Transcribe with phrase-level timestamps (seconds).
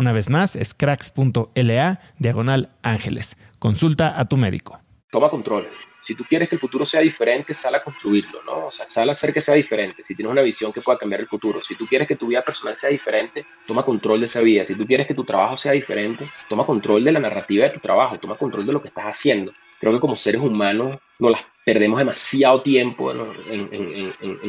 [0.00, 3.36] Una vez más, es cracks.la diagonal ángeles.
[3.58, 4.80] Consulta a tu médico.
[5.10, 5.68] Toma control.
[6.00, 8.68] Si tú quieres que el futuro sea diferente, sal a construirlo, ¿no?
[8.68, 10.02] O sea, sal a hacer que sea diferente.
[10.02, 12.40] Si tienes una visión que pueda cambiar el futuro, si tú quieres que tu vida
[12.40, 14.64] personal sea diferente, toma control de esa vida.
[14.64, 17.80] Si tú quieres que tu trabajo sea diferente, toma control de la narrativa de tu
[17.80, 19.52] trabajo, toma control de lo que estás haciendo.
[19.78, 23.18] Creo que como seres humanos nos las perdemos demasiado tiempo en,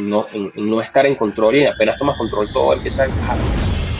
[0.10, 3.91] no, en, no, estar en control y apenas tomas control todo empieza a encajar.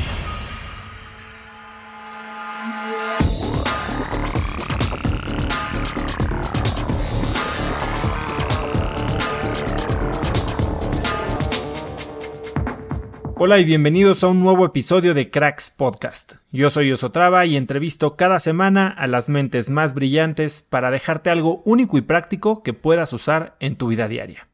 [13.44, 16.34] Hola y bienvenidos a un nuevo episodio de Cracks Podcast.
[16.52, 21.64] Yo soy Osotrava y entrevisto cada semana a las mentes más brillantes para dejarte algo
[21.66, 24.48] único y práctico que puedas usar en tu vida diaria.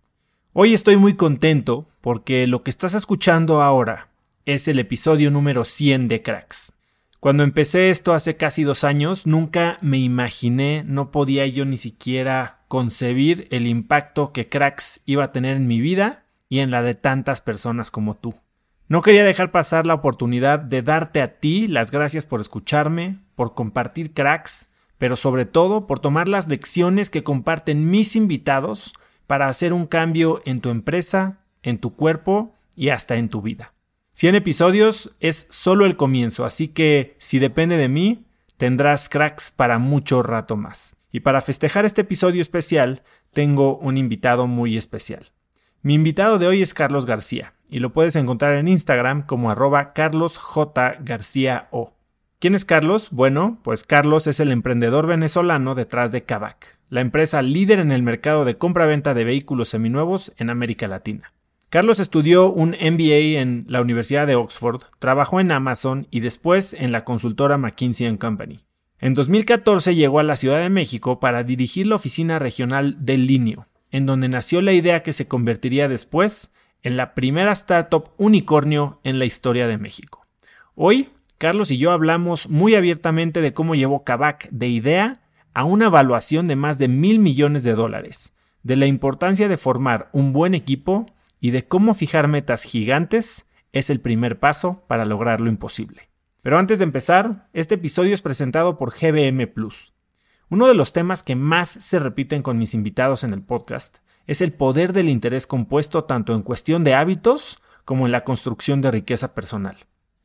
[0.53, 4.07] Hoy estoy muy contento porque lo que estás escuchando ahora
[4.45, 6.71] es el episodio número 100 de Cracks.
[7.19, 12.61] Cuando empecé esto hace casi dos años, nunca me imaginé, no podía yo ni siquiera
[12.69, 16.95] concebir el impacto que Cracks iba a tener en mi vida y en la de
[16.95, 18.33] tantas personas como tú.
[18.89, 23.53] No quería dejar pasar la oportunidad de darte a ti las gracias por escucharme, por
[23.53, 28.93] compartir cracks, pero sobre todo por tomar las lecciones que comparten mis invitados
[29.27, 33.73] para hacer un cambio en tu empresa, en tu cuerpo y hasta en tu vida.
[34.13, 38.25] 100 episodios es solo el comienzo, así que si depende de mí,
[38.55, 40.95] tendrás cracks para mucho rato más.
[41.11, 45.31] Y para festejar este episodio especial, tengo un invitado muy especial.
[45.83, 49.93] Mi invitado de hoy es Carlos García y lo puedes encontrar en Instagram como arroba
[49.93, 51.93] carlosjgarcía.o.
[52.39, 53.09] ¿Quién es Carlos?
[53.11, 58.01] Bueno, pues Carlos es el emprendedor venezolano detrás de Kavak, la empresa líder en el
[58.01, 61.31] mercado de compra-venta de vehículos seminuevos en América Latina.
[61.69, 66.91] Carlos estudió un MBA en la Universidad de Oxford, trabajó en Amazon y después en
[66.91, 68.61] la consultora McKinsey Company.
[68.99, 73.67] En 2014 llegó a la Ciudad de México para dirigir la oficina regional del Linio,
[73.91, 76.51] en donde nació la idea que se convertiría después
[76.81, 80.25] en la primera startup unicornio en la historia de México.
[80.75, 85.21] Hoy, Carlos y yo hablamos muy abiertamente de cómo llevó Kavak de idea
[85.53, 90.09] a una evaluación de más de mil millones de dólares, de la importancia de formar
[90.13, 91.05] un buen equipo
[91.39, 96.09] y de cómo fijar metas gigantes es el primer paso para lograr lo imposible.
[96.41, 99.93] Pero antes de empezar, este episodio es presentado por GBM Plus.
[100.49, 103.97] Uno de los temas que más se repiten con mis invitados en el podcast
[104.27, 108.79] es el poder del interés compuesto tanto en cuestión de hábitos como en la construcción
[108.81, 109.75] de riqueza personal.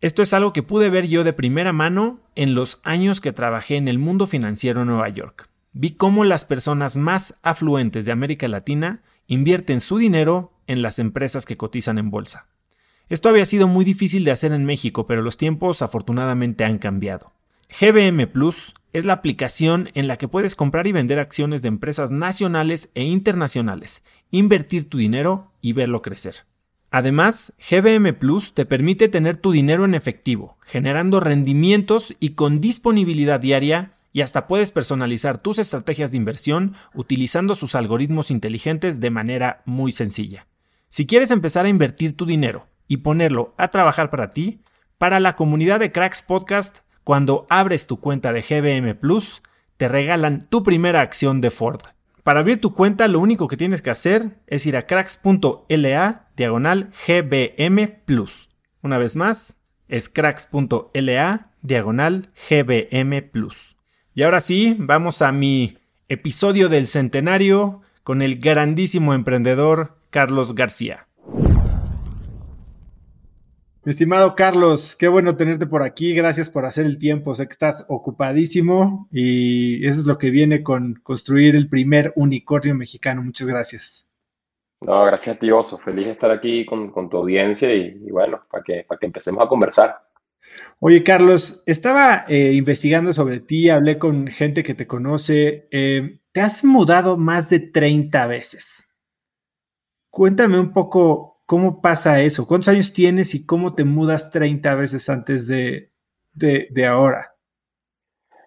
[0.00, 3.76] Esto es algo que pude ver yo de primera mano en los años que trabajé
[3.76, 5.48] en el mundo financiero en Nueva York.
[5.72, 11.46] vi cómo las personas más afluentes de América Latina invierten su dinero en las empresas
[11.46, 12.46] que cotizan en bolsa.
[13.08, 17.32] Esto había sido muy difícil de hacer en México, pero los tiempos afortunadamente han cambiado.
[17.80, 22.10] GBM Plus es la aplicación en la que puedes comprar y vender acciones de empresas
[22.10, 26.44] nacionales e internacionales, invertir tu dinero y verlo crecer.
[26.90, 33.40] Además, GBM Plus te permite tener tu dinero en efectivo, generando rendimientos y con disponibilidad
[33.40, 39.62] diaria y hasta puedes personalizar tus estrategias de inversión utilizando sus algoritmos inteligentes de manera
[39.64, 40.46] muy sencilla.
[40.88, 44.60] Si quieres empezar a invertir tu dinero y ponerlo a trabajar para ti,
[44.98, 49.42] para la comunidad de Cracks Podcast, cuando abres tu cuenta de GBM Plus,
[49.76, 51.80] te regalan tu primera acción de Ford.
[52.22, 56.92] Para abrir tu cuenta, lo único que tienes que hacer es ir a cracks.la diagonal
[57.06, 58.48] GBM Plus.
[58.80, 59.58] Una vez más,
[59.88, 63.76] es cracks.la diagonal GBM Plus.
[64.14, 65.78] Y ahora sí, vamos a mi
[66.08, 71.08] episodio del centenario con el grandísimo emprendedor Carlos García.
[73.84, 76.14] Mi estimado Carlos, qué bueno tenerte por aquí.
[76.14, 77.34] Gracias por hacer el tiempo.
[77.34, 82.76] Sé que estás ocupadísimo y eso es lo que viene con construir el primer unicornio
[82.76, 83.24] mexicano.
[83.24, 84.08] Muchas gracias.
[84.80, 85.78] No, gracias a ti, Oso.
[85.78, 89.48] Feliz de estar aquí con, tu audiencia y, bueno, para que, para que empecemos a
[89.48, 89.96] conversar.
[90.78, 95.66] Oye, Carlos, estaba eh, investigando sobre ti, hablé con gente que te conoce.
[95.72, 98.88] Eh, te has mudado más de 30 veces.
[100.08, 102.48] Cuéntame un poco ¿Cómo pasa eso?
[102.48, 105.92] ¿Cuántos años tienes y cómo te mudas 30 veces antes de,
[106.32, 107.34] de, ahora?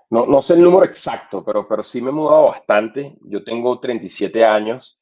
[0.10, 3.16] No, no, sé el número exacto, pero, pero sí me he mudado bastante.
[3.26, 5.00] Yo tengo 37 años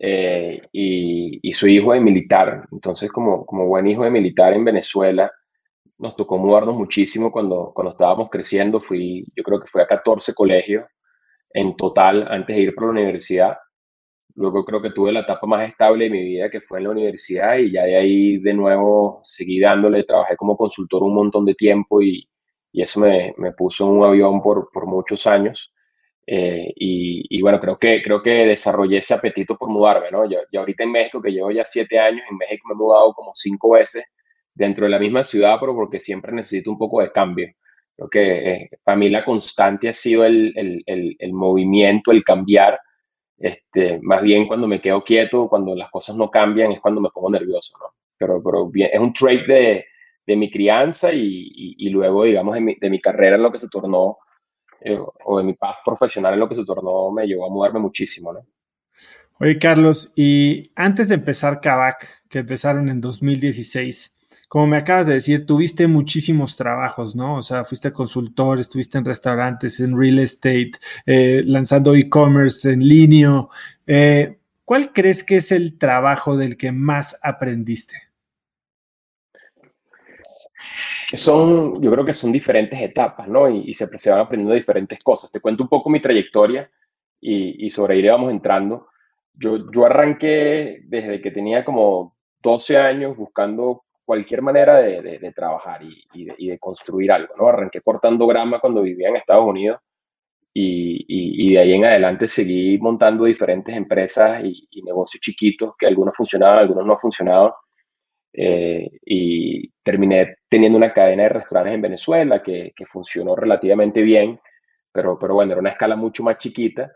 [0.00, 2.66] eh, y, y, soy hijo de militar.
[2.72, 5.30] Entonces, como, como buen hijo de militar en Venezuela,
[5.96, 8.80] nos tocó mudarnos muchísimo cuando, cuando estábamos creciendo.
[8.80, 10.86] Fui, yo creo que fui a 14 colegios
[11.50, 13.56] en total antes de ir por la universidad.
[14.36, 16.90] Luego creo que tuve la etapa más estable de mi vida, que fue en la
[16.90, 21.54] universidad, y ya de ahí de nuevo seguí dándole, trabajé como consultor un montón de
[21.54, 22.28] tiempo y,
[22.72, 25.72] y eso me, me, puso en un avión por, por muchos años.
[26.26, 30.28] Eh, y, y, bueno, creo que, creo que desarrollé ese apetito por mudarme, ¿no?
[30.28, 33.32] Yo, ahorita en México, que llevo ya siete años, en México me he mudado como
[33.34, 34.04] cinco veces
[34.54, 37.48] dentro de la misma ciudad, pero porque siempre necesito un poco de cambio.
[37.96, 42.80] Creo que eh, para mí la constante ha sido el, el, el movimiento, el cambiar,
[43.38, 47.10] este, más bien cuando me quedo quieto, cuando las cosas no cambian, es cuando me
[47.10, 47.94] pongo nervioso, ¿no?
[48.16, 49.86] Pero, pero bien, es un trait de,
[50.26, 53.58] de mi crianza y, y, luego, digamos, de mi, de mi, carrera en lo que
[53.58, 54.18] se tornó,
[54.80, 57.80] eh, o de mi paz profesional en lo que se tornó, me llevó a mudarme
[57.80, 58.40] muchísimo, ¿no?
[59.40, 64.13] Oye, Carlos, y antes de empezar Kavak, que empezaron en 2016,
[64.54, 67.38] como me acabas de decir, tuviste muchísimos trabajos, ¿no?
[67.38, 70.70] O sea, fuiste consultor, estuviste en restaurantes, en real estate,
[71.06, 73.48] eh, lanzando e-commerce en línea.
[73.84, 77.96] Eh, ¿Cuál crees que es el trabajo del que más aprendiste?
[81.14, 83.50] Son, yo creo que son diferentes etapas, ¿no?
[83.50, 85.32] Y, se, van aprendiendo diferentes cosas.
[85.32, 86.70] Te cuento un poco mi trayectoria
[87.20, 88.86] y, sobre ahí vamos entrando.
[89.32, 96.46] Yo, yo arranqué desde que tenía como 12 años buscando cualquier manera de, trabajar y,
[96.46, 97.48] de, construir algo, ¿no?
[97.48, 99.80] Arranqué cortando grama cuando vivía en Estados Unidos
[100.56, 106.60] y, de ahí en adelante seguí montando diferentes empresas y, negocios chiquitos que algunos funcionaban,
[106.60, 107.52] algunos no funcionaban.
[108.36, 114.40] Eh, y terminé teniendo una cadena de restaurantes en Venezuela que, funcionó relativamente bien,
[114.92, 116.92] pero, pero bueno, era una escala mucho más chiquita.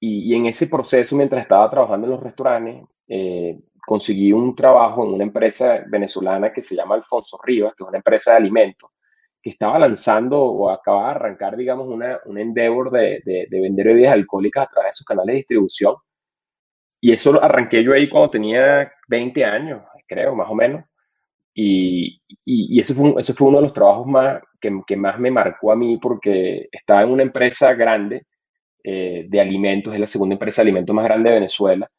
[0.00, 5.14] Y, en ese proceso, mientras estaba trabajando en los restaurantes, eh, conseguí un trabajo en
[5.14, 8.90] una empresa venezolana que se llama Alfonso Rivas, que es una empresa de alimentos,
[9.42, 14.12] que estaba lanzando o acababa de arrancar, digamos, una, un endeavor de, de, vender bebidas
[14.12, 15.96] alcohólicas a través de sus canales de distribución.
[17.00, 20.84] Y eso arranqué yo ahí cuando tenía 20 años, creo, más o menos.
[21.54, 25.30] Y, y, ese, fue, ese fue uno de los trabajos más, que, que, más me
[25.30, 28.26] marcó a mí porque estaba en una empresa grande
[28.84, 31.90] eh, de alimentos, es la segunda empresa de alimentos más grande de Venezuela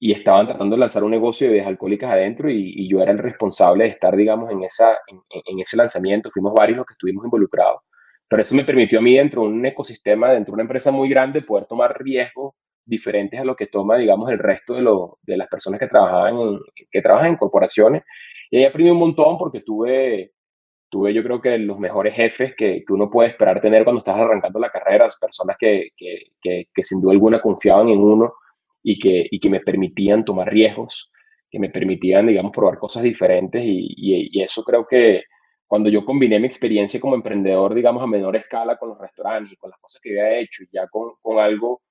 [0.00, 3.18] y estaban tratando de lanzar un negocio de bebidas alcohólicas adentro y, yo era el
[3.18, 6.30] responsable de estar, digamos, en, esa, en, ese lanzamiento.
[6.30, 7.82] Fuimos varios los que estuvimos involucrados.
[8.28, 11.08] Pero eso me permitió a mí, dentro de un ecosistema, dentro de una empresa muy
[11.08, 15.36] grande, poder tomar riesgos diferentes a lo que toma, digamos, el resto de, lo, de
[15.36, 16.58] las personas que, trabajaban
[16.90, 18.02] que trabajan en corporaciones.
[18.50, 20.32] Y ahí aprendí un montón porque tuve,
[20.88, 24.16] tuve yo creo que los mejores jefes que, que uno puede esperar tener cuando estás
[24.16, 28.32] arrancando la carrera, personas que, que, que sin duda alguna confiaban en uno
[28.82, 31.10] y que, y que me permitían tomar riesgos,
[31.50, 35.24] que me permitían, digamos, probar cosas diferentes y, y, eso creo que
[35.66, 39.56] cuando yo combiné mi experiencia como emprendedor, digamos, a menor escala con los restaurantes y
[39.56, 41.82] con las cosas que había hecho, ya con, con algo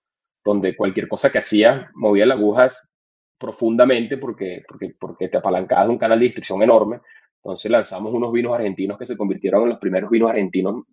[0.44, 2.89] donde cualquier cosa que hacía movía las agujas
[3.38, 7.01] profundamente porque, porque, porque te apalancabas de un canal de distribución enorme.
[7.36, 10.84] Entonces lanzamos unos vinos argentinos que se convirtieron en los primeros vinos argentinos,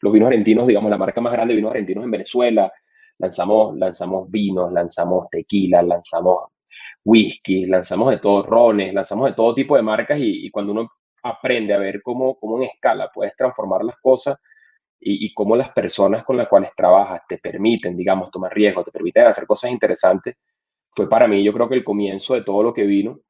[0.00, 2.72] los vinos argentinos, digamos, la marca más grande de vinos argentinos en Venezuela.
[3.18, 6.44] Lanzamos, lanzamos vinos, lanzamos tequila, lanzamos
[7.04, 10.88] whisky, lanzamos de todo, rones, lanzamos de todo tipo de marcas y, cuando uno
[11.22, 14.38] aprende a ver cómo, cómo en escala puedes transformar las cosas
[15.00, 18.92] y, y, cómo las personas con las cuales trabajas te permiten, digamos, tomar riesgos, te
[18.92, 20.36] permiten hacer cosas interesantes,
[20.94, 23.20] fue para mí yo creo que el comienzo de todo lo que vino,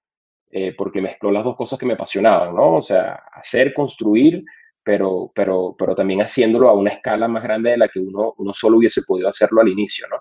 [0.51, 2.75] eh, porque mezcló las dos cosas que me apasionaban, ¿no?
[2.75, 4.45] O sea, hacer, construir,
[4.85, 8.53] pero, pero, pero también haciéndolo a una escala más grande de la que uno, uno
[8.53, 10.19] solo hubiese podido hacerlo al inicio, ¿no?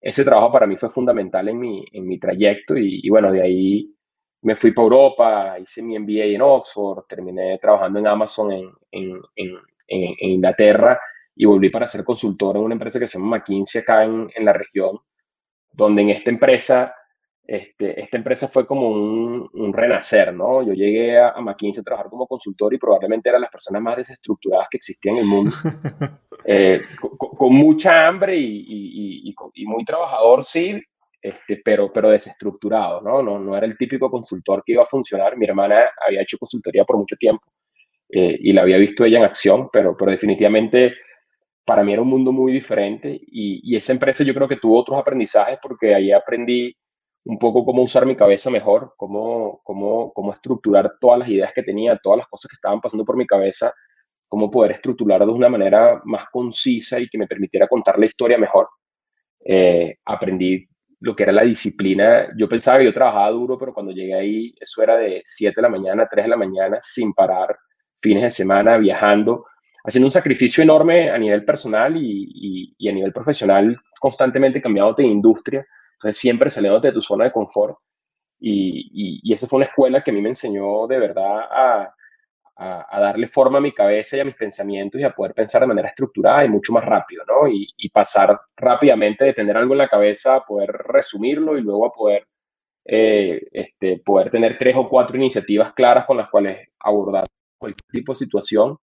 [0.00, 3.94] Ese trabajo para mí fue fundamental en mi, en mi trayecto y, bueno, de ahí
[4.42, 9.20] me fui para Europa, hice mi MBA en Oxford, terminé trabajando en Amazon en, en,
[9.34, 9.56] en,
[9.88, 11.00] en, Inglaterra
[11.34, 14.52] y volví para ser consultor en una empresa que se llama McKinsey acá en la
[14.52, 14.98] región,
[15.72, 16.94] donde en esta empresa,
[17.48, 20.62] este, esta empresa fue como un, un renacer, ¿no?
[20.62, 23.96] Yo llegué a, a, McKinsey a trabajar como consultor y probablemente era las personas más
[23.96, 25.56] desestructuradas que existían en el mundo,
[26.44, 30.78] eh, con, con, mucha hambre y, y, y, y, muy trabajador, sí,
[31.22, 33.22] este, pero, pero desestructurado, ¿no?
[33.22, 33.38] ¿no?
[33.38, 35.34] No era el típico consultor que iba a funcionar.
[35.38, 37.46] Mi hermana había hecho consultoría por mucho tiempo
[38.10, 40.92] eh, y la había visto ella en acción, pero, pero definitivamente
[41.64, 44.78] para mí era un mundo muy diferente y, y, esa empresa yo creo que tuvo
[44.78, 46.76] otros aprendizajes porque ahí aprendí
[47.28, 51.62] un poco cómo usar mi cabeza mejor, cómo, cómo, cómo estructurar todas las ideas que
[51.62, 53.70] tenía, todas las cosas que estaban pasando por mi cabeza,
[54.26, 58.38] cómo poder estructurar de una manera más concisa y que me permitiera contar la historia
[58.38, 58.68] mejor.
[59.44, 60.66] Eh, aprendí
[61.00, 62.28] lo que era la disciplina.
[62.34, 65.62] Yo pensaba que yo trabajaba duro, pero cuando llegué ahí, eso era de 7 de
[65.62, 67.54] la mañana, 3 de la mañana, sin parar,
[68.00, 69.44] fines de semana, viajando,
[69.84, 75.08] haciendo un sacrificio enorme a nivel personal y, y, a nivel profesional, constantemente cambiándote de
[75.08, 75.66] industria,
[75.98, 77.76] entonces siempre saliéndote de tu zona de confort.
[78.40, 81.94] Y, esa fue una escuela que a mí me enseñó de verdad a,
[83.00, 85.88] darle forma a mi cabeza y a mis pensamientos y a poder pensar de manera
[85.88, 87.48] estructurada y mucho más rápido, ¿no?
[87.48, 91.86] Y, y pasar rápidamente de tener algo en la cabeza a poder resumirlo y luego
[91.86, 92.26] a poder,
[92.84, 97.24] eh, este, poder tener tres o cuatro iniciativas claras con las cuales abordar
[97.58, 98.78] cualquier tipo de situación.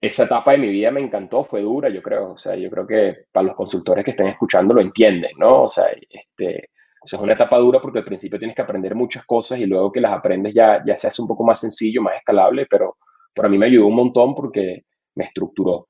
[0.00, 2.32] Esa etapa de mi vida me encantó, fue dura, yo creo.
[2.32, 5.64] O sea, yo creo que para los consultores que estén escuchando lo entienden, ¿no?
[5.64, 6.70] O sea, este,
[7.02, 9.90] o es una etapa dura porque al principio tienes que aprender muchas cosas y luego
[9.90, 12.98] que las aprendes ya, ya se hace un poco más sencillo, más escalable, pero,
[13.34, 15.88] pero a mí me ayudó un montón porque me estructuró.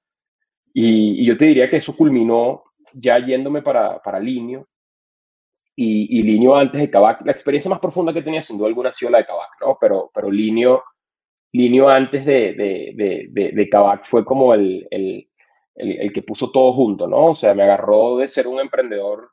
[0.72, 2.64] Y, yo te diría que eso culminó
[2.94, 4.68] ya yéndome para, para Linio.
[5.74, 8.90] Y, y Linio antes de Kavak, la experiencia más profunda que tenía sin duda alguna
[8.90, 9.78] ha sido la de Kavak, ¿no?
[9.80, 10.84] Pero, pero Linio
[11.52, 15.28] Linio antes de, de, de, de, de Kavak fue como el, el,
[15.74, 17.26] el, el, que puso todo junto, ¿no?
[17.26, 19.30] O sea, me agarró de ser un emprendedor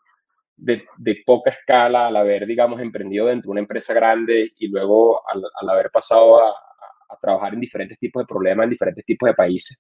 [0.57, 5.43] de, poca escala al haber, digamos, emprendido dentro de una empresa grande y luego al,
[5.62, 9.36] al haber pasado a, a, trabajar en diferentes tipos de problemas, en diferentes tipos de
[9.36, 9.79] países,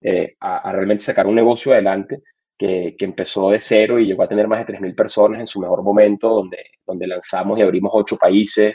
[0.00, 2.22] eh, a, a, realmente sacar un negocio adelante
[2.58, 5.60] que, que, empezó de cero y llegó a tener más de 3.000 personas en su
[5.60, 8.74] mejor momento, donde, donde lanzamos y abrimos ocho países,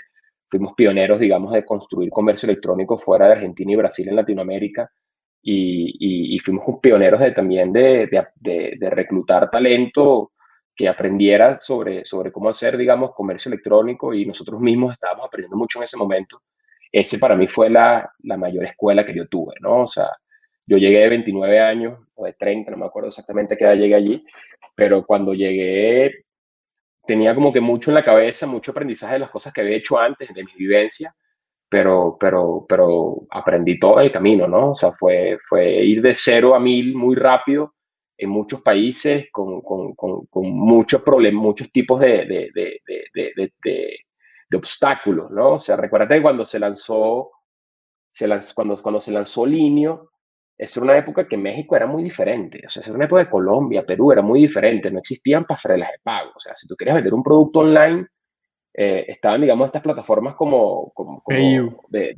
[0.52, 4.92] fuimos pioneros, digamos, de construir comercio electrónico fuera de Argentina y Brasil en Latinoamérica.
[5.42, 10.34] Y, y, y fuimos pioneros de, también de, de, de, reclutar talento
[10.76, 15.80] que aprendiera sobre, sobre cómo hacer, digamos, comercio electrónico y nosotros mismos estábamos aprendiendo mucho
[15.80, 16.44] en ese momento.
[16.92, 19.82] Ese para mí fue la, la mayor escuela que yo tuve, ¿no?
[19.82, 20.12] O sea,
[20.68, 23.96] yo llegué de 29 años o de 30, no me acuerdo exactamente qué edad llegué
[23.96, 24.24] allí,
[24.76, 26.26] pero cuando llegué
[27.06, 30.00] tenía como que mucho en la cabeza, mucho aprendizaje de las cosas que había hecho
[30.00, 31.16] antes, de mi vivencia,
[31.70, 34.72] pero, pero, pero aprendí todo el camino, ¿no?
[34.72, 37.76] O sea, fue, fue ir de cero a mil muy rápido
[38.18, 45.32] en muchos países con, con, con, muchos problemas, muchos tipos de, de, de, de, obstáculos,
[45.32, 45.54] ¿no?
[45.54, 47.32] O sea, recuérdate cuando se lanzó,
[48.12, 50.11] se lanzó cuando, cuando se lanzó Linio,
[50.62, 52.62] era una época que México era muy diferente.
[52.66, 54.92] O sea, era una época de Colombia, Perú, era muy diferente.
[54.92, 56.32] No existían pasarelas de pago.
[56.36, 58.06] O sea, si tú querías vender un producto online,
[58.74, 61.78] eh, estaban, digamos, estas plataformas como, como, como PayU.
[61.90, 62.16] de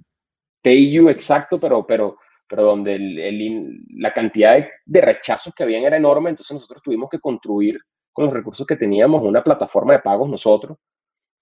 [0.61, 5.83] PayU, exacto, pero, pero, pero donde el, el, la cantidad de, de, rechazos que habían
[5.83, 6.29] era enorme.
[6.29, 7.79] Entonces nosotros tuvimos que construir
[8.11, 10.77] con los recursos que teníamos una plataforma de pagos nosotros.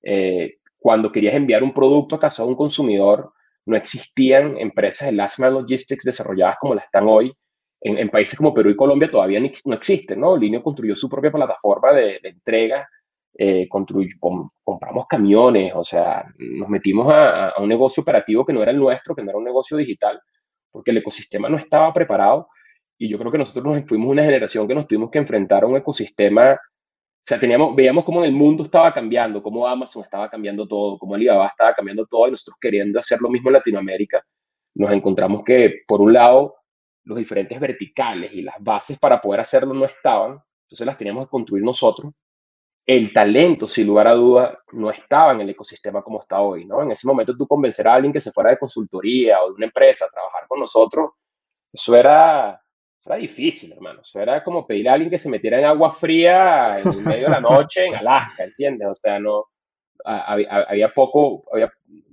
[0.03, 3.34] Eh, cuando querías enviar un producto a casa de un consumidor,
[3.65, 7.34] no existían empresas de last mile logistics desarrolladas como las están hoy.
[7.84, 10.38] En, países como Perú y Colombia todavía no, no existen, ¿no?
[10.38, 12.88] Linio construyó su propia plataforma de, entrega,
[13.36, 18.62] eh, com, compramos camiones, o sea, nos metimos a, a, un negocio operativo que no
[18.62, 20.22] era el nuestro, que no era un negocio digital,
[20.70, 22.50] porque el ecosistema no estaba preparado
[23.01, 25.65] y yo creo que nosotros nos fuimos una generación que nos tuvimos que enfrentar a
[25.65, 26.60] un ecosistema,
[27.24, 31.16] o sea, teníamos, veíamos cómo el mundo estaba cambiando, cómo Amazon estaba cambiando todo, cómo
[31.16, 34.25] Alibaba estaba cambiando todo y nosotros queriendo hacer lo mismo en Latinoamérica,
[34.75, 36.56] nos encontramos que por un lado
[37.04, 41.32] los diferentes verticales y las bases para poder hacerlo no estaban, entonces las teníamos que
[41.32, 42.12] construir nosotros
[42.86, 46.82] el talento, sin lugar a duda, no estaba en el ecosistema como está hoy, ¿no?
[46.82, 49.66] En ese momento tú convencer a alguien que se fuera de consultoría o de una
[49.68, 51.12] empresa a trabajar con nosotros,
[51.72, 52.62] eso era,
[53.05, 54.01] era difícil, hermano.
[54.13, 57.41] Era como pedir a alguien que se metiera en agua fría en medio de la
[57.41, 58.88] noche en Alaska, ¿entiendes?
[58.88, 59.46] O sea, no,
[60.03, 61.43] había, poco,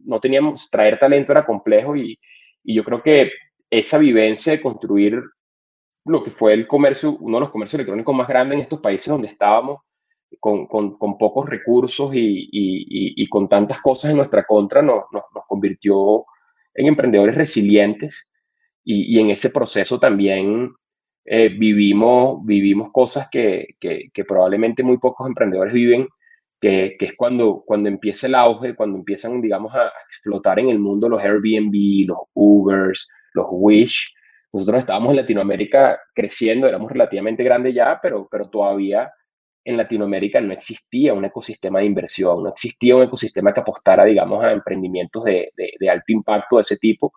[0.04, 2.18] no teníamos, traer talento era complejo y,
[2.64, 3.30] y yo creo que
[3.70, 5.22] esa vivencia de construir
[6.04, 9.08] lo que fue el comercio, uno de los comercios electrónicos más grandes en estos países
[9.08, 9.80] donde estábamos,
[10.40, 15.24] con, con, pocos recursos y, y, y, con tantas cosas en nuestra contra, nos, nos,
[15.46, 16.26] convirtió
[16.74, 18.27] en emprendedores resilientes
[18.90, 20.72] y, en ese proceso también
[21.26, 26.08] eh, vivimos, vivimos cosas que, que, probablemente muy pocos emprendedores viven,
[26.58, 30.78] que, que, es cuando, cuando empieza el auge, cuando empiezan, digamos, a, explotar en el
[30.78, 34.10] mundo los Airbnb, los Ubers, los Wish.
[34.54, 39.12] Nosotros estábamos en Latinoamérica creciendo, éramos relativamente grandes ya, pero, pero todavía
[39.64, 44.42] en Latinoamérica no existía un ecosistema de inversión, no existía un ecosistema que apostara, digamos,
[44.42, 47.12] a emprendimientos de, de, alto impacto de ese tipo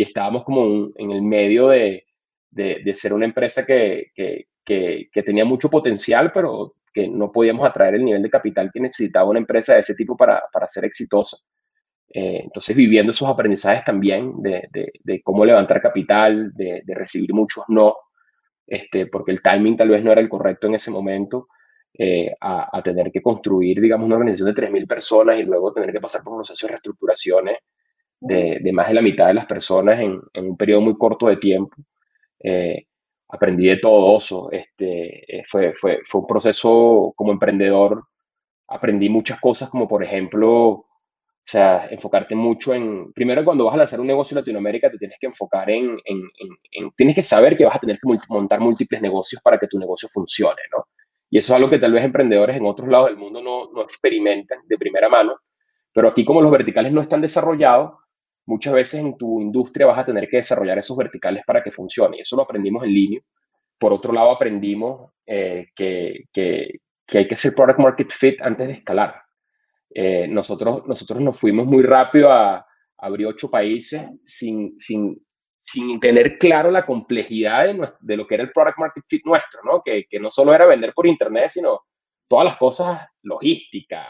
[0.00, 2.06] y estábamos como en el medio de,
[2.50, 7.96] de, ser una empresa que, que, que, tenía mucho potencial, pero que no podíamos atraer
[7.96, 11.36] el nivel de capital que necesitaba una empresa de ese tipo para, para ser exitosa.
[12.14, 17.94] Eh, entonces, viviendo esos aprendizajes también de, de, cómo levantar capital, de, recibir muchos no,
[18.66, 21.48] este, porque el timing tal vez no era el correcto en ese momento,
[21.92, 26.00] eh, a, tener que construir, digamos, una organización de 3.000 personas y luego tener que
[26.00, 27.58] pasar por un proceso de reestructuraciones
[28.20, 31.76] de, más de la mitad de las personas en, un periodo muy corto de tiempo.
[32.42, 32.86] Eh,
[33.28, 34.50] aprendí de todo eso.
[34.52, 38.04] Este, eh, fue, fue, fue un proceso como emprendedor.
[38.68, 40.86] Aprendí muchas cosas, como por ejemplo,
[41.50, 44.98] o sea, enfocarte mucho en, primero cuando vas a lanzar un negocio en Latinoamérica, te
[44.98, 46.22] tienes que enfocar en, en,
[46.72, 49.78] en, tienes que saber que vas a tener que montar múltiples negocios para que tu
[49.78, 50.84] negocio funcione, ¿no?
[51.28, 53.82] Y eso es algo que tal vez emprendedores en otros lados del mundo no, no
[53.82, 55.36] experimentan de primera mano.
[55.92, 57.92] Pero aquí como los verticales no están desarrollados,
[58.50, 62.18] muchas veces en tu industria vas a tener que desarrollar esos verticales para que funcione.
[62.18, 63.20] Y eso lo aprendimos en línea.
[63.78, 68.66] Por otro lado, aprendimos eh, que, que, que, hay que hacer product market fit antes
[68.66, 69.22] de escalar.
[69.94, 72.66] Eh, nosotros, nosotros nos fuimos muy rápido a,
[73.02, 75.16] abrir ocho países sin, sin,
[75.62, 77.64] sin tener claro la complejidad
[77.98, 79.80] de, lo que era el product market fit nuestro, ¿no?
[79.82, 81.80] Que, que, no solo era vender por internet, sino
[82.28, 84.06] todas las cosas logística,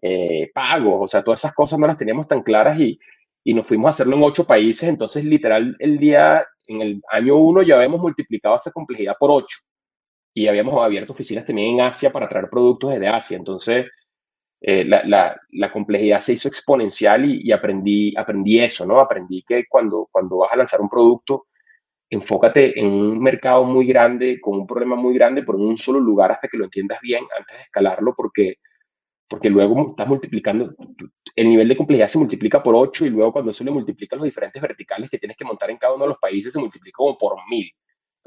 [0.00, 2.96] eh, pagos, o sea, todas esas cosas no las teníamos tan claras y,
[3.44, 7.36] y nos fuimos a hacerlo en ocho países, entonces literal el día, en el año
[7.36, 9.58] uno ya habíamos multiplicado esa complejidad por ocho
[10.34, 13.86] y habíamos abierto oficinas también en Asia para traer productos desde Asia, entonces
[14.62, 19.00] eh, la, la, la, complejidad se hizo exponencial y, y, aprendí, aprendí eso, ¿no?
[19.00, 21.46] Aprendí que cuando, cuando vas a lanzar un producto,
[22.10, 26.32] enfócate en un mercado muy grande, con un problema muy grande, por un solo lugar
[26.32, 28.56] hasta que lo entiendas bien antes de escalarlo, porque,
[29.30, 30.74] porque luego estás multiplicando,
[31.36, 34.24] el nivel de complejidad se multiplica por 8 y luego cuando eso le multiplica los
[34.26, 37.16] diferentes verticales que tienes que montar en cada uno de los países, se multiplica como
[37.16, 37.70] por mil.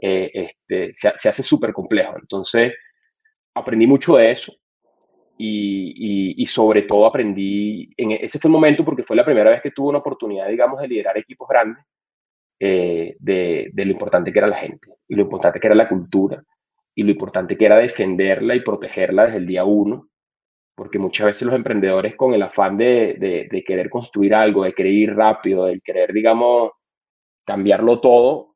[0.02, 2.16] Eh, este, se, se hace súper complejo.
[2.18, 2.74] Entonces,
[3.54, 4.54] aprendí mucho de eso
[5.38, 9.62] y, sobre todo aprendí, en e, ese fue el momento porque fue la primera vez
[9.62, 11.84] que tuve una oportunidad, digamos, de liderar equipos grandes,
[12.60, 16.44] eh, de, lo importante que era la gente y lo importante que era la cultura
[16.96, 20.08] y lo importante que era defenderla y protegerla desde el día uno,
[20.76, 24.94] porque muchas veces los emprendedores con el afán de, de querer construir algo, de querer
[24.94, 26.72] ir rápido, de querer, digamos,
[27.46, 28.54] cambiarlo todo,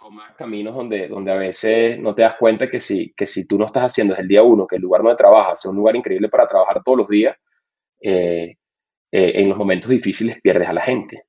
[0.00, 3.58] tomas caminos donde, donde a veces no te das cuenta que si, que si tú
[3.58, 5.94] no estás haciendo desde el día uno, que el lugar donde trabajas sea un lugar
[5.94, 7.36] increíble para trabajar todos los días,
[8.00, 8.56] eh,
[9.12, 11.24] eh, en los momentos difíciles pierdes a la gente.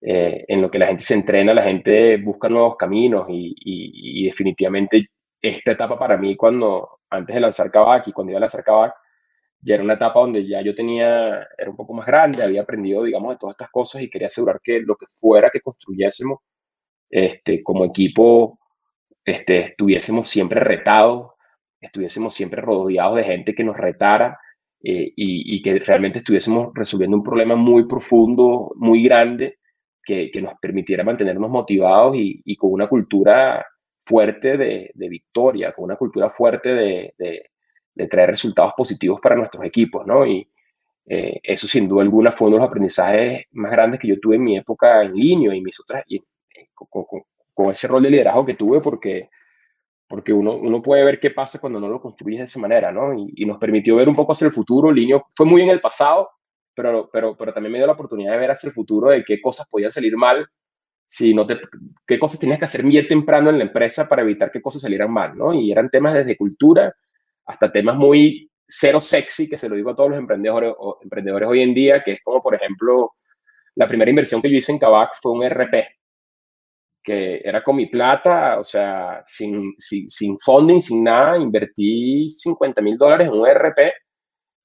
[0.00, 4.26] Eh, en lo que la gente se entrena, la gente busca nuevos caminos y, y,
[4.26, 5.06] definitivamente
[5.42, 8.94] esta etapa para mí, cuando antes de lanzar Kavak y cuando iba a lanzar Kavak,
[9.60, 13.02] ya era una etapa donde ya yo tenía, era un poco más grande, había aprendido,
[13.04, 16.40] digamos, de todas estas cosas y quería asegurar que lo que fuera que construyésemos
[17.10, 18.58] este, como equipo
[19.24, 21.32] este, estuviésemos siempre retados,
[21.80, 24.38] estuviésemos siempre rodeados de gente que nos retara
[24.82, 29.58] eh, y, que realmente estuviésemos resolviendo un problema muy profundo, muy grande,
[30.04, 33.66] que, nos permitiera mantenernos motivados y, con una cultura
[34.04, 37.50] fuerte de, victoria, con una cultura fuerte de,
[38.10, 40.26] traer resultados positivos para nuestros equipos, ¿no?
[40.26, 40.46] Y
[41.08, 44.36] eh, eso sin duda alguna fue uno de los aprendizajes más grandes que yo tuve
[44.36, 46.04] en mi época en línea y mis otras,
[46.74, 49.30] con, ese rol de liderazgo que tuve porque,
[50.08, 53.14] porque uno, uno puede ver qué pasa cuando no lo construyes de esa manera, ¿no?
[53.14, 54.90] Y, nos permitió ver un poco hacia el futuro.
[54.90, 56.28] Linio fue muy en el pasado,
[56.74, 59.40] pero, pero, pero también me dio la oportunidad de ver hacia el futuro de qué
[59.40, 60.46] cosas podían salir mal,
[61.08, 61.60] si no te,
[62.04, 65.12] qué cosas tenías que hacer bien temprano en la empresa para evitar que cosas salieran
[65.12, 65.54] mal, ¿no?
[65.54, 66.92] Y eran temas desde cultura
[67.46, 71.62] hasta temas muy cero sexy, que se lo digo a todos los emprendedores, emprendedores hoy
[71.62, 73.12] en día, que es como, por ejemplo,
[73.76, 75.86] la primera inversión que yo hice en Kavak fue un RP,
[77.02, 82.82] que era con mi plata, o sea, sin, sin, sin funding, sin nada, invertí 50
[82.82, 83.92] mil dólares en un RP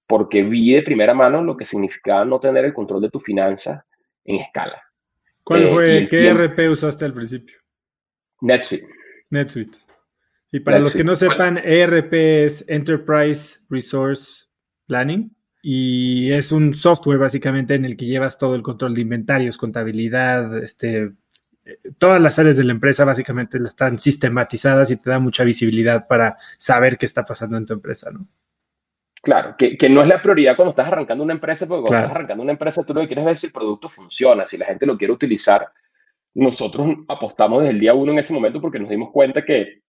[0.08, 3.86] porque vi de primera mano lo que significaba no tener el control de tu finanza
[4.26, 4.82] en escala.
[5.41, 6.08] ¿Cuál eh, fue?
[6.10, 7.58] ¿Qué RP usaste al principio?
[8.41, 8.88] NetSuite.
[9.30, 9.78] NetSuite.
[10.51, 14.45] Y para los que no sepan, ERP es Enterprise Resource
[14.85, 19.57] Planning y es un software básicamente en el que llevas todo el control de inventarios,
[19.57, 21.11] contabilidad, este,
[21.97, 26.37] todas las áreas de la empresa básicamente están sistematizadas y te da mucha visibilidad para
[26.57, 28.27] saber qué está pasando en tu empresa, ¿no?
[29.23, 32.41] Claro, que, no es la prioridad cuando estás arrancando una empresa, porque cuando estás arrancando
[32.41, 34.97] una empresa tú lo que quieres ver si el producto funciona, si la gente lo
[34.97, 35.71] quiere utilizar.
[36.33, 39.83] Nosotros apostamos desde el día uno en ese momento porque nos dimos cuenta que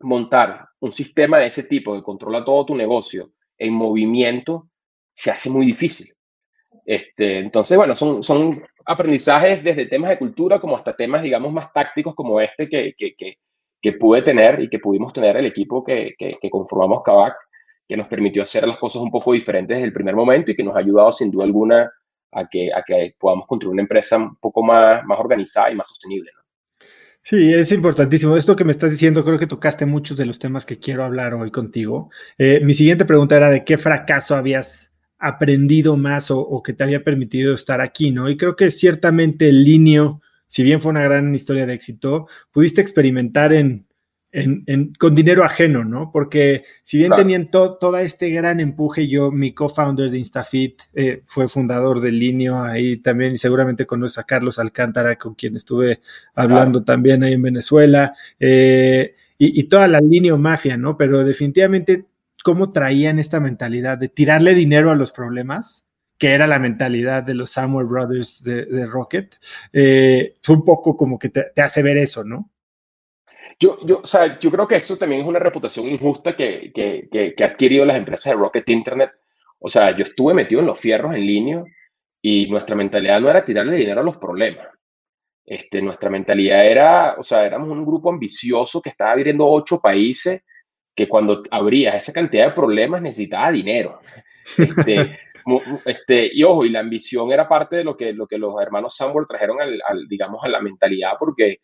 [0.00, 4.68] montar un sistema de ese tipo que controla todo tu negocio en movimiento
[5.14, 6.14] se hace muy difícil.
[6.84, 11.72] Este, entonces, bueno, son, son aprendizajes desde temas de cultura como hasta temas, digamos, más
[11.72, 13.14] tácticos como este que, que,
[13.82, 17.36] que, pude tener y que pudimos tener el equipo que, que, conformamos Kavak,
[17.86, 20.62] que nos permitió hacer las cosas un poco diferentes desde el primer momento y que
[20.62, 21.90] nos ha ayudado sin duda alguna
[22.32, 25.88] a que, a que podamos construir una empresa un poco más, más organizada y más
[25.88, 26.30] sostenible.
[27.28, 28.38] Sí, es importantísimo.
[28.38, 31.34] Esto que me estás diciendo, creo que tocaste muchos de los temas que quiero hablar
[31.34, 32.10] hoy contigo.
[32.38, 37.04] Eh, mi siguiente pregunta era de qué fracaso habías aprendido más o, que te había
[37.04, 38.30] permitido estar aquí, ¿no?
[38.30, 42.80] Y creo que ciertamente el Linio, si bien fue una gran historia de éxito, pudiste
[42.80, 43.86] experimentar en,
[44.98, 46.10] con dinero ajeno, ¿no?
[46.12, 51.48] Porque si bien tenían todo este gran empuje, yo, mi co-founder de InstaFit, eh, fue
[51.48, 56.00] fundador del Linio, ahí también seguramente conoces a Carlos Alcántara, con quien estuve
[56.34, 60.96] hablando también ahí en Venezuela, eh, y, y, toda la Linio Mafia, ¿no?
[60.96, 62.06] Pero definitivamente
[62.42, 65.86] cómo traían esta mentalidad de tirarle dinero a los problemas,
[66.18, 69.36] que era la mentalidad de los Samuel Brothers de, Rocket,
[69.72, 72.50] eh, fue un poco como que te, hace ver eso, ¿no?
[73.60, 77.08] Yo, yo, o sea, yo creo que eso también es una reputación injusta que, que,
[77.10, 79.10] que, ha adquirido las empresas de Rocket Internet.
[79.58, 81.64] O sea, yo estuve metido en los fierros en línea
[82.22, 84.68] y nuestra mentalidad no era tirarle dinero a los problemas.
[85.44, 90.42] Este, nuestra mentalidad era, o sea, éramos un grupo ambicioso que estaba viviendo ocho países
[90.94, 94.00] que cuando abrías esa cantidad de problemas necesitaba dinero.
[94.58, 95.18] Este,
[95.84, 98.96] este, y ojo, y la ambición era parte de lo que, lo que los hermanos
[98.96, 101.60] Samuel trajeron al, digamos, a la mentalidad, porque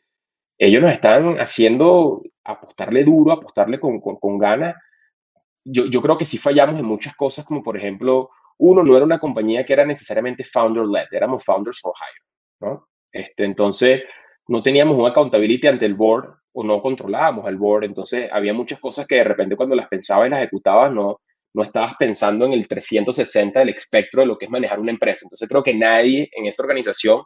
[0.58, 4.76] ellos nos están haciendo apostarle duro, apostarle con, con, ganas.
[5.64, 9.04] Yo, yo creo que sí fallamos en muchas cosas, como por ejemplo, uno, no era
[9.04, 12.88] una compañía que era necesariamente founder-led, éramos founders for hire, ¿no?
[13.10, 14.02] Este, entonces,
[14.48, 17.84] no teníamos un accountability ante el board o no controlábamos el board.
[17.84, 21.20] Entonces había muchas cosas que de repente cuando las pensabas y las ejecutabas no,
[21.54, 25.20] no estabas pensando en el 360 del espectro de lo que es manejar una empresa.
[25.24, 27.22] Entonces creo que nadie en esa organización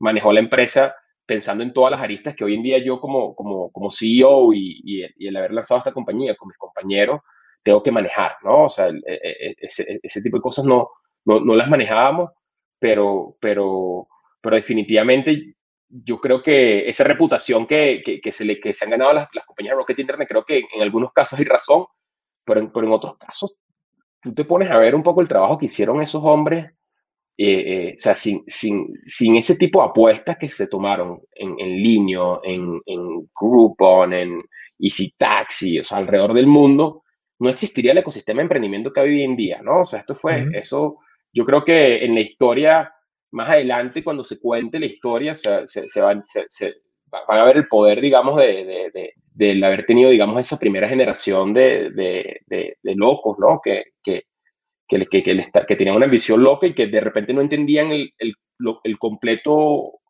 [0.00, 0.94] manejó la empresa
[1.26, 4.80] pensando en todas las aristas que hoy en día yo como, como, como CEO y,
[4.84, 7.20] y, el haber lanzado esta compañía con mis compañeros
[7.62, 8.64] tengo que manejar, ¿no?
[8.64, 10.90] O sea, e, e, e, ese, ese, tipo de cosas no,
[11.24, 12.30] no, no las manejábamos,
[12.78, 14.06] pero, pero,
[14.40, 15.56] pero definitivamente
[15.88, 19.46] yo creo que esa reputación que, que, se, le, que se han ganado las, las,
[19.46, 21.86] compañías de Rocket Internet, creo que en algunos casos hay razón,
[22.44, 23.56] pero en, pero en otros casos
[24.20, 26.72] tú te pones a ver un poco el trabajo que hicieron esos hombres,
[27.36, 31.56] eh, eh, o sea, sin, sin, sin, ese tipo de apuestas que se tomaron en,
[31.58, 34.38] en línea, en, en Groupon, en
[34.78, 37.02] Easy Taxi, o sea, alrededor del mundo,
[37.40, 39.80] no existiría el ecosistema de emprendimiento que hay hoy en día, ¿no?
[39.80, 40.98] O sea, esto fue, eso,
[41.32, 42.92] yo creo que en la historia
[43.32, 46.22] más adelante, cuando se cuente la historia, se, se, van,
[47.10, 51.52] van, a ver el poder, digamos, de, de, de, haber tenido, digamos, esa primera generación
[51.52, 51.90] de,
[52.84, 53.60] locos, ¿no?
[53.62, 54.26] Que, que,
[54.88, 58.34] que, que, que, tenían una visión loca y que de repente no entendían el, el,
[58.84, 60.00] el, completo,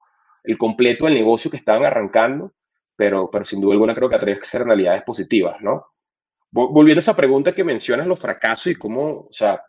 [0.42, 2.52] el completo del negocio que estaban arrancando,
[2.96, 5.87] pero, pero sin duda alguna creo que a que ser realidades positivas, ¿no?
[6.50, 9.60] Volviendo a esa pregunta que mencionas, los fracasos y cómo, o sea,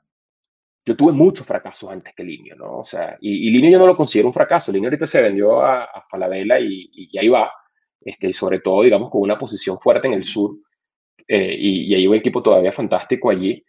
[0.86, 2.78] yo tuve muchos fracasos antes que Linio, ¿no?
[2.78, 4.72] O sea, y, y Linio yo no lo considero un fracaso.
[4.72, 7.52] Linio ahorita se vendió a, a Falabella y, y, ahí va,
[8.02, 10.56] este, sobre todo, digamos, con una posición fuerte en el sur.
[11.28, 13.66] Eh, y, y, hay un equipo todavía fantástico allí.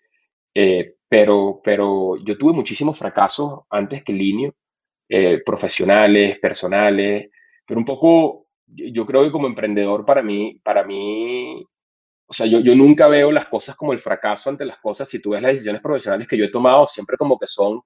[0.55, 4.55] Eh, pero, pero yo tuve muchísimos fracasos antes que Linio,
[5.09, 7.31] eh, profesionales, personales.
[7.67, 11.65] pero un poco, yo creo que como emprendedor para mí, para mí,
[12.27, 15.09] o sea, yo, yo nunca veo las cosas como el fracaso ante las cosas.
[15.09, 17.81] Si tú ves las decisiones profesionales que yo he tomado, siempre como que son,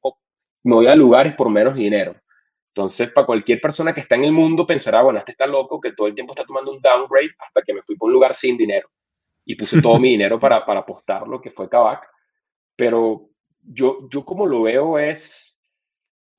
[0.64, 2.16] me voy a lugares por menos dinero.
[2.68, 5.92] Entonces, para cualquier persona que está en el mundo pensará, bueno, este está loco, que
[5.92, 8.56] todo el tiempo está tomando un downgrade hasta que me fui por un lugar sin
[8.56, 8.88] dinero
[9.44, 12.08] y puse todo mi dinero para, para apostar lo que fue Kavak.
[12.80, 13.28] Pero
[13.62, 15.60] yo, yo como lo veo es,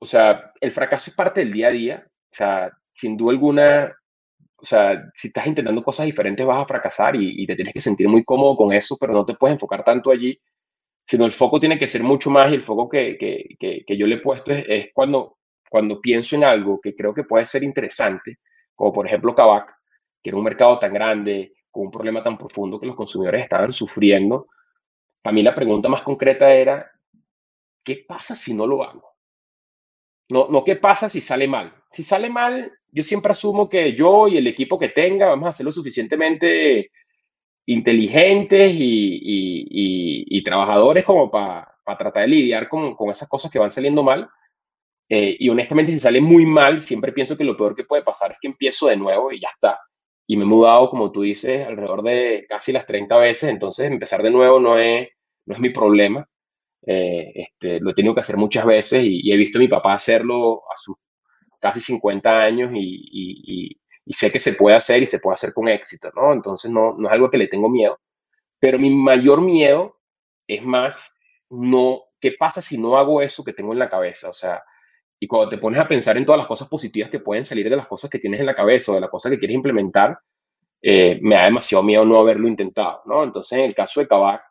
[0.00, 2.04] o sea, el fracaso es parte del día a día.
[2.04, 3.96] O sea, sin duda alguna,
[4.56, 8.08] o sea, si estás intentando cosas diferentes vas a fracasar y, te tienes que sentir
[8.08, 10.36] muy cómodo con eso, pero no te puedes enfocar tanto allí,
[11.06, 14.08] sino el foco tiene que ser mucho más y el foco que, que, que, yo
[14.08, 15.38] le he puesto es, es, cuando,
[15.70, 18.38] cuando pienso en algo que creo que puede ser interesante,
[18.74, 19.72] como por ejemplo Kavak,
[20.20, 23.72] que era un mercado tan grande, con un problema tan profundo que los consumidores estaban
[23.72, 24.48] sufriendo,
[25.22, 26.90] para mí la pregunta más concreta era,
[27.84, 29.14] ¿qué pasa si no lo hago?
[30.28, 31.72] No, no qué pasa si sale mal.
[31.90, 35.52] Si sale mal, yo siempre asumo que yo y el equipo que tenga vamos a
[35.52, 36.90] ser lo suficientemente
[37.66, 44.28] inteligentes y, trabajadores como para tratar de lidiar con, esas cosas que van saliendo mal.
[45.08, 48.32] Eh, y honestamente, si sale muy mal, siempre pienso que lo peor que puede pasar
[48.32, 49.78] es que empiezo de nuevo y ya está
[50.32, 54.22] y me he mudado, como tú dices, alrededor de casi las 30 veces, entonces empezar
[54.22, 55.10] de nuevo no es,
[55.44, 56.26] no es mi problema.
[56.86, 59.92] Eh, este, lo he tenido que hacer muchas veces y, he visto a mi papá
[59.92, 60.96] hacerlo a sus
[61.60, 65.68] casi 50 años y, y, sé que se puede hacer y se puede hacer con
[65.68, 66.32] éxito, ¿no?
[66.32, 68.00] Entonces no, no es algo que le tengo miedo,
[68.58, 69.98] pero mi mayor miedo
[70.46, 71.12] es más,
[71.50, 74.30] no, ¿qué pasa si no hago eso que tengo en la cabeza?
[74.30, 74.62] O sea,
[75.22, 77.76] y cuando te pones a pensar en todas las cosas positivas que pueden salir de
[77.76, 80.18] las cosas que tienes en la cabeza o de las cosas que quieres implementar,
[80.82, 83.22] eh, me da demasiado miedo no haberlo intentado, ¿no?
[83.22, 84.42] Entonces, en el caso de Kavak,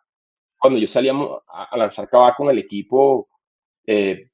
[0.57, 3.27] cuando yo salíamos a, lanzar Kavak con el equipo,
[3.85, 4.29] eh,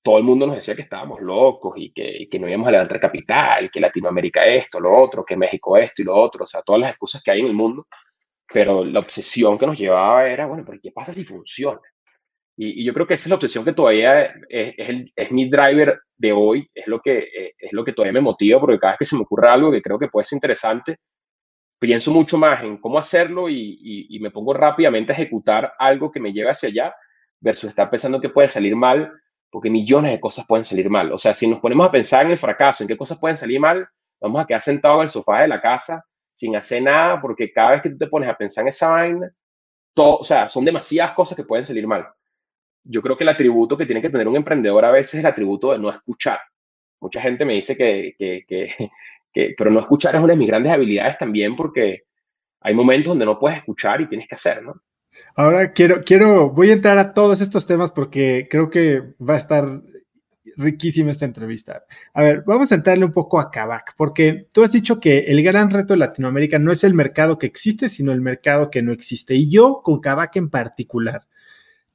[0.00, 3.00] todo el mundo nos decía que estábamos locos y que, que, no íbamos a levantar
[3.00, 6.82] capital, que Latinoamérica esto, lo otro, que México esto y lo otro, o sea, todas
[6.82, 7.88] las excusas que hay en el mundo,
[8.46, 11.80] pero la obsesión que nos llevaba era, bueno, pero ¿qué pasa si funciona?
[12.62, 14.74] Y, yo creo que esa es la obsesión que todavía es,
[15.16, 18.60] es, mi driver de hoy, es lo, que, eh, es lo que todavía me motiva,
[18.60, 20.98] porque cada vez que se me ocurre algo que creo que puede ser interesante,
[21.78, 26.20] pienso mucho más en cómo hacerlo y, y, me pongo rápidamente a ejecutar algo que
[26.20, 26.94] me lleve hacia allá,
[27.40, 29.10] versus estar pensando que puede salir mal,
[29.50, 31.10] porque millones de cosas pueden salir mal.
[31.12, 33.58] O sea, si nos ponemos a pensar en el fracaso, en qué cosas pueden salir
[33.58, 33.88] mal,
[34.20, 37.70] vamos a quedar sentados en el sofá de la casa sin hacer nada, porque cada
[37.70, 39.30] vez que tú te pones a pensar en esa vaina,
[39.94, 42.06] todo, o sea, son demasiadas cosas que pueden salir mal
[42.84, 45.26] yo creo que el atributo que tiene que tener un emprendedor a veces es el
[45.26, 46.38] atributo de no escuchar.
[47.00, 48.44] Mucha gente me dice que, que,
[49.32, 52.02] que, pero no escuchar es una de mis grandes habilidades también porque
[52.60, 54.74] hay momentos donde no puedes escuchar y tienes que hacer, ¿no?
[55.36, 59.38] Ahora quiero, quiero, voy a entrar a todos estos temas porque creo que va a
[59.38, 59.82] estar
[60.56, 61.84] riquísima esta entrevista.
[62.14, 65.42] A ver, vamos a entrarle un poco a Kavak, porque tú has dicho que el
[65.42, 68.92] gran reto de Latinoamérica no es el mercado que existe, sino el mercado que no
[68.92, 69.34] existe.
[69.34, 71.26] Y yo, con Kavak en particular,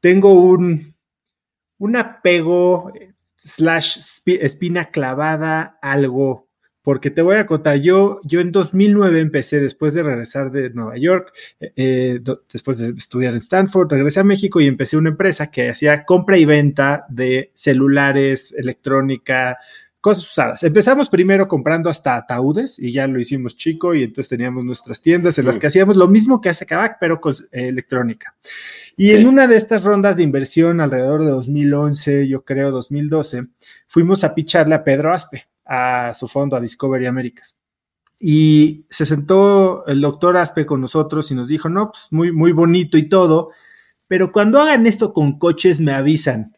[0.06, 0.94] tengo un,
[1.80, 2.94] un apego
[3.38, 6.48] slash espina clavada algo,
[6.84, 10.96] porque te voy a contar, yo, yo en 2009 empecé, después de regresar de Nueva
[11.00, 12.20] York, eh, eh,
[12.54, 16.38] después de estudiar en Stanford, regresé a México y empecé una empresa que hacía compra
[16.38, 19.58] y venta de celulares, electrónica,
[20.06, 20.62] cosas usadas.
[20.62, 25.40] Empezamos primero comprando hasta ataúdes y ya lo hicimos chico y entonces teníamos nuestras tiendas
[25.40, 28.36] en las que hacíamos lo mismo que hace Kavak, pero con eh, electrónica.
[28.98, 33.44] Y en una de estas rondas de inversión, alrededor de 2011, yo creo 2012,
[33.88, 37.58] fuimos a picharle a Pedro Aspe, a su fondo, a Discovery Américas.
[38.18, 42.54] Y se sentó el doctor Aspe con nosotros y nos dijo, no, pues muy, muy
[42.54, 43.50] bonito y todo,
[44.08, 46.55] pero cuando hagan esto con coches me avisan.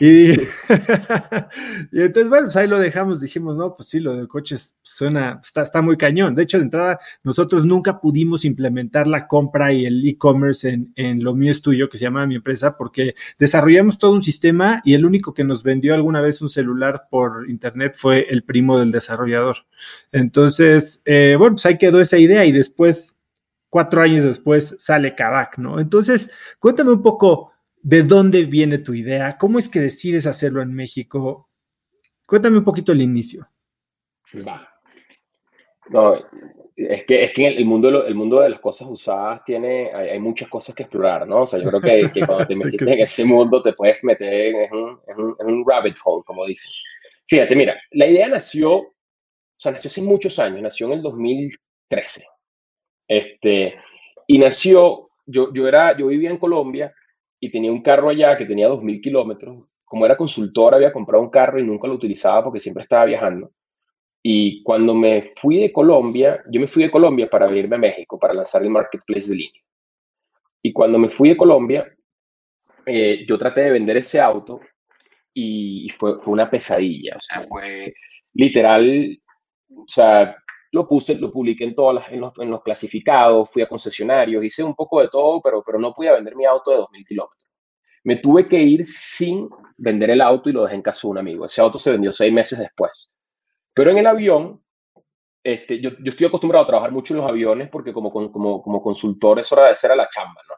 [1.92, 5.40] Y, entonces, bueno, pues ahí lo dejamos, dijimos, no, pues sí, lo de coches suena,
[5.42, 6.34] está, está muy cañón.
[6.34, 11.22] De hecho, de entrada, nosotros nunca pudimos implementar la compra y el e-commerce en, en,
[11.22, 14.94] lo mío es tuyo, que se llama mi empresa, porque desarrollamos todo un sistema y
[14.94, 18.92] el único que nos vendió alguna vez un celular por internet fue el primo del
[18.92, 19.58] desarrollador.
[20.12, 23.18] Entonces, eh, bueno, pues ahí quedó esa idea y después,
[23.68, 25.78] cuatro años después, sale Kavak, ¿no?
[25.78, 29.38] Entonces, cuéntame un poco ¿De dónde viene tu idea?
[29.38, 31.48] ¿Cómo es que decides hacerlo en México?
[32.26, 33.48] Cuéntame un poquito el inicio.
[34.46, 34.68] Va.
[35.88, 36.14] No,
[36.76, 40.48] es que, es que el, mundo, el mundo de las cosas usadas tiene, hay, muchas
[40.48, 41.42] cosas que explorar, ¿no?
[41.42, 44.32] O sea, yo creo que, que cuando te metes en ese mundo te puedes meter
[44.32, 46.70] en un, en, un, en un, rabbit hole, como dicen.
[47.26, 48.94] Fíjate, mira, la idea nació, o
[49.56, 52.24] sea, nació hace muchos años, nació en el 2013.
[53.08, 53.74] Este,
[54.26, 56.94] y nació, yo, yo, era, yo vivía en Colombia
[57.40, 59.64] y tenía un carro allá que tenía 2.000 kilómetros.
[59.84, 63.50] Como era consultor, había comprado un carro y nunca lo utilizaba porque siempre estaba viajando.
[64.22, 68.18] Y cuando me fui de Colombia, yo me fui de Colombia para venirme a México,
[68.18, 69.62] para lanzar el marketplace de línea.
[70.62, 71.90] Y cuando me fui de Colombia,
[72.84, 74.60] eh, yo traté de vender ese auto
[75.32, 77.16] y fue, fue una pesadilla.
[77.16, 77.94] O sea, fue
[78.34, 79.18] literal,
[79.74, 80.36] o sea,
[80.72, 84.44] lo puse, lo publiqué en, todas las, en, los, en los clasificados, fui a concesionarios,
[84.44, 87.50] hice un poco de todo, pero, pero no podía vender mi auto de 2.000 kilómetros.
[88.04, 91.18] Me tuve que ir sin vender el auto y lo dejé en casa de un
[91.18, 91.44] amigo.
[91.44, 93.14] Ese auto se vendió seis meses después.
[93.74, 94.62] Pero en el avión,
[95.42, 98.82] este, yo, yo estoy acostumbrado a trabajar mucho en los aviones porque como, como, como
[98.82, 100.54] consultor es hora de hacer a la chamba, ¿no?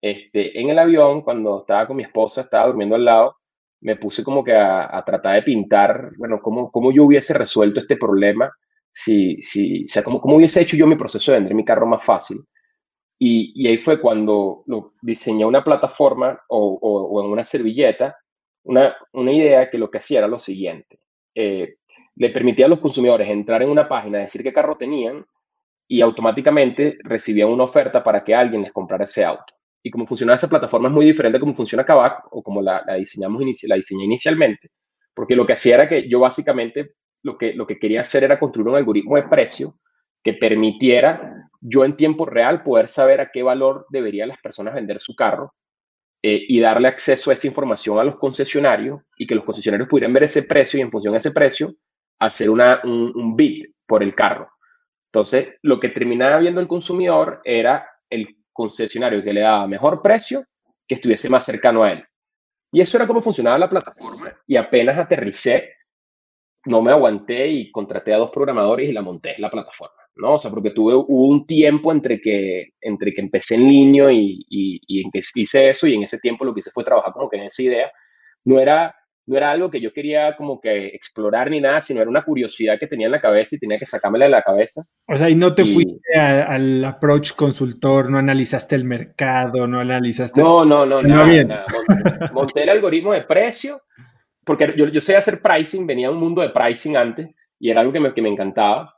[0.00, 3.38] Este, en el avión, cuando estaba con mi esposa, estaba durmiendo al lado,
[3.80, 7.80] me puse como que a, a tratar de pintar, bueno, cómo, cómo yo hubiese resuelto
[7.80, 8.52] este problema
[8.98, 11.86] si, si, o sea, cómo, cómo hubiese hecho yo mi proceso de vender mi carro
[11.86, 12.42] más fácil.
[13.18, 18.16] Y, y ahí fue cuando lo, diseñé una plataforma o, o, en una servilleta,
[18.64, 20.98] una, una, idea que lo que hacía era lo siguiente.
[21.34, 21.76] Eh,
[22.14, 25.26] le permitía a los consumidores entrar en una página, decir qué carro tenían
[25.86, 29.52] y automáticamente recibían una oferta para que alguien les comprara ese auto.
[29.82, 32.82] Y como funciona esa plataforma es muy diferente a cómo funciona Kavak o como la,
[32.86, 34.70] la diseñamos la diseñé inicialmente,
[35.14, 36.94] porque lo que hacía era que yo básicamente
[37.26, 39.76] lo que, lo que quería hacer era construir un algoritmo de precio
[40.22, 45.00] que permitiera yo en tiempo real poder saber a qué valor deberían las personas vender
[45.00, 45.52] su carro
[46.22, 50.12] eh, y darle acceso a esa información a los concesionarios y que los concesionarios pudieran
[50.12, 51.74] ver ese precio y en función de ese precio
[52.20, 54.48] hacer una, un, un bid por el carro.
[55.12, 60.44] Entonces, lo que terminaba viendo el consumidor era el concesionario que le daba mejor precio
[60.86, 62.04] que estuviese más cercano a él.
[62.70, 65.75] Y eso era cómo funcionaba la plataforma y apenas aterricé,
[66.66, 70.34] no me aguanté y contraté a dos programadores y la monté en la plataforma, ¿no?
[70.34, 74.80] O sea, porque tuve un tiempo entre que, entre que empecé en línea y, y,
[74.86, 77.28] y, en que hice eso y en ese tiempo lo que hice fue trabajar como
[77.28, 77.90] que en esa idea.
[78.44, 78.94] No era,
[79.26, 82.78] no era algo que yo quería como que explorar ni nada, sino era una curiosidad
[82.78, 84.82] que tenía en la cabeza y tenía que sacármela de la cabeza.
[85.06, 85.72] O sea, y no te y...
[85.72, 90.40] fuiste a, al approach consultor, no analizaste el mercado, no analizaste...
[90.40, 91.66] No, no, no, no, nada, nada.
[91.72, 93.82] Monté, monté el algoritmo de precio
[94.46, 97.28] porque yo, yo sé hacer pricing, venía de un mundo de pricing antes
[97.58, 98.94] y era algo que me, encantaba.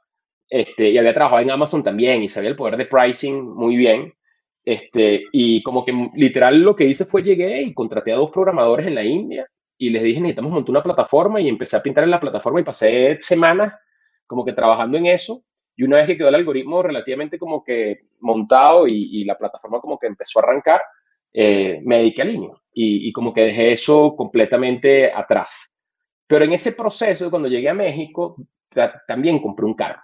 [0.47, 4.13] Este, y había trabajado en Amazon también y sabía el poder de pricing muy bien.
[4.63, 8.87] Este, y como que literal lo que hice fue llegué y contraté a dos programadores
[8.87, 12.11] en la India y les dije, necesitamos montar una plataforma y empecé a pintar en
[12.11, 13.73] la plataforma y pasé semanas
[14.27, 15.43] como que trabajando en eso.
[15.77, 19.99] Y una vez que quedó el algoritmo relativamente como que montado y la plataforma como
[19.99, 20.83] que empezó a arrancar,
[21.33, 25.75] eh, me dediqué al niño y, como que dejé eso completamente atrás.
[26.27, 28.37] Pero en ese proceso, cuando llegué a México,
[29.07, 30.01] también compré un carro.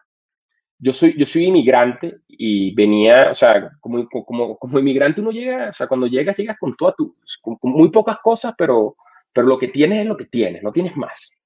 [0.79, 5.69] Yo soy, yo soy inmigrante y venía, o sea, como, como, como inmigrante uno llega,
[5.69, 8.97] o sea, cuando llegas, llegas con toda tu, con, con, muy pocas cosas, pero,
[9.33, 11.39] pero lo que tienes es lo que tienes, no tienes más.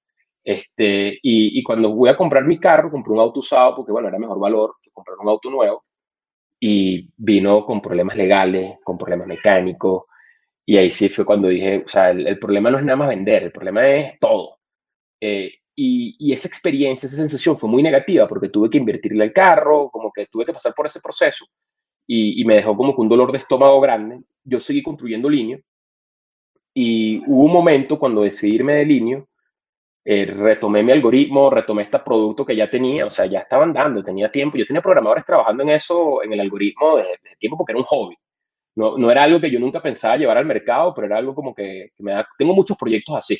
[0.42, 4.08] Este, y, y cuando voy a comprar mi carro, compré un auto usado porque, bueno,
[4.08, 5.84] era mejor valor que comprar un auto nuevo
[6.60, 10.04] y vino con problemas legales, con problemas mecánicos.
[10.66, 13.08] Y ahí sí fue cuando dije, o sea, el, el problema no es nada más
[13.08, 14.58] vender, el problema es todo.
[15.20, 19.32] Eh, y, y, esa experiencia, esa sensación fue muy negativa porque tuve que invertirle al
[19.32, 21.46] carro, como que tuve que pasar por ese proceso
[22.06, 24.20] y, y me dejó como que un dolor de estómago grande.
[24.44, 25.58] Yo seguí construyendo línea
[26.74, 29.24] y hubo un momento cuando decidí irme de línea
[30.10, 34.02] eh, retomé mi algoritmo, retomé este producto que ya tenía, o sea, ya estaban dando,
[34.02, 34.56] tenía tiempo.
[34.56, 37.84] Yo tenía programadores trabajando en eso, en el algoritmo, desde, desde tiempo porque era un
[37.84, 38.16] hobby.
[38.74, 41.54] No, no, era algo que yo nunca pensaba llevar al mercado, pero era algo como
[41.54, 43.38] que, que me da, tengo muchos proyectos así.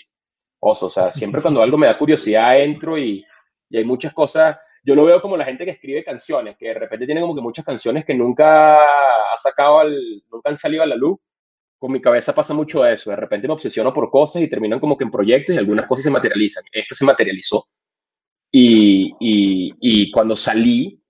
[0.61, 3.25] Oso, o sea, siempre cuando algo me da curiosidad entro y,
[3.71, 6.75] y hay muchas cosas, yo lo veo como la gente que escribe canciones, que de
[6.75, 10.87] repente tiene como que muchas canciones que nunca ha sacado, al, nunca han salido a
[10.87, 11.19] la luz,
[11.79, 13.11] con mi cabeza pasa mucho eso.
[13.11, 16.05] De repente me obsesiono por cosas y terminan como que en proyectos y algunas cosas
[16.05, 16.65] se materializan.
[16.73, 17.69] Esta se materializó.
[18.51, 21.01] Y, y, y cuando salí,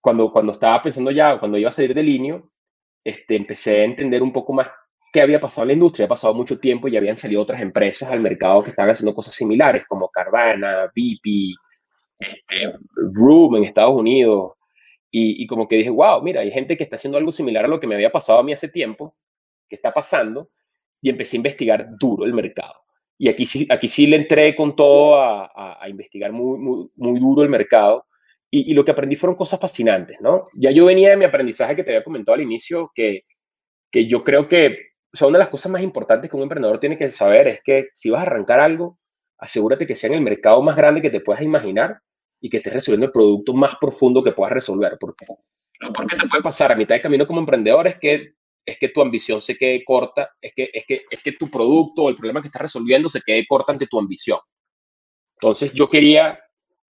[0.00, 2.42] cuando, cuando estaba pensando ya, cuando iba a salir de línea,
[3.02, 4.68] este, empecé a entender un poco más
[5.12, 6.06] qué había pasado en la industria.
[6.06, 9.34] Ha pasado mucho tiempo y habían salido otras empresas al mercado que estaban haciendo cosas
[9.34, 11.54] similares, como Carvana, BP,
[12.18, 12.74] este,
[13.14, 14.52] Room en Estados Unidos.
[15.16, 17.78] Y como que dije, wow, mira, hay gente que está haciendo algo similar a lo
[17.78, 19.14] que me había pasado a mí hace tiempo
[19.74, 20.50] qué está pasando
[21.00, 22.74] y empecé a investigar duro el mercado.
[23.18, 26.88] Y aquí sí, aquí sí le entré con todo a, a, a investigar muy, muy,
[26.96, 28.06] muy, duro el mercado
[28.50, 30.48] y, y, lo que aprendí fueron cosas fascinantes, ¿no?
[30.54, 33.24] Ya yo venía de mi aprendizaje que te había comentado al inicio, que,
[33.90, 36.80] que yo creo que o sea, una de las cosas más importantes que un emprendedor
[36.80, 38.98] tiene que saber es que si vas a arrancar algo,
[39.38, 42.00] asegúrate que sea en el mercado más grande que te puedas imaginar
[42.40, 44.96] y que estés resolviendo el producto más profundo que puedas resolver.
[44.98, 45.24] Porque,
[45.94, 48.32] porque te puede pasar a mitad de camino como emprendedor es que
[48.64, 52.04] es que tu ambición se quede corta, es que, es que, es que tu producto
[52.04, 54.38] o el problema que estás resolviendo se quede corta ante tu ambición.
[55.36, 56.38] Entonces yo quería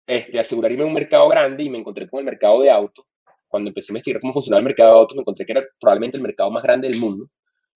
[0.05, 3.05] este, asegurarme un mercado grande y me encontré con el mercado de autos.
[3.47, 6.17] Cuando empecé a investigar cómo funcionaba el mercado de autos, me encontré que era probablemente
[6.17, 7.29] el mercado más grande del mundo.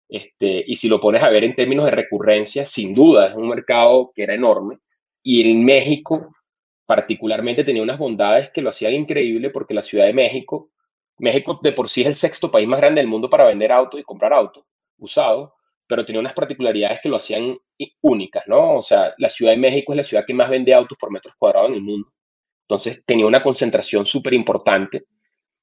[0.09, 3.49] Este, y si lo pones a ver en términos de recurrencia, sin duda es un
[3.49, 4.77] mercado que era enorme.
[5.23, 6.33] Y en México,
[6.85, 10.71] particularmente, tenía unas bondades que lo hacían increíble porque la Ciudad de México,
[11.19, 13.99] México de por sí es el sexto país más grande del mundo para vender autos
[13.99, 14.63] y comprar autos
[14.97, 15.51] usados,
[15.87, 17.57] pero tenía unas particularidades que lo hacían
[18.01, 18.77] únicas, ¿no?
[18.77, 21.33] O sea, la Ciudad de México es la ciudad que más vende autos por metros
[21.37, 22.09] cuadrados en el mundo.
[22.63, 25.05] Entonces tenía una concentración súper importante.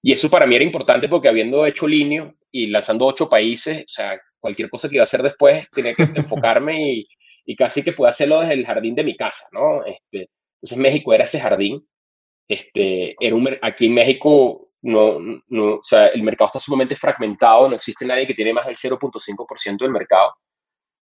[0.03, 3.89] Y eso para mí era importante porque habiendo hecho línea y lanzando ocho países, o
[3.89, 7.09] sea, cualquier cosa que iba a hacer después, tenía que enfocarme y,
[7.45, 9.85] y, casi que pude hacerlo desde el jardín de mi casa, ¿no?
[9.85, 11.87] Este, entonces México era ese jardín.
[12.49, 15.19] Este, era un, aquí en México no,
[15.49, 18.77] no, o sea, el mercado está sumamente fragmentado, no existe nadie que tiene más del
[18.77, 20.35] 0.5% del mercado.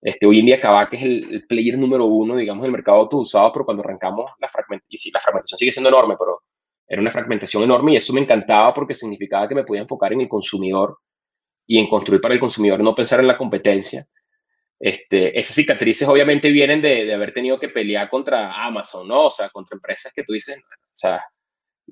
[0.00, 3.20] Este, hoy en día Kavak es el, player número uno, digamos, del mercado de autos
[3.22, 6.42] usados, pero cuando arrancamos la fragmentación, y sí, la fragmentación sigue siendo enorme, pero
[6.86, 10.20] era una fragmentación enorme y eso me encantaba porque significaba que me podía enfocar en
[10.20, 10.98] el consumidor
[11.66, 14.06] y en construir para el consumidor, no pensar en la competencia.
[14.78, 19.26] Este, esas cicatrices obviamente vienen de, de haber tenido que pelear contra Amazon, ¿no?
[19.26, 21.20] O sea, contra empresas que tú dices, o sea,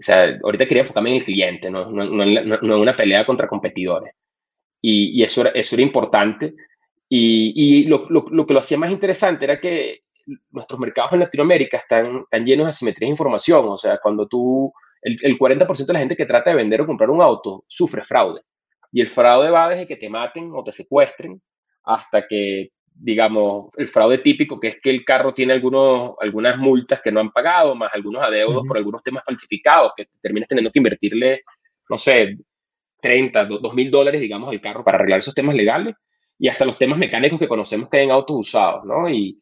[0.01, 3.47] o sea, ahorita quería enfocarme en el cliente, no, no, no, en una pelea contra
[3.47, 4.15] competidores.
[4.81, 6.55] Y, y, eso, era, eso era importante.
[7.07, 10.05] Y, y lo, lo, lo, que lo hacía más interesante era que
[10.53, 13.69] nuestros mercados en Latinoamérica están, están llenos de asimetría de información.
[13.69, 14.73] O sea, cuando tú,
[15.03, 18.03] el, el 40% de la gente que trata de vender o comprar un auto sufre
[18.03, 18.41] fraude.
[18.93, 21.43] Y el fraude va desde que te maten o te secuestren
[21.85, 22.71] hasta que
[23.03, 27.21] digamos, el fraude típico, que es que el carro tiene algunos, algunas multas que no
[27.21, 31.43] han pagado, más algunos adeudos por algunos temas falsificados, que terminas teniendo que invertirle,
[31.89, 32.37] no sé,
[33.01, 35.95] 30, 2 mil dólares, digamos, al carro para arreglar esos temas legales,
[36.39, 39.09] y hasta los temas mecánicos que conocemos que hay en autos usados, ¿no?
[39.09, 39.39] Y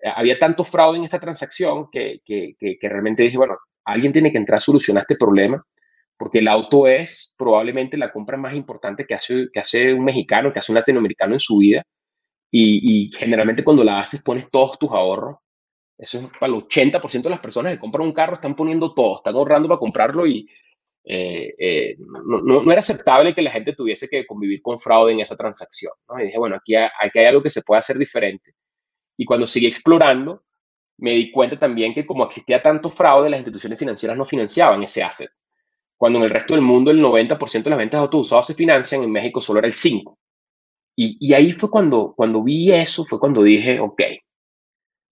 [0.00, 4.12] eh, había tanto fraude en esta transacción que, que, que, que realmente dije, bueno, alguien
[4.12, 5.62] tiene que entrar a solucionar este problema,
[6.16, 10.52] porque el auto es probablemente la compra más importante que hace, que hace un mexicano,
[10.52, 11.84] que hace un latinoamericano en su vida,
[12.54, 15.38] y, generalmente cuando la haces pones todos tus ahorros.
[15.98, 19.18] Eso es para el 80% de las personas que compran un carro están poniendo todo,
[19.18, 20.48] están ahorrando para comprarlo y
[21.04, 25.20] eh, eh, no, no, era aceptable que la gente tuviese que convivir con fraude en
[25.20, 25.92] esa transacción.
[26.08, 26.20] ¿no?
[26.20, 28.54] Y dije, bueno, aquí hay, aquí hay algo que se puede hacer diferente.
[29.16, 30.44] Y cuando seguí explorando,
[30.98, 35.02] me di cuenta también que como existía tanto fraude, las instituciones financieras no financiaban ese
[35.02, 35.30] asset.
[35.96, 38.54] Cuando en el resto del mundo el 90% de las ventas de autos usados se
[38.54, 40.16] financian, en México solo era el 5%.
[40.94, 44.02] Y, ahí fue cuando, cuando vi eso, fue cuando dije, ok,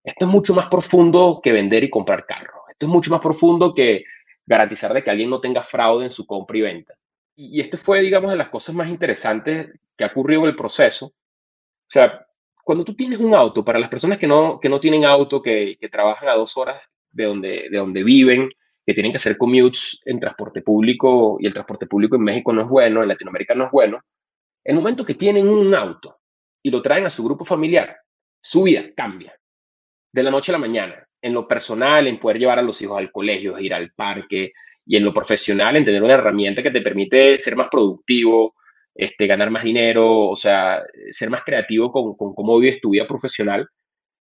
[0.05, 2.62] esto es mucho más profundo que vender y comprar carros.
[2.70, 4.05] Esto es mucho más profundo que
[4.47, 6.95] garantizar de que alguien no tenga fraude en su compra y venta.
[7.37, 10.57] Y, y esto fue, digamos, de las cosas más interesantes que ha ocurrido en el
[10.57, 11.07] proceso.
[11.07, 12.26] O sea,
[12.64, 15.76] cuando tú tienes un auto, para las personas que no, que no tienen auto, que,
[15.81, 18.51] que trabajan a dos horas de donde, de donde viven,
[18.87, 22.62] que tienen que hacer commutes en transporte público y el transporte público en México no
[22.62, 24.01] es bueno, en Latinoamérica no es bueno,
[24.65, 26.19] el momento que tienen un auto
[26.63, 27.97] y lo traen a su grupo familiar,
[28.43, 29.35] su vida cambia
[30.13, 31.07] de la noche a la mañana.
[31.23, 34.53] En lo personal, en poder llevar a los hijos al colegio, ir al parque,
[34.87, 38.55] y en lo profesional, en tener una herramienta que te permite ser más productivo,
[38.95, 43.07] este, ganar más dinero, o sea, ser más creativo con, con cómo vives tu vida
[43.07, 43.69] profesional.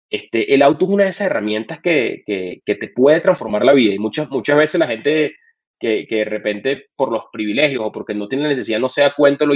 [0.09, 3.93] Este, el auto es una de esas herramientas que, que, te puede transformar la vida
[3.93, 5.35] y muchas, muchas veces la gente
[5.79, 9.13] que, de repente por los privilegios o porque no tiene la necesidad no se da
[9.13, 9.55] cuenta lo,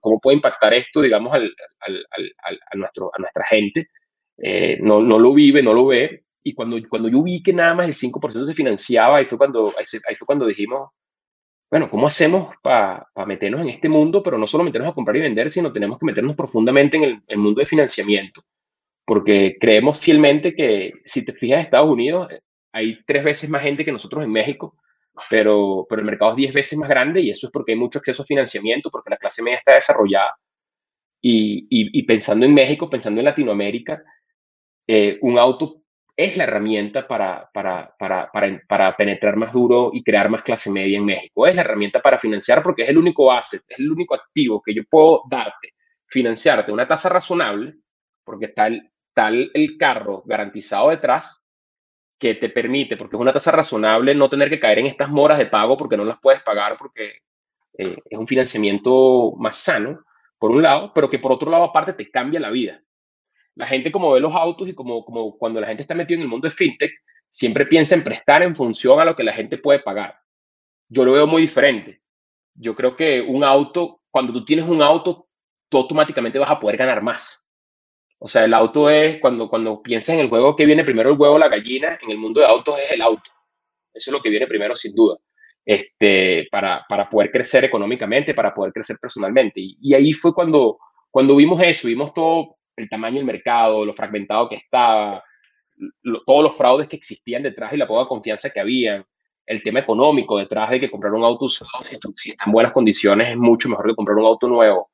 [0.00, 2.06] cómo puede impactar esto, digamos, al, al,
[2.42, 3.88] al, a, nuestro, a nuestra gente.
[4.38, 6.24] Eh, no, no, lo vive, no lo ve.
[6.42, 9.74] Y cuando, cuando yo vi que nada más el 5% se financiaba, ahí fue cuando,
[9.76, 9.84] ahí,
[10.16, 10.90] fue cuando dijimos,
[11.70, 14.22] bueno, ¿cómo hacemos para meternos en este mundo?
[14.22, 17.22] Pero no solo meternos a comprar y vender, sino tenemos que meternos profundamente en el,
[17.26, 18.42] el mundo de financiamiento.
[19.04, 22.28] Porque creemos fielmente que si te fijas en Estados Unidos,
[22.72, 24.76] hay tres veces más gente que nosotros en México
[25.28, 27.98] pero, pero el mercado es 10 veces más grande y eso es porque hay mucho
[27.98, 30.34] acceso a financiamiento, porque la clase media está desarrollada.
[31.22, 34.02] Y, y, pensando en México, pensando en Latinoamérica,
[34.86, 35.82] eh, un auto
[36.16, 38.30] es la herramienta para, para, para,
[38.66, 41.46] para, penetrar más duro y crear más clase media en México.
[41.46, 44.74] Es la herramienta para financiar porque es el único asset, es el único activo que
[44.74, 45.74] yo puedo darte,
[46.06, 47.74] financiarte una tasa razonable,
[48.24, 51.39] porque el, tal el carro garantizado detrás
[52.20, 55.38] que te permite, porque es una tasa razonable, no tener que caer en estas moras
[55.38, 57.22] de pago porque no las puedes pagar porque
[57.78, 60.04] eh, es un financiamiento más sano,
[60.38, 62.82] por un lado, pero que por otro lado aparte te cambia la vida.
[63.54, 66.22] La gente como ve los autos y como, como cuando la gente está metida en
[66.22, 66.92] el mundo de fintech,
[67.30, 70.18] siempre piensa en prestar en función a lo que la gente puede pagar.
[70.88, 72.02] Yo lo veo muy diferente.
[72.54, 75.26] Yo creo que un auto, cuando tú tienes un auto,
[75.70, 77.46] tú automáticamente vas a poder ganar más.
[78.22, 81.18] O sea, el auto es, cuando, cuando piensas en el juego que viene primero el
[81.18, 83.30] huevo o la gallina, en el mundo de autos es el auto.
[83.94, 85.16] Eso es lo que viene primero, sin duda,
[85.64, 89.54] este, para, para poder crecer económicamente, para poder crecer personalmente.
[89.56, 90.78] Y, ahí fue cuando,
[91.10, 95.24] cuando vimos eso, vimos todo el tamaño del mercado, lo fragmentado que estaba,
[96.26, 99.02] todos los fraudes que existían detrás y la poca confianza que habían,
[99.46, 103.30] el tema económico detrás de que comprar un auto usado, si está en buenas condiciones,
[103.30, 104.90] es mucho mejor que comprar un auto nuevo.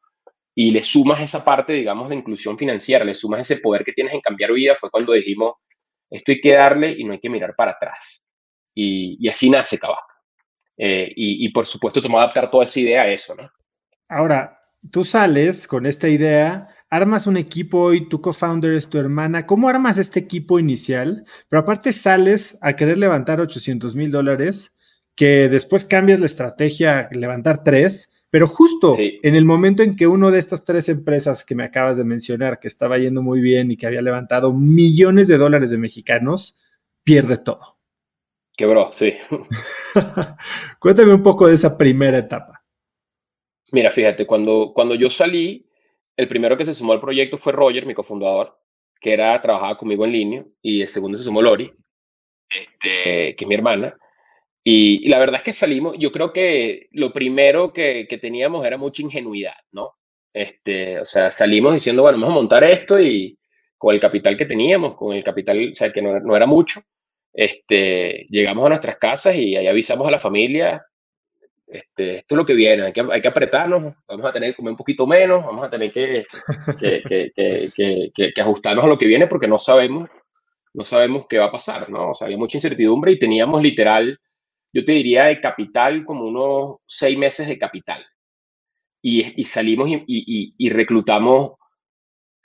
[0.59, 4.15] Y le sumas esa parte, digamos, de inclusión financiera, le sumas ese poder que tienes
[4.15, 5.57] en cambiar vida, fue cuando dijimos,
[6.11, 8.23] esto hay que darle y no hay que mirar para atrás.
[8.75, 10.05] Y, así nace Cabac.
[10.79, 13.51] Eh, y, por supuesto, tomó adaptar toda esa idea a eso, ¿no?
[14.09, 14.59] Ahora,
[14.91, 19.47] tú sales con esta idea armas un equipo y tu co-founder es tu hermana.
[19.47, 21.25] ¿Cómo armas este equipo inicial?
[21.49, 24.75] Pero aparte sales a querer levantar 800 mil dólares,
[25.15, 30.31] que después cambias la estrategia, levantar tres, pero justo en el momento en que uno
[30.31, 33.77] de estas tres empresas que me acabas de mencionar, que estaba yendo muy bien y
[33.77, 36.59] que había levantado millones de dólares de mexicanos,
[37.05, 37.79] pierde todo.
[38.57, 39.15] Quebró, sí.
[40.81, 42.65] Cuéntame un poco de esa primera etapa.
[43.73, 45.69] Mira, fíjate, cuando, cuando yo salí,
[46.17, 48.59] el primero que se sumó al proyecto fue Roger, mi cofundador,
[49.01, 51.73] que era, trabajaba conmigo en línea, y el segundo se sumó Lori,
[52.49, 53.97] este, que es mi hermana.
[54.69, 59.01] Y, la verdad es que salimos, yo creo que lo primero que, teníamos era mucha
[59.01, 59.93] ingenuidad, ¿no?
[60.33, 63.39] Este, o sea, salimos diciendo, bueno, vamos a montar esto y
[63.79, 66.83] con el capital que teníamos, con el capital, o sea, que no, no era mucho,
[67.33, 70.85] este, llegamos a nuestras casas y ahí avisamos a la familia,
[71.69, 74.57] este, esto es lo que viene, hay que, hay que, apretarnos, vamos a tener que
[74.57, 76.27] comer un poquito menos, vamos a tener que,
[76.81, 80.11] que, ajustarnos a lo que viene porque no sabemos,
[80.75, 82.11] no sabemos qué va a pasar, ¿no?
[82.11, 84.19] O sea, había mucha incertidumbre y teníamos literal,
[84.77, 88.05] yo te diría de capital como unos seis meses de capital.
[89.01, 91.53] Y, y salimos y, y, reclutamos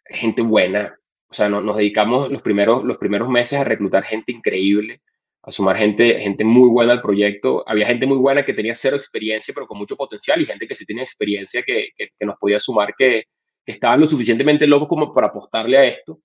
[0.06, 0.96] gente buena,
[1.30, 5.02] o sea, nos dedicamos los primeros, los primeros meses a reclutar gente increíble
[5.44, 7.64] a sumar gente, gente muy buena al proyecto.
[7.68, 10.76] Había gente muy buena que tenía cero experiencia, pero con mucho potencial, y gente que
[10.76, 13.24] sí tenía experiencia que, que, nos podía sumar, que,
[13.66, 16.20] estaban lo suficientemente locos como para apostarle a esto.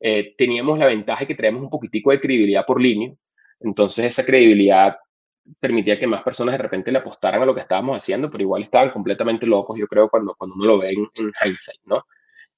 [0.00, 3.12] Eh, teníamos la ventaja de que traíamos un poquitico de credibilidad por línea.
[3.60, 4.96] Entonces esa credibilidad
[5.60, 8.62] permitía que más personas de repente le apostaran a lo que estábamos haciendo, pero igual
[8.62, 11.08] estaban completamente locos, yo creo, cuando, cuando uno lo ve en,
[11.44, 12.04] hindsight, ¿no?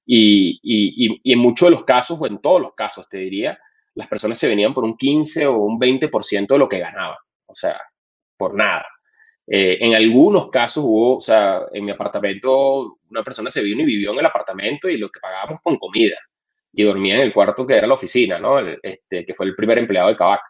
[0.05, 3.59] Y, y, y, en muchos de los casos, o en todos los casos, te diría,
[3.95, 7.55] las personas se venían por un 15 o un 20% de lo que ganaban, o
[7.55, 7.79] sea,
[8.37, 8.85] por nada.
[9.51, 13.85] Eh, en algunos casos hubo, o sea, en mi apartamento una persona se vino y
[13.85, 16.17] vivió en el apartamento y lo que pagábamos con comida
[16.71, 18.59] y dormía en el cuarto que era la oficina, ¿no?
[18.59, 20.41] Este, que fue el primer empleado de Cabac.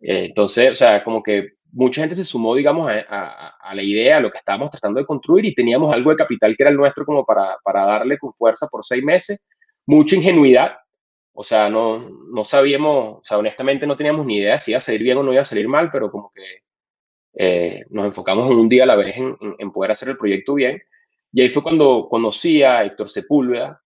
[0.00, 4.16] Eh, entonces, o sea, como que mucha gente se sumó, digamos, a, a, la idea,
[4.16, 6.76] a lo que estábamos tratando de construir y teníamos algo de capital que era el
[6.76, 9.38] nuestro como para, para darle con fuerza por seis meses.
[9.84, 10.78] Mucha ingenuidad,
[11.34, 11.98] o sea, no,
[12.32, 15.22] no sabíamos, o sea, honestamente no teníamos ni idea si iba a salir bien o
[15.22, 16.62] no iba a salir mal, pero como que
[17.34, 20.54] eh, nos enfocamos en un día a la vez en, en, poder hacer el proyecto
[20.54, 20.82] bien.
[21.30, 23.82] Y ahí fue cuando conocí a Héctor Sepúlveda,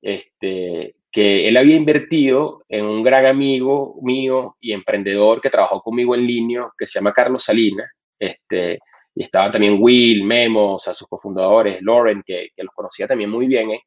[0.00, 6.14] este, que él había invertido en un gran amigo mío y emprendedor que trabajó conmigo
[6.14, 8.78] en línea, que se llama Carlos Salinas, este,
[9.14, 13.30] y estaban también Will, Memo, o sea, sus cofundadores, Lauren, que, que los conocía también
[13.30, 13.80] muy bien, ¿eh?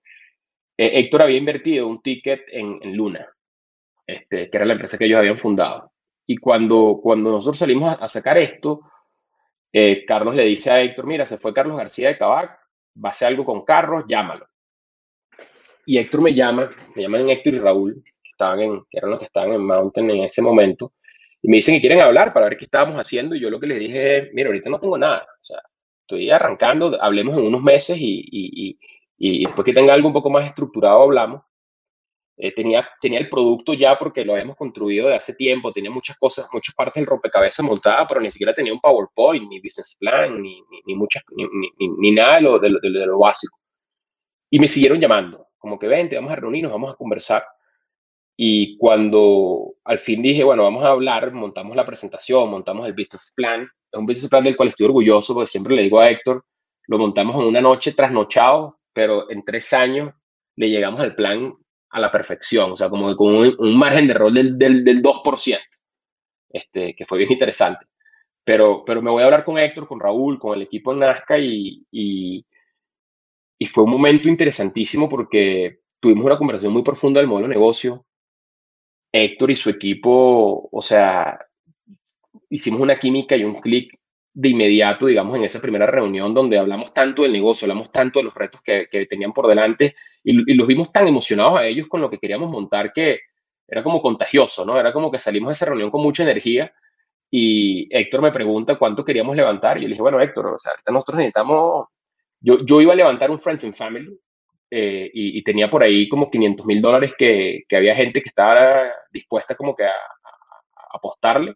[0.75, 3.27] Eh, Héctor había invertido un ticket en, Luna,
[4.07, 5.91] este, que era la empresa que ellos habían fundado.
[6.25, 8.81] Y cuando, cuando nosotros salimos a, sacar esto,
[9.71, 12.59] eh, Carlos le dice a Héctor, mira, se fue Carlos García de Cabac,
[12.97, 14.47] va a hacer algo con Carlos, llámalo.
[15.89, 19.17] Y Héctor me llama, me llaman Héctor y Raúl, que, estaban en, que eran los
[19.17, 20.93] que estaban en Mountain en ese momento,
[21.41, 23.33] y me dicen que quieren hablar para ver qué estábamos haciendo.
[23.33, 25.57] Y yo lo que les dije es, mira, ahorita no tengo nada, o sea,
[26.01, 28.77] estoy arrancando, hablemos en unos meses y,
[29.17, 31.41] y después que tenga algo un poco más estructurado hablamos.
[32.37, 36.17] Eh, tenía, tenía el producto ya porque lo habíamos construido de hace tiempo, tenía muchas
[36.19, 40.39] cosas, muchas partes del rompecabezas montadas, pero ni siquiera tenía un PowerPoint, ni business plan,
[40.39, 41.45] ni, ni, muchas, ni,
[41.97, 43.57] ni, nada de, lo, de lo básico.
[44.51, 47.45] Y me siguieron llamando, como que vente, vamos a reunirnos, vamos a conversar.
[48.35, 53.33] Y cuando al fin dije, bueno, vamos a hablar, montamos la presentación, montamos el business
[53.35, 56.45] plan, es un business plan del cual estoy orgulloso, porque siempre le digo a Héctor,
[56.87, 60.13] lo montamos en una noche trasnochado, pero en tres años
[60.55, 61.53] le llegamos al plan
[61.89, 65.59] a la perfección, o sea, como con un, margen de error del, del, del 2%,
[66.49, 67.85] este, que fue bien interesante.
[68.43, 71.37] Pero, pero me voy a hablar con Héctor, con Raúl, con el equipo en Nazca
[71.37, 72.45] y, y,
[73.59, 78.05] y fue un momento interesantísimo porque tuvimos una conversación muy profunda del modelo de negocio.
[79.11, 81.39] Héctor y su equipo, o sea,
[82.49, 83.99] hicimos una química y un clic
[84.33, 88.25] de inmediato, digamos, en esa primera reunión donde hablamos tanto del negocio, hablamos tanto de
[88.25, 92.09] los retos que, tenían por delante y, los vimos tan emocionados a ellos con lo
[92.09, 93.19] que queríamos montar que
[93.67, 94.79] era como contagioso, ¿no?
[94.79, 96.71] Era como que salimos de esa reunión con mucha energía
[97.31, 99.77] Y Héctor me pregunta cuánto queríamos levantar.
[99.77, 101.87] Y yo le dije, bueno, Héctor, o sea, ahorita nosotros necesitamos.
[102.41, 104.17] Yo, yo iba a levantar un Friends and Family
[104.71, 109.55] eh, y, tenía por ahí como 500 mil dólares que, había gente que estaba dispuesta
[109.55, 109.93] como que a,
[110.91, 111.55] apostarle.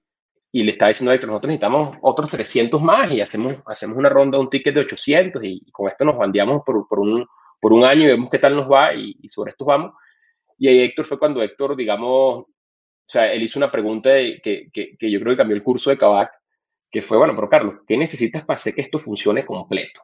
[0.51, 4.09] Y le estaba diciendo a Héctor, nosotros necesitamos otros 300 más y hacemos, hacemos una
[4.09, 7.25] ronda, un ticket de 800 y, con esto nos bandeamos por, por, un,
[7.59, 9.93] por un año y vemos qué tal nos va y, y sobre esto vamos.
[10.57, 12.47] Y ahí Héctor fue cuando Héctor, digamos, o
[13.05, 15.97] sea, él hizo una pregunta que, que, que, yo creo que cambió el curso de
[15.97, 16.31] Kavak,
[16.91, 20.01] que fue, bueno, pero Carlos, ¿qué necesitas para hacer que esto funcione completo?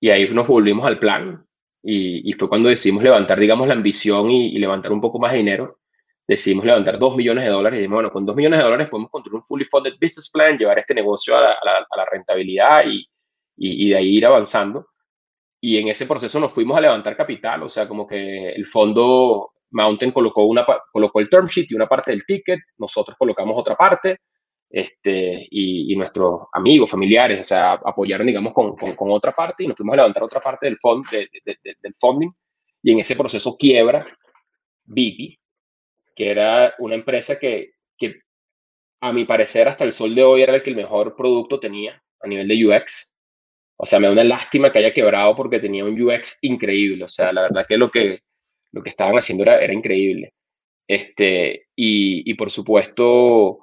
[0.00, 1.44] Y ahí nos volvimos al plan
[1.82, 5.38] y, y fue cuando decidimos levantar, digamos, la ambición y, levantar un poco más de
[5.38, 5.78] dinero.
[6.26, 9.10] Decidimos levantar dos millones de dólares y dijimos, bueno, con dos millones de dólares podemos
[9.10, 13.08] construir un fully funded business plan, llevar este negocio a la, a la, rentabilidad y,
[13.56, 14.88] y, de ahí ir avanzando.
[15.60, 19.52] Y en ese proceso nos fuimos a levantar capital, o sea, como que el fondo
[19.70, 23.74] Mountain colocó, una, colocó el term sheet y una parte del ticket, nosotros colocamos otra
[23.74, 24.20] parte,
[24.70, 28.76] este, y, nuestros amigos, familiares, o sea, apoyaron, digamos, con,
[29.10, 30.76] otra parte y nos fuimos a levantar otra parte del,
[31.82, 32.30] del funding.
[32.82, 34.06] Y en ese proceso quiebra
[34.84, 35.38] Bibi,
[36.14, 37.72] que era una empresa que,
[39.00, 42.02] a mi parecer, hasta el sol de hoy era el que el mejor producto tenía
[42.20, 43.12] a nivel de UX.
[43.76, 47.04] O sea, me da una lástima que haya quebrado porque tenía un UX increíble.
[47.04, 48.22] O sea, la verdad que lo que
[48.72, 50.34] lo que estaban haciendo era, era increíble.
[50.86, 53.58] Este, y, por supuesto,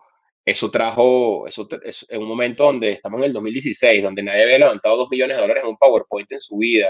[0.46, 1.68] eso trajo, eso,
[2.08, 5.42] en un momento donde estamos en el 2016, donde nadie había levantado dos millones de
[5.42, 6.90] dólares en un PowerPoint en su vida,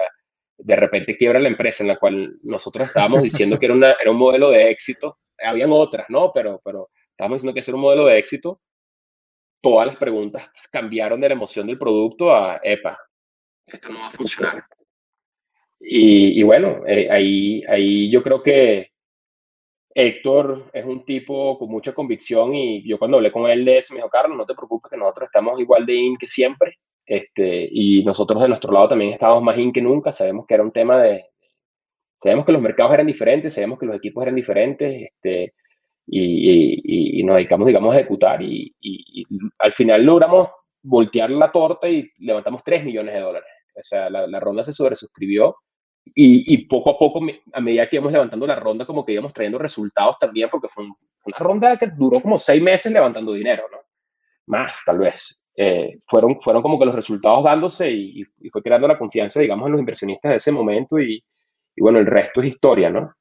[0.58, 4.12] de repente quiebra la empresa en la cual nosotros estábamos diciendo que era, una, era
[4.12, 5.20] un modelo de éxito.
[5.38, 6.32] Habían otras, ¿no?
[6.34, 8.62] Pero, pero estábamos diciendo que era un modelo de éxito.
[9.62, 12.97] Todas las preguntas cambiaron de la emoción del producto a, epa,
[13.66, 14.64] esto no va a funcionar.
[15.80, 18.91] Y, bueno, eh, ahí, ahí yo creo que
[19.98, 23.93] Héctor es un tipo con mucha convicción y yo cuando hablé con él de eso
[23.93, 26.78] me dijo, Carlos, no te preocupes que nosotros estamos igual de in que siempre.
[27.06, 30.12] Este, y nosotros de nuestro lado también estábamos más in que nunca.
[30.12, 31.26] Sabemos que era un tema de...
[32.22, 35.54] Sabemos que los mercados eran diferentes, sabemos que los equipos eran diferentes este,
[36.08, 39.26] y, y, nos dedicamos, digamos, a ejecutar y, y,
[39.60, 40.50] al final logramos
[40.82, 43.50] voltear la torta y levantamos 3 millones de dólares.
[43.76, 45.56] O sea, la, la ronda se sobresuscribió
[46.14, 47.20] y, poco a poco,
[47.53, 50.86] a medida que íbamos levantando la ronda, como que íbamos trayendo resultados también, porque fue
[50.86, 53.80] una ronda que duró como seis meses levantando dinero, ¿no?
[54.47, 55.41] Más, tal vez.
[55.58, 59.72] Eh, fueron, fueron como que los resultados dándose y, fue creando la confianza, digamos, en
[59.72, 61.24] los inversionistas de ese momento y,
[61.78, 63.14] bueno, el resto es historia, ¿no?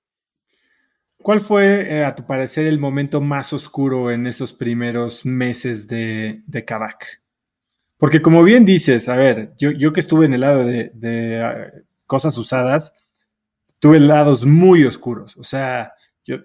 [1.19, 6.43] ¿Cuál fue, eh, a tu parecer, el momento más oscuro en esos primeros meses de,
[6.47, 7.23] de Kavak?
[7.97, 11.85] Porque como bien dices, a ver, yo, yo que estuve en el lado de, de
[12.07, 12.95] cosas usadas,
[13.79, 15.37] tuve lados muy oscuros.
[15.37, 15.95] O sea,
[16.25, 16.39] yo,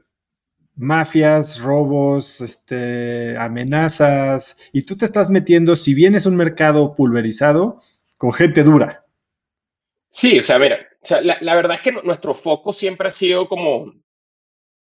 [0.75, 7.81] mafias, robos, este, amenazas, y tú te estás metiendo, si bien es un mercado pulverizado,
[8.17, 9.05] con gente dura.
[10.09, 10.79] Sí, o sea, mira,
[11.21, 13.93] la, verdad es que nuestro foco siempre ha sido como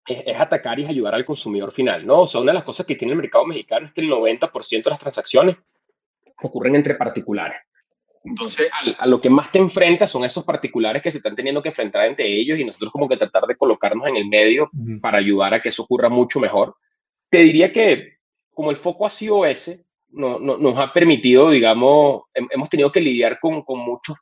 [0.06, 2.22] es, es, atacar y ayudar al consumidor final, ¿no?
[2.22, 4.84] O sea, una de las cosas que tiene el mercado mexicano es que el 90%
[4.84, 5.56] de las transacciones
[6.42, 7.58] ocurren entre particulares.
[8.28, 11.70] Entonces, a, lo que más te enfrentas son esos particulares que se están teniendo que
[11.70, 14.70] enfrentar entre ellos y nosotros como que tratar de colocarnos en el medio
[15.00, 16.76] para ayudar a que eso ocurra mucho mejor.
[17.30, 18.18] Te diría que
[18.52, 23.38] como el foco ha sido ese, no, nos ha permitido, digamos, hemos tenido que lidiar
[23.40, 24.16] con, con muchos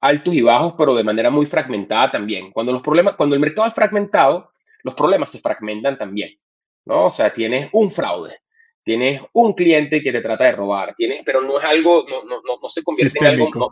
[0.00, 2.50] altos y bajos, pero de manera muy fragmentada también.
[2.50, 4.50] Cuando, los problemas, cuando el mercado es fragmentado,
[4.82, 6.36] los problemas se fragmentan también.
[6.84, 7.06] ¿no?
[7.06, 8.40] O sea, tienes un fraude,
[8.84, 12.40] tienes un cliente que te trata de robar, tienes, pero no es algo, no, no,
[12.42, 13.68] no, se convierte en algo, no,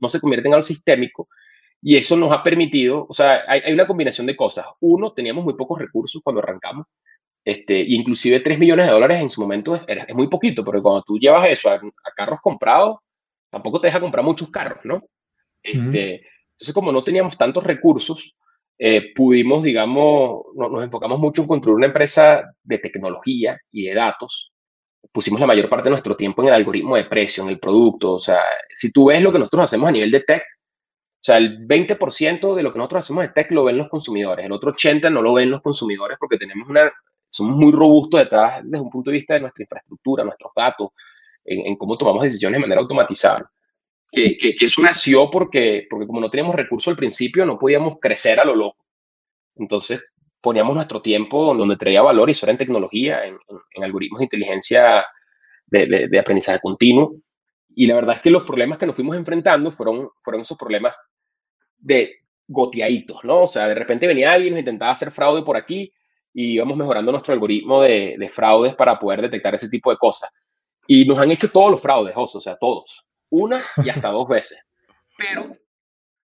[0.00, 1.28] no, se convierte en algo sistémico.
[1.80, 4.66] Y eso nos ha permitido, o sea, hay, hay, una combinación de cosas.
[4.80, 6.86] Uno, teníamos muy pocos recursos cuando arrancamos,
[7.44, 11.02] este, inclusive 3 millones de dólares en su momento es, es muy poquito, porque cuando
[11.02, 11.80] tú llevas eso a,
[12.14, 12.98] carros comprados,
[13.48, 15.02] tampoco te deja comprar muchos carros, ¿no?
[15.62, 18.34] Este, Entonces, como no teníamos tantos recursos,
[18.78, 24.52] eh, pudimos, digamos, nos enfocamos mucho en construir una empresa de tecnología y de datos.
[25.12, 28.12] Pusimos la mayor parte de nuestro tiempo en el algoritmo de precio, en el producto.
[28.12, 28.40] O sea,
[28.74, 32.54] si tú ves lo que nosotros hacemos a nivel de tech, o sea, el 20%
[32.54, 35.22] de lo que nosotros hacemos de tech lo ven los consumidores, el otro 80% no
[35.22, 36.92] lo ven los consumidores porque tenemos una,
[37.28, 40.90] somos muy robustos detrás desde un punto de vista de nuestra infraestructura, nuestros datos,
[41.44, 43.50] en, en cómo tomamos decisiones de manera automatizada
[44.10, 48.40] que, que, eso nació porque, porque como no teníamos recursos al principio, no podíamos crecer
[48.40, 48.84] a lo loco.
[49.56, 50.02] Entonces
[50.40, 53.38] poníamos nuestro tiempo donde traía valor y eso era en tecnología, en,
[53.82, 55.04] algoritmos de inteligencia
[55.66, 57.16] de, de, aprendizaje continuo.
[57.74, 60.96] Y la verdad es que los problemas que nos fuimos enfrentando fueron, fueron esos problemas
[61.76, 63.42] de goteaditos, ¿no?
[63.42, 65.92] O sea, de repente venía alguien, nos intentaba hacer fraude por aquí
[66.32, 70.30] y íbamos mejorando nuestro algoritmo de, de, fraudes para poder detectar ese tipo de cosas.
[70.86, 74.64] Y nos han hecho todos los fraudes, o sea, todos, una y hasta dos veces.
[75.16, 75.56] Pero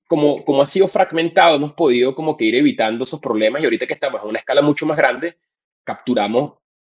[0.06, 3.86] como, como ha sido fragmentado, hemos podido como que ir evitando esos problemas y ahorita
[3.86, 5.38] que estamos a una escala mucho más grande,
[5.84, 6.54] capturamos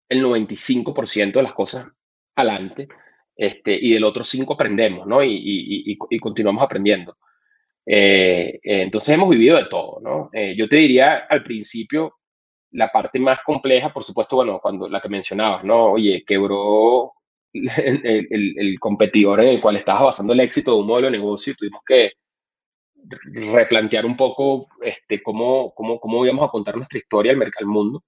[0.09, 1.87] el 95% de las cosas
[2.35, 2.87] adelante
[3.35, 5.23] este, y del otro 5 aprendemos, ¿no?
[5.23, 7.17] Y, y, y, continuamos aprendiendo.
[7.85, 10.29] Eh, eh, entonces hemos vivido de todo, ¿no?
[10.33, 12.15] Eh, yo te diría al principio,
[12.71, 15.91] la parte más compleja, por supuesto, bueno, cuando la que mencionabas, ¿no?
[15.91, 17.13] Oye, quebró
[17.77, 21.17] el, el, el competidor en el cual estabas basando el éxito de un modelo de
[21.17, 22.11] negocio y tuvimos que
[23.33, 28.03] replantear un poco este, cómo, cómo, cómo íbamos a contar nuestra historia al, al mundo.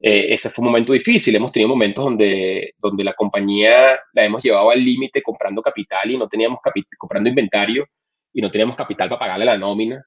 [0.00, 1.34] Eh, ese fue un momento difícil.
[1.36, 6.18] Hemos tenido momentos donde, donde la compañía la hemos llevado al límite comprando capital y
[6.18, 6.58] no teníamos
[6.98, 7.86] comprando inventario
[8.32, 10.04] y no teníamos capital para pagarle la nómina.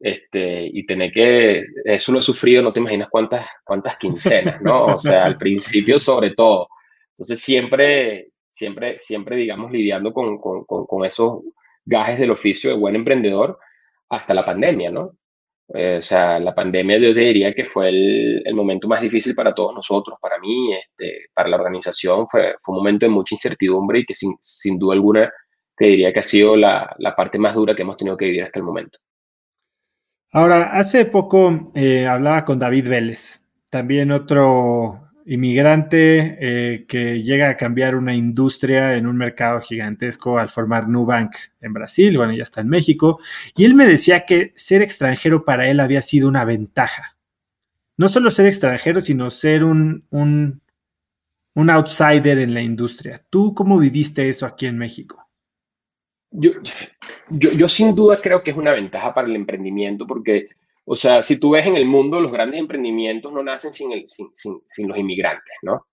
[0.00, 4.86] Este, y tener que, eso lo he sufrido, no te imaginas cuántas, cuántas quincenas, ¿no?
[4.86, 6.68] O sea, al principio sobre todo.
[7.14, 11.42] Entonces siempre, siempre, siempre, digamos, lidiando con, con, con, con esos
[11.84, 13.58] gajes del oficio de buen emprendedor
[14.08, 15.12] hasta la pandemia, ¿no?
[15.72, 19.54] Eh, o sea, la pandemia yo diría que fue el, el, momento más difícil para
[19.54, 24.00] todos nosotros, para mí, este, para la organización, fue, fue un momento de mucha incertidumbre
[24.00, 25.32] y que sin, sin duda alguna
[25.76, 28.44] te diría que ha sido la, la, parte más dura que hemos tenido que vivir
[28.44, 28.98] hasta el momento.
[30.32, 37.56] Ahora, hace poco eh, hablaba con David Vélez, también otro inmigrante eh, que llega a
[37.56, 42.60] cambiar una industria en un mercado gigantesco al formar Nubank en Brasil, bueno, ya está
[42.60, 43.18] en México,
[43.56, 47.16] y él me decía que ser extranjero para él había sido una ventaja.
[47.96, 50.60] No solo ser extranjero, sino ser un, un,
[51.54, 53.24] un outsider en la industria.
[53.30, 55.26] ¿Tú cómo viviste eso aquí en México?
[56.32, 56.50] Yo,
[57.30, 60.48] yo, yo sin duda creo que es una ventaja para el emprendimiento porque
[60.86, 64.98] o sea, si tú ves en el mundo, los grandes emprendimientos no nacen sin, los
[64.98, 65.86] inmigrantes, ¿no?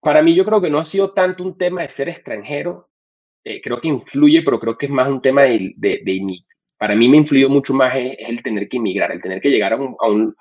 [0.00, 2.88] Para mí yo creo que no ha sido tanto un tema de ser extranjero,
[3.44, 6.26] eh, creo que influye, pero creo que es más un tema de, de,
[6.78, 9.72] Para mí me influyó mucho más el, el, tener que inmigrar, el tener que llegar
[9.74, 10.34] a un, a.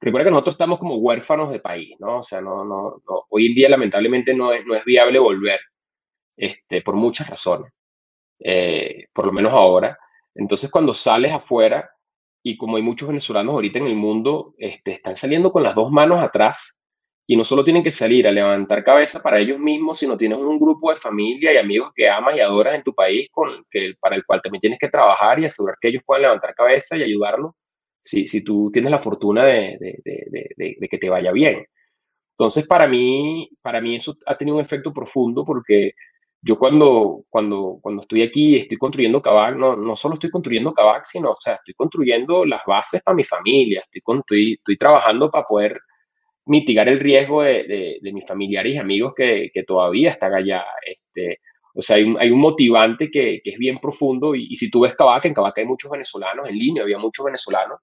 [0.00, 2.18] Recuerda que nosotros estamos como huérfanos de país, ¿no?
[2.18, 3.00] O sea, no,
[3.30, 5.60] hoy en día lamentablemente no es, no es viable volver,
[6.36, 7.72] este, por muchas razones,
[8.40, 9.96] eh, por lo menos ahora.
[10.34, 11.88] Entonces, cuando sales afuera,
[12.42, 15.90] y como hay muchos venezolanos ahorita en el mundo, este, están saliendo con las dos
[15.90, 16.76] manos atrás
[17.26, 20.58] y no solo tienen que salir a levantar cabeza para ellos mismos, sino tienen un
[20.58, 24.16] grupo de familia y amigos que amas y adoras en tu país con que, para
[24.16, 27.52] el cual también tienes que trabajar y asegurar que ellos puedan levantar cabeza y ayudarlos
[28.02, 31.64] si, si tú tienes la fortuna de, de, de, de, que te vaya bien.
[32.36, 35.92] Entonces, para mí, para mí eso ha tenido un efecto profundo porque
[36.42, 40.74] yo cuando, cuando, cuando estoy aquí y estoy construyendo Kavak, no, no solo estoy construyendo
[40.74, 45.30] Kavak, sino, o sea, estoy construyendo las bases para mi familia, estoy, estoy, estoy trabajando
[45.30, 45.80] para poder
[46.46, 50.64] mitigar el riesgo de, de, de, mis familiares y amigos que, que todavía están allá.
[50.84, 51.38] Este,
[51.74, 54.68] o sea, hay un, hay un motivante que, que, es bien profundo y, y, si
[54.68, 57.78] tú ves Kavak, en Kavak hay muchos venezolanos, en línea había muchos venezolanos,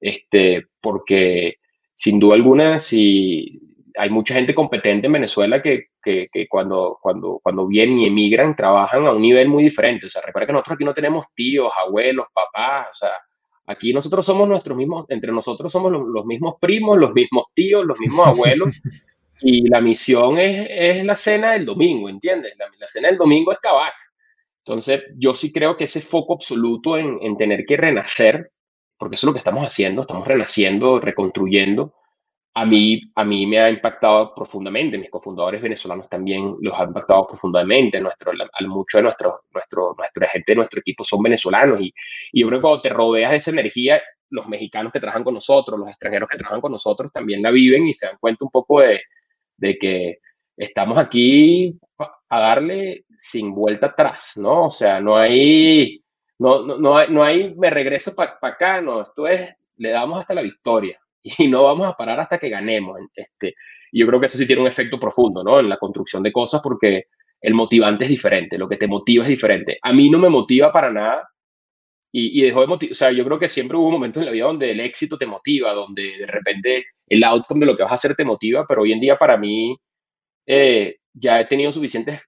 [0.00, 1.56] este, porque
[1.94, 3.60] sin duda alguna, si,
[3.96, 8.56] hay mucha gente competente en Venezuela que, que, que, cuando, cuando, cuando vienen y emigran
[8.56, 10.06] trabajan a un nivel muy diferente.
[10.06, 13.10] O sea, recuerda que nosotros aquí no tenemos tíos, abuelos, papás, o sea,
[13.66, 17.84] aquí nosotros somos nuestros mismos, entre nosotros somos los, los mismos primos, los mismos tíos,
[17.84, 18.68] los mismos abuelos.
[19.42, 22.54] y la misión es, es, la cena del domingo, ¿entiendes?
[22.58, 23.94] La, la cena del domingo es cabac.
[24.64, 28.50] Entonces, yo sí creo que ese foco absoluto en, en tener que renacer,
[28.98, 31.94] porque eso es lo que estamos haciendo, estamos renaciendo, reconstruyendo,
[32.60, 37.26] a mí, a mí me ha impactado profundamente, mis cofundadores venezolanos también los ha impactado
[37.26, 38.32] profundamente, nuestro,
[38.68, 41.94] mucho de nuestro, nuestro, nuestra gente de nuestro equipo son venezolanos y,
[42.32, 45.32] y yo creo que cuando te rodeas de esa energía, los mexicanos que trabajan con
[45.32, 48.50] nosotros, los extranjeros que trabajan con nosotros también la viven y se dan cuenta un
[48.50, 49.00] poco de,
[49.56, 50.18] de que
[50.54, 51.78] estamos aquí
[52.28, 54.66] a darle sin vuelta atrás, ¿no?
[54.66, 56.04] O sea, no hay,
[56.38, 59.48] no, no, no hay, no hay me regreso para pa acá, no, esto es,
[59.78, 62.98] le damos hasta la victoria y no vamos a parar hasta que ganemos.
[63.14, 63.54] Este,
[63.92, 65.60] yo creo que eso sí tiene un efecto profundo, ¿no?
[65.60, 67.04] En la construcción de cosas porque
[67.40, 69.78] el motivante es diferente, lo que te motiva es diferente.
[69.82, 71.28] A mí no me motiva para nada
[72.12, 74.32] y, y dejó de motivar, o sea, yo creo que siempre hubo momentos en la
[74.32, 77.92] vida donde el éxito te motiva, donde de repente el outcome de lo que vas
[77.92, 79.76] a hacer te motiva, pero hoy en día para mí
[80.46, 82.20] eh, ya he tenido suficientes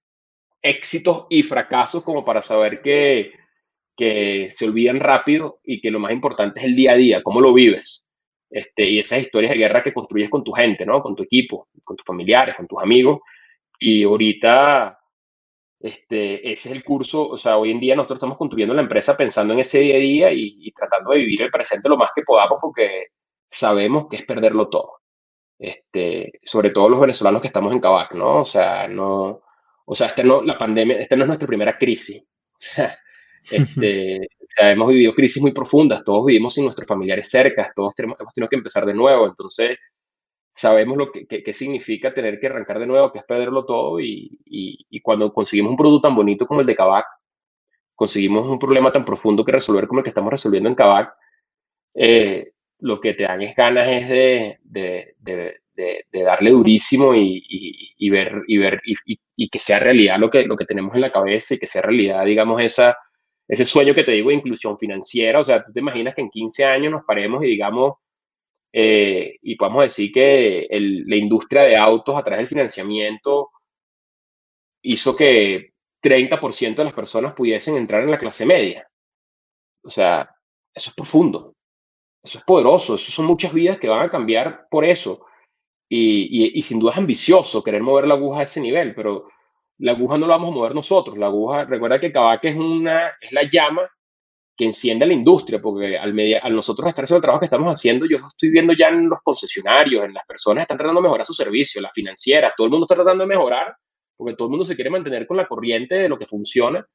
[0.63, 3.33] éxitos y fracasos como para saber que,
[3.97, 7.41] que se olvidan rápido y que lo más importante es el día a día, cómo
[7.41, 8.07] lo vives.
[8.53, 11.03] Este, y esas historias de guerra que construyes con tu gente, ¿no?
[11.03, 13.21] Con tu equipo, con tus familiares, con tus amigos.
[13.79, 14.99] Y ahorita,
[15.81, 19.17] este, ese es el curso, o sea, hoy en día nosotros estamos construyendo la empresa
[19.17, 22.23] pensando en ese día a día y, tratando de vivir el presente lo más que
[22.23, 23.07] podamos porque
[23.49, 24.99] sabemos que es perderlo todo.
[25.59, 28.41] este, sobre todo los venezolanos que estamos en Cabac, ¿no?
[28.41, 29.43] O sea, no,
[29.87, 32.25] o sea, este no, la pandemia, esta no es nuestra primera crisis.
[33.51, 37.95] este, o sea, hemos vivido crisis muy profundas, todos vivimos sin nuestros familiares cerca, todos
[37.95, 39.79] tenemos, hemos tenido que empezar de nuevo, entonces
[40.55, 44.39] sabemos lo que, que, significa tener que arrancar de nuevo, que es perderlo todo, y,
[44.45, 47.07] y, y, cuando conseguimos un producto tan bonito como el de Cabac,
[47.95, 51.15] conseguimos un problema tan profundo que resolver como el que estamos resolviendo en Cabac,
[51.95, 55.61] eh, lo que te dan es ganas es de, de, de,
[56.11, 57.43] de darle durísimo y,
[57.97, 61.13] y, ver, y, ver y, que sea realidad lo que, lo que tenemos en la
[61.13, 62.97] cabeza y que sea realidad, digamos, esa,
[63.49, 65.41] ese sueño que te digo de inclusión financiera.
[65.41, 67.97] O sea, tú te imaginas que en 15 años nos paremos y digamos,
[68.73, 73.51] eh, y podemos decir que la industria de autos a través del financiamiento
[74.83, 75.73] hizo que
[76.03, 78.89] 30% de las personas pudiesen entrar en la clase media.
[79.85, 80.29] O sea,
[80.75, 81.55] eso es profundo,
[82.23, 85.27] eso es poderoso, eso son muchas vidas que van a cambiar por eso.
[85.89, 89.29] Y, y, sin duda es ambicioso querer mover la aguja a ese nivel, pero
[89.79, 91.19] la aguja no la vamos a mover nosotros.
[91.19, 93.89] La aguja, recuerda que Cabaque es, una, es la llama
[94.57, 97.73] que enciende la industria, porque al, media, al nosotros estar haciendo el trabajo que estamos
[97.73, 101.27] haciendo, yo estoy viendo ya en los concesionarios, en las personas están tratando de mejorar
[101.27, 103.75] su servicio, las financieras, todo el mundo está tratando de mejorar,
[104.17, 106.87] porque todo el mundo se quiere mantener con la corriente de lo que funciona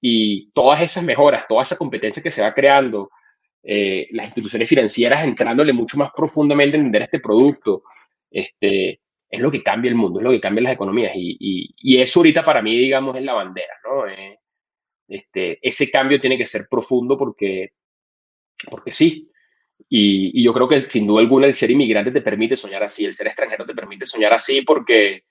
[0.00, 3.10] y todas esas mejoras, toda esa competencia que se va creando,
[3.62, 7.84] eh, las instituciones financieras entrándole mucho más profundamente a entender este producto,
[8.30, 11.36] este, es lo que cambia el mundo, es lo que cambia las economías y,
[11.76, 14.06] y, eso ahorita para mí, digamos, es la bandera, ¿no?
[14.06, 14.38] Eh,
[15.08, 17.72] este, ese cambio tiene que ser profundo porque,
[18.70, 19.30] porque sí.
[19.88, 23.04] Y, y, yo creo que sin duda alguna el ser inmigrante te permite soñar así,
[23.04, 25.24] el ser extranjero te permite soñar así porque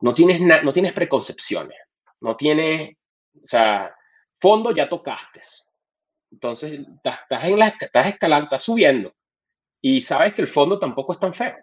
[0.00, 1.78] no tienes, no tienes preconcepciones,
[2.20, 2.96] no tienes,
[3.42, 3.94] o sea,
[4.40, 5.40] fondo ya tocaste.
[6.30, 9.12] Entonces, estás, en la, estás escalando, estás subiendo
[9.80, 11.56] y sabes que el fondo tampoco es tan feo.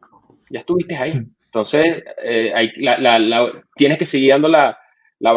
[0.49, 1.25] Ya estuviste ahí.
[1.47, 4.77] Entonces, eh, hay, la, tienes que seguir dando la,
[5.19, 5.29] la,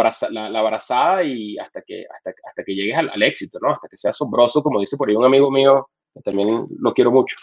[0.59, 3.73] abrazada y hasta que, hasta, hasta que llegues al, éxito, ¿no?
[3.73, 7.13] Hasta que sea asombroso, como dice por ahí un amigo mío, que también lo quiero
[7.13, 7.37] mucho.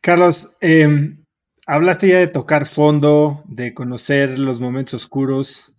[0.00, 1.14] Carlos, eh,
[1.66, 5.74] hablaste ya de tocar fondo, de conocer los momentos oscuros,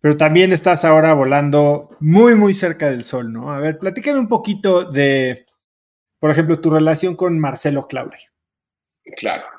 [0.00, 3.50] pero también estás ahora volando muy, muy cerca del sol, ¿no?
[3.50, 5.46] A ver, platícame un poquito de,
[6.20, 8.18] por ejemplo, tu relación con Marcelo Claure.
[9.16, 9.57] Claro.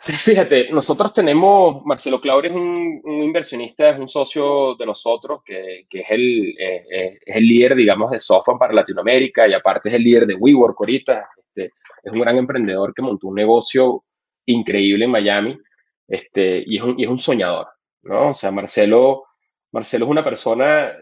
[0.00, 5.86] Sí, fíjate, nosotros tenemos, Marcelo Claure es un, inversionista, es un socio de nosotros, que,
[5.90, 9.88] que es, el, eh, eh, es el líder, digamos, de software para Latinoamérica y aparte
[9.88, 11.28] es el líder de WeWork ahorita.
[11.36, 11.72] Este,
[12.04, 14.04] es un gran emprendedor que montó un negocio
[14.46, 15.58] increíble en Miami
[16.06, 17.66] este, y, es un, soñador,
[18.02, 18.30] ¿no?
[18.30, 19.24] O sea, Marcelo,
[19.72, 20.92] Marcelo es una persona,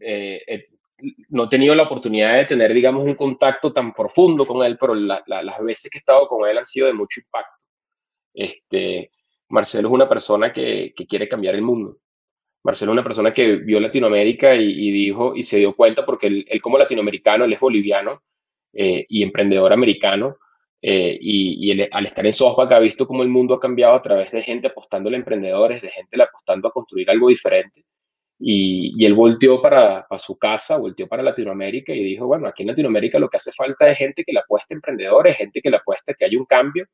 [0.00, 0.68] eh,
[1.28, 4.94] no he tenido la oportunidad de tener, digamos, un contacto tan profundo con él, pero
[4.94, 7.57] las veces que he estado con él han sido de mucho impacto.
[8.38, 9.10] Este,
[9.48, 11.98] Marcelo es una persona que, que quiere cambiar el mundo.
[12.62, 16.46] Marcelo es una persona que vio Latinoamérica y, dijo y se dio cuenta porque él,
[16.62, 18.22] como latinoamericano, él es boliviano
[18.72, 20.36] eh, y emprendedor americano,
[20.80, 24.30] eh, y, al estar en SoftBank ha visto cómo el mundo ha cambiado a través
[24.30, 27.84] de gente apostando a emprendedores, de gente apostando a construir algo diferente.
[28.38, 32.68] Y, él volteó para, para, su casa, volteó para Latinoamérica y dijo, bueno, aquí en
[32.68, 35.78] Latinoamérica lo que hace falta es gente que le apueste a emprendedores, gente que le
[35.78, 36.86] apueste que haya un cambio.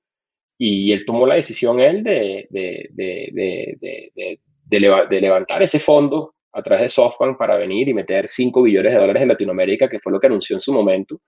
[0.59, 4.39] Y él tomó la decisión él de, de, de,
[4.71, 8.99] de levantar ese fondo a través de SoftBank para venir y meter 5 billones de
[8.99, 11.21] dólares en Latinoamérica, que fue lo que anunció en su momento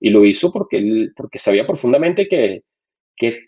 [0.00, 2.62] y lo hizo porque, él, porque sabía profundamente que,
[3.16, 3.44] que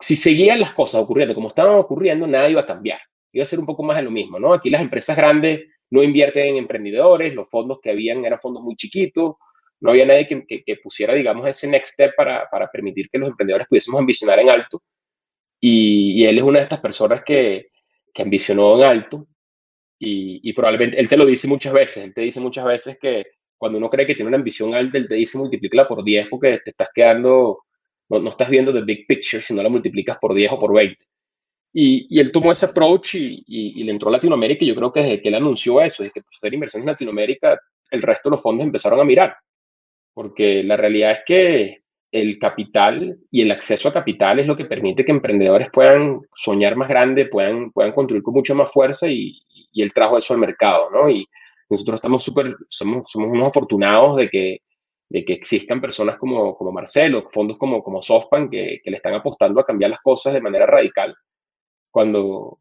[0.00, 3.00] si seguían las cosas ocurriendo como estaban ocurriendo, nada iba a cambiar.
[3.32, 4.54] Iba a ser un poco más de lo mismo, ¿no?
[4.54, 8.76] Aquí las empresas grandes no invierten en emprendedores, los fondos que habían eran fondos muy
[8.76, 9.34] chiquitos,
[9.80, 13.30] no había nadie que, que, pusiera, digamos, ese next step para, para, permitir que los
[13.30, 14.82] emprendedores pudiésemos ambicionar en alto.
[15.60, 17.68] Y, él es una de estas personas que,
[18.12, 19.26] que ambicionó en alto
[19.98, 23.26] y, y, probablemente él te lo dice muchas veces, él te dice muchas veces que,
[23.60, 26.60] cuando uno cree que tiene una ambición alta, él te dice multiplícala por 10 porque
[26.64, 27.64] te estás quedando,
[28.08, 30.96] no, no estás viendo the big picture, sino la multiplicas por 10 o por 20.
[31.74, 34.90] Y, y él tomó ese approach y, y, le entró a Latinoamérica y yo creo
[34.90, 37.60] que desde que él anunció eso, desde que hacer inversiones en Latinoamérica,
[37.90, 39.36] el resto de los fondos empezaron a mirar.
[40.14, 41.82] Porque la realidad es que
[42.12, 46.74] el capital y el acceso a capital es lo que permite que emprendedores puedan soñar
[46.76, 49.40] más grande, puedan, puedan construir con mucha más fuerza y,
[49.72, 51.08] y él trajo eso al mercado, ¿no?
[51.08, 51.26] Y,
[51.70, 54.58] nosotros estamos súper, somos, somos unos afortunados de que,
[55.08, 59.14] de que existan personas como, como Marcelo, fondos como, como SoftBank que, que le están
[59.14, 61.14] apostando a cambiar las cosas de manera radical.
[61.90, 62.58] Cuando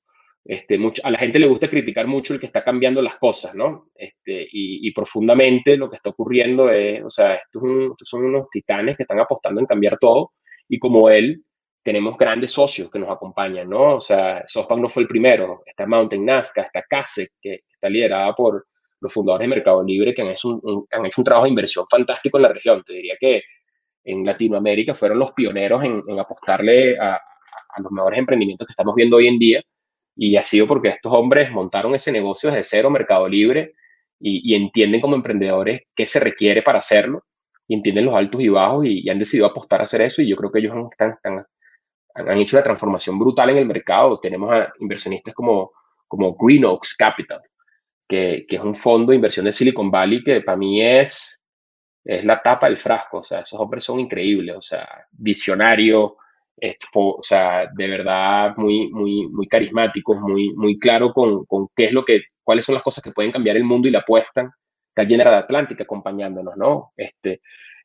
[0.49, 3.91] este, a la gente le gusta criticar mucho el que está cambiando las cosas, ¿no?
[3.93, 7.61] Este, y, profundamente lo que está ocurriendo es, o sea, estos,
[8.03, 10.31] son unos titanes que están apostando en cambiar todo
[10.67, 11.43] y como él,
[11.83, 13.97] tenemos grandes socios que nos acompañan, ¿no?
[13.97, 18.33] O sea, SoftBank no fue el primero, está Mountain Nazca, está CASE, que está liderada
[18.33, 18.65] por
[19.01, 21.85] los fundadores de Mercado Libre, que han hecho, un, han hecho un trabajo de inversión
[21.87, 22.83] fantástico en la región.
[22.83, 23.43] Te diría que
[24.03, 29.17] en Latinoamérica fueron los pioneros en, apostarle a, a, los mejores emprendimientos que estamos viendo
[29.17, 29.63] hoy en día.
[30.21, 33.75] Y ha sido porque estos hombres montaron ese negocio desde cero, Mercado Libre,
[34.19, 37.23] y, entienden como emprendedores qué se requiere para hacerlo,
[37.69, 40.21] y entienden los altos y bajos, y, han decidido apostar a hacer eso.
[40.21, 41.17] Y yo creo que ellos están,
[42.13, 44.19] han hecho una transformación brutal en el mercado.
[44.19, 45.71] Tenemos a inversionistas como,
[46.05, 47.39] como Green Oaks Capital,
[48.05, 51.41] que, que, es un fondo de inversión de Silicon Valley que para mí es,
[52.03, 53.19] es la tapa del frasco.
[53.19, 56.11] O sea, esos hombres son increíbles, o sea, visionarios,
[56.95, 61.93] o sea, de verdad muy, muy, muy carismáticos, muy, muy claro con, con, qué es
[61.93, 64.51] lo que, cuáles son las cosas que pueden cambiar el mundo y la apuestan.
[64.89, 66.91] Está General Atlántica acompañándonos, ¿no?
[66.97, 67.41] Este,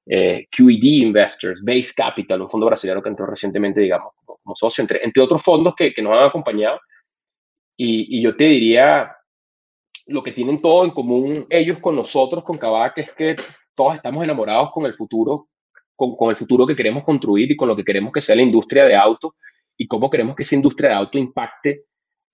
[0.07, 5.05] eh, QED Investors, Base Capital, un fondo brasileño que entró recientemente, digamos, como, socio, entre,
[5.05, 6.81] entre otros fondos que, que nos han acompañado.
[7.77, 9.17] Y, y, yo te diría,
[10.07, 13.37] lo que tienen todo en común ellos con nosotros, con Kavak, es que
[13.75, 15.49] todos estamos enamorados con el futuro,
[15.97, 18.43] con, con, el futuro que queremos construir y con lo que queremos que sea la
[18.43, 19.37] industria de auto
[19.77, 21.85] y cómo queremos que esa industria de auto impacte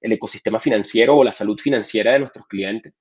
[0.01, 2.95] el ecosistema financiero o la salud financiera de nuestros clientes.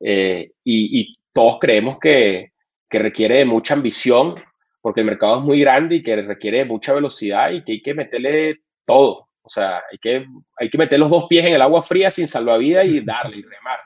[0.00, 2.52] Eh, y, y, todos creemos que,
[2.88, 4.34] que requiere de mucha ambición,
[4.80, 7.82] porque el mercado es muy grande y que requiere de mucha velocidad y que hay
[7.82, 9.30] que meterle todo.
[9.42, 10.24] O sea, hay que,
[10.56, 13.42] hay que meter los dos pies en el agua fría sin salvavidas y darle y
[13.42, 13.80] remar.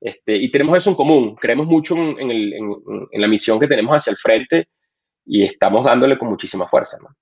[0.00, 3.94] Este, y tenemos eso en común, creemos mucho en, el, en, la misión que tenemos
[3.94, 4.68] hacia el frente
[5.28, 6.98] y estamos dándole con muchísima fuerza.
[7.00, 7.14] ¿no?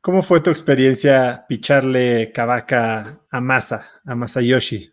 [0.00, 4.90] ¿Cómo fue tu experiencia picharle Kabaka a Masa, a Masayoshi?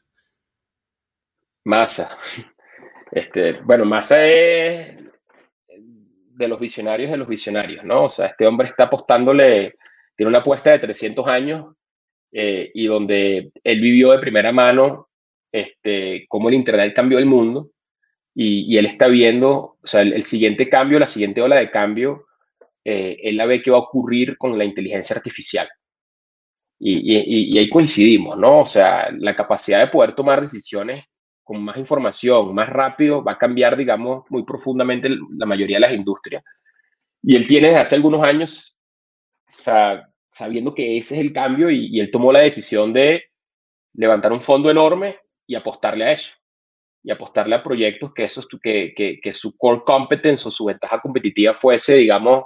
[1.66, 2.18] Masa.
[3.16, 4.98] Este, bueno, Masa es
[5.68, 8.06] de los visionarios de los visionarios, ¿no?
[8.06, 9.76] O sea, este hombre está apostándole,
[10.16, 11.76] tiene una apuesta de 300 años
[12.32, 15.10] eh, y donde él vivió de primera mano
[15.52, 17.70] este, cómo el Internet cambió el mundo
[18.36, 22.26] y, él está viendo, o sea, el, siguiente cambio, la siguiente ola de cambio,
[22.84, 25.70] eh, él la ve que va a ocurrir con la inteligencia artificial.
[26.80, 28.62] Y, y, ahí coincidimos, ¿no?
[28.62, 31.06] O sea, la capacidad de poder tomar decisiones
[31.44, 35.94] con más información, más rápido, va a cambiar, digamos, muy profundamente la mayoría de las
[35.94, 36.44] industrias.
[37.22, 38.78] Y él tiene desde hace algunos años,
[39.48, 43.26] sabiendo que ese es el cambio, y, él tomó la decisión de
[43.94, 46.36] levantar un fondo enorme y apostarle a eso.
[47.04, 51.02] Y apostarle a proyectos que, eso, que, que, que su core competence o su ventaja
[51.02, 52.46] competitiva fuese, digamos,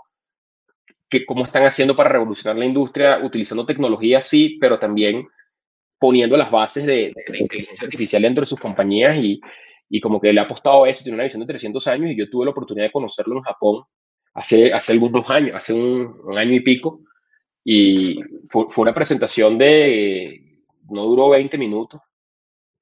[1.09, 5.27] que cómo están haciendo para revolucionar la industria utilizando tecnología, sí, pero también
[5.99, 9.39] poniendo las bases de, inteligencia artificial dentro de sus compañías y,
[9.89, 12.17] y, como que le ha apostado a eso, tiene una visión de 300 años y
[12.17, 13.83] yo tuve la oportunidad de conocerlo en Japón
[14.33, 17.01] hace, hace algunos años, hace un, año y pico
[17.63, 22.01] y fue, fue, una presentación de, no duró 20 minutos,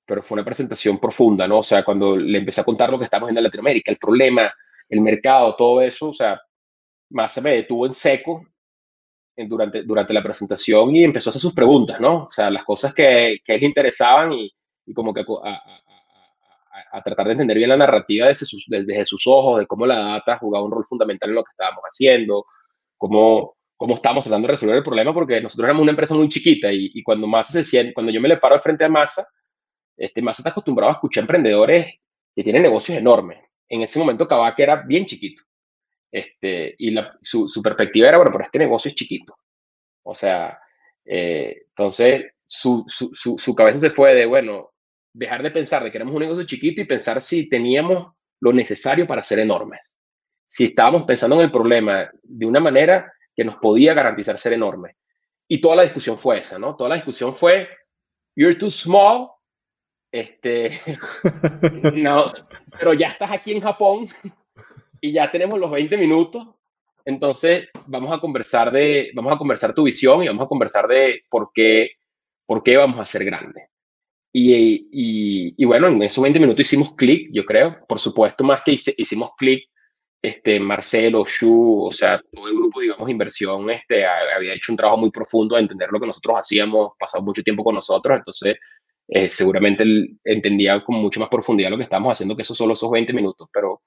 [0.06, 1.60] pero fue una presentación profunda, ¿no?
[1.60, 4.54] O sea, cuando le empecé a contar lo que estamos en Latinoamérica, el problema,
[4.90, 6.40] el mercado, todo eso, o sea,
[7.10, 8.46] más se me detuvo en seco
[9.36, 12.24] durante, durante la presentación y empezó a hacer sus preguntas, ¿no?
[12.24, 14.52] O sea, las cosas que, que él le interesaban y,
[14.86, 19.06] y como que a, a, a, tratar de entender bien la narrativa desde sus, desde
[19.06, 22.46] sus ojos, de cómo la data jugaba un rol fundamental en lo que estábamos haciendo,
[22.98, 26.72] cómo, cómo estábamos tratando de resolver el problema, porque nosotros éramos una empresa muy chiquita
[26.72, 29.28] y, y cuando Massa se siente, cuando yo me le paro al frente a Massa,
[29.98, 31.96] este, Massa está acostumbrado a escuchar emprendedores
[32.36, 33.40] que tienen negocios enormes.
[33.68, 35.44] En ese momento Kavak era bien chiquito.
[36.12, 39.38] Este, y su, su, perspectiva era, bueno, pero este negocio es chiquito.
[40.04, 40.60] O sea,
[41.04, 42.86] eh, entonces su,
[43.56, 44.72] cabeza se fue de, bueno,
[45.14, 49.08] dejar de pensar de que éramos un negocio chiquito y pensar si teníamos lo necesario
[49.08, 49.96] para ser enormes.
[50.48, 54.96] Si estábamos pensando en el problema de una manera que nos podía garantizar ser enormes.
[55.48, 56.76] Y toda la discusión fue esa, ¿no?
[56.76, 57.68] Toda la discusión fue,
[58.36, 59.32] you're too small,
[60.16, 60.82] este,
[61.94, 62.32] no,
[62.80, 64.08] pero ya estás aquí en Japón,
[65.02, 66.48] y ya tenemos los 20 minutos.
[67.04, 71.24] Entonces, vamos a conversar de, vamos a conversar tu visión y vamos a conversar de
[71.30, 71.92] por qué,
[72.46, 73.66] por qué vamos a ser grandes.
[74.32, 74.54] Y,
[74.92, 77.78] y, y, bueno, en esos 20 minutos hicimos clic, yo creo.
[77.88, 79.70] Por supuesto, más que hicimos clic,
[80.22, 84.98] este, Marcelo, Shu, o sea, todo el grupo, digamos, inversión, este, había hecho un trabajo
[84.98, 88.58] muy profundo de entender lo que nosotros hacíamos, pasado mucho tiempo con nosotros, entonces
[89.08, 92.74] eh, seguramente él entendía con mucho más profundidad lo que estábamos haciendo que eso solo
[92.74, 93.82] esos 20 minutos, pero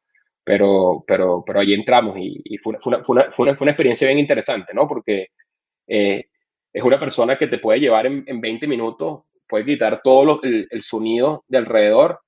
[0.48, 4.72] pero, pero, pero allí entramos y, fue, una, fue, una, fue, una, experiencia bien interesante,
[4.72, 4.88] ¿no?
[4.88, 5.26] Porque
[5.86, 6.24] eh,
[6.72, 10.66] es una persona que te puede llevar en, en 20 minutos, puede quitar todo el,
[10.70, 12.20] el, sonido de alrededor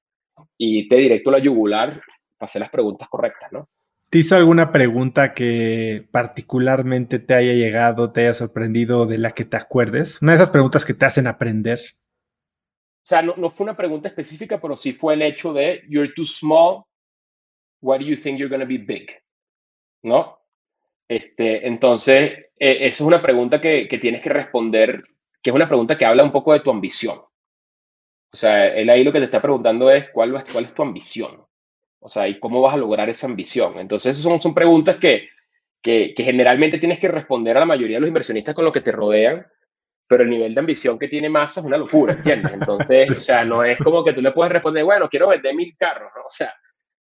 [0.58, 2.02] y te directo la yugular
[2.36, 3.70] para hacer las preguntas correctas, ¿no?
[4.10, 9.46] ¿Te hizo alguna pregunta que particularmente te haya llegado, te haya sorprendido, de la que
[9.46, 10.20] te acuerdes?
[10.20, 11.78] Una de esas preguntas que te hacen aprender.
[13.02, 16.12] O sea, no, no fue una pregunta específica, pero sí fue el hecho de, you're
[16.14, 16.84] too small,
[17.80, 19.10] why do you think you're going to be big?
[20.02, 20.38] ¿No?
[21.08, 25.02] Este, entonces, e, esa es una pregunta que, que, tienes que responder,
[25.42, 27.20] que es una pregunta que habla un poco de tu ambición.
[28.32, 31.44] O sea, él ahí lo que te está preguntando es cuál, cuál es tu ambición.
[31.98, 33.78] O sea, ¿y cómo vas a lograr esa ambición?
[33.78, 35.30] Entonces, son, son preguntas que,
[35.82, 38.80] que, que generalmente tienes que responder a la mayoría de los inversionistas con los que
[38.80, 39.46] te rodean,
[40.10, 42.52] pero el nivel de ambición que tiene Massa es una locura, ¿entiendes?
[42.52, 45.76] Entonces, o sea, no es como que tú le puedes responder, bueno, quiero vender mil
[45.76, 46.22] carros, ¿no?
[46.22, 46.52] O sea,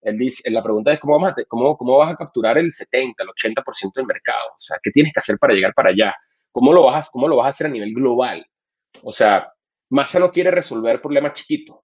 [0.03, 3.93] él dice, la pregunta es cómo, cómo, cómo vas a capturar el 70, el 80%
[3.95, 4.49] del mercado.
[4.49, 6.15] O sea, ¿qué tienes que hacer para llegar para allá?
[6.51, 8.45] ¿Cómo lo vas, cómo lo vas a hacer a nivel global?
[9.01, 9.51] O sea,
[9.89, 11.77] Massa no quiere resolver problemas chiquitos.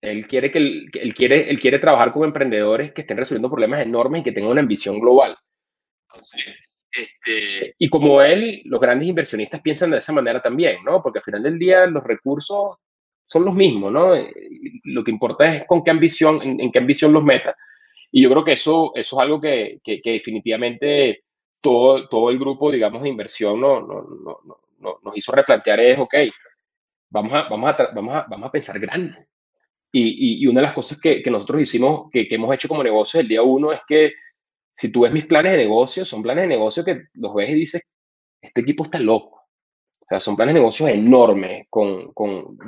[0.00, 4.22] Él quiere, que él, quiere, él quiere trabajar con emprendedores que estén resolviendo problemas enormes
[4.22, 5.36] y que tengan una ambición global.
[6.94, 11.02] Este, y como él, los grandes inversionistas piensan de esa manera también, ¿no?
[11.02, 12.78] Porque al final del día los recursos
[13.26, 14.14] son los mismos, ¿no?
[14.14, 14.32] Eh,
[14.84, 17.56] lo que importa es con qué ambición, en, qué ambición los meta.
[18.12, 21.24] Y yo creo que eso, eso es algo que, que, definitivamente
[21.60, 24.40] todo, todo el grupo, digamos, de inversión no, no, no,
[24.78, 26.14] no, nos hizo replantear es, ok,
[27.10, 29.26] vamos a, vamos a, vamos a, vamos a pensar grande.
[29.90, 32.82] Y, y, una de las cosas que, que nosotros hicimos, que, que, hemos hecho como
[32.82, 34.12] negocio el día uno, es que
[34.76, 37.54] si tú ves mis planes de negocio, son planes de negocio que los ves y
[37.54, 37.82] dices,
[38.40, 39.42] este equipo está loco.
[40.00, 42.58] O sea, son planes de negocios enormes, con, con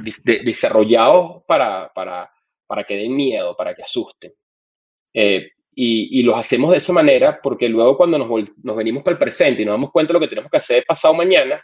[0.43, 2.31] desarrollados para, para,
[2.67, 4.33] para que den miedo, para que asusten.
[5.13, 8.29] Eh, y, y, los hacemos de esa manera porque luego cuando nos,
[8.63, 10.85] nos, venimos para el presente y nos damos cuenta de lo que tenemos que hacer
[10.87, 11.63] pasado mañana,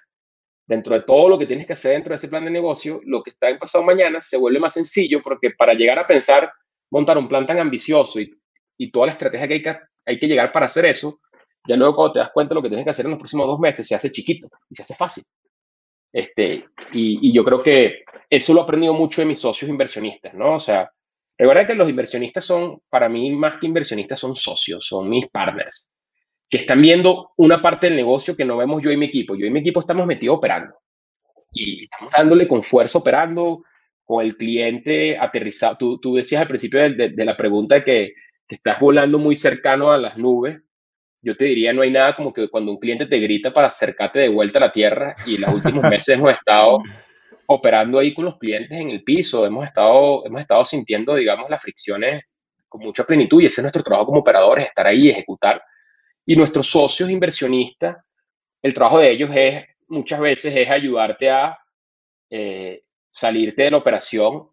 [0.66, 3.22] dentro de todo lo que tienes que hacer dentro de ese plan de negocio, lo
[3.22, 6.52] que está en pasado mañana se vuelve más sencillo porque para llegar a pensar
[6.90, 8.38] montar un plan tan ambicioso y,
[8.76, 11.20] y toda la estrategia que hay, que hay que llegar para hacer eso,
[11.66, 13.60] ya luego cuando te das cuenta lo que tienes que hacer en los próximos dos
[13.60, 15.24] meses, se hace chiquito y se hace fácil.
[16.12, 20.56] Este, y, yo creo que eso lo he aprendido mucho de mis socios inversionistas, ¿no?
[20.56, 20.90] O sea,
[21.38, 25.90] recuerda que los inversionistas son, para mí, más que inversionistas, son socios, son mis partners,
[26.50, 29.34] que están viendo una parte del negocio que no vemos yo y mi equipo.
[29.34, 30.74] Yo y mi equipo estamos metidos operando
[31.52, 33.64] y estamos dándole con fuerza operando,
[34.04, 35.76] con el cliente aterrizado.
[35.78, 38.12] Tú, tú decías al principio de, de, la pregunta que,
[38.54, 40.60] estás volando muy cercano a las nubes
[41.22, 44.18] yo te diría, no hay nada como que cuando un cliente te grita para acercarte
[44.18, 46.82] de vuelta a la tierra y los últimos meses hemos estado
[47.46, 51.62] operando ahí con los clientes en el piso, hemos estado, hemos estado sintiendo, digamos, las
[51.62, 52.24] fricciones
[52.68, 55.62] con mucha plenitud y ese es nuestro trabajo como operadores, estar ahí ejecutar.
[56.26, 57.98] Y nuestros socios inversionistas,
[58.60, 61.56] el trabajo de ellos es, muchas veces, es ayudarte a
[62.30, 64.48] eh, salirte de la operación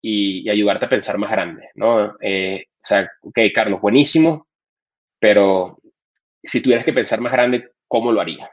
[0.00, 2.16] y, ayudarte a pensar más grande, ¿no?
[2.20, 4.46] Eh, o sea, ok, Carlos, buenísimo,
[5.18, 5.78] pero
[6.42, 8.50] si tuvieras que pensar más grande, ¿cómo lo haría?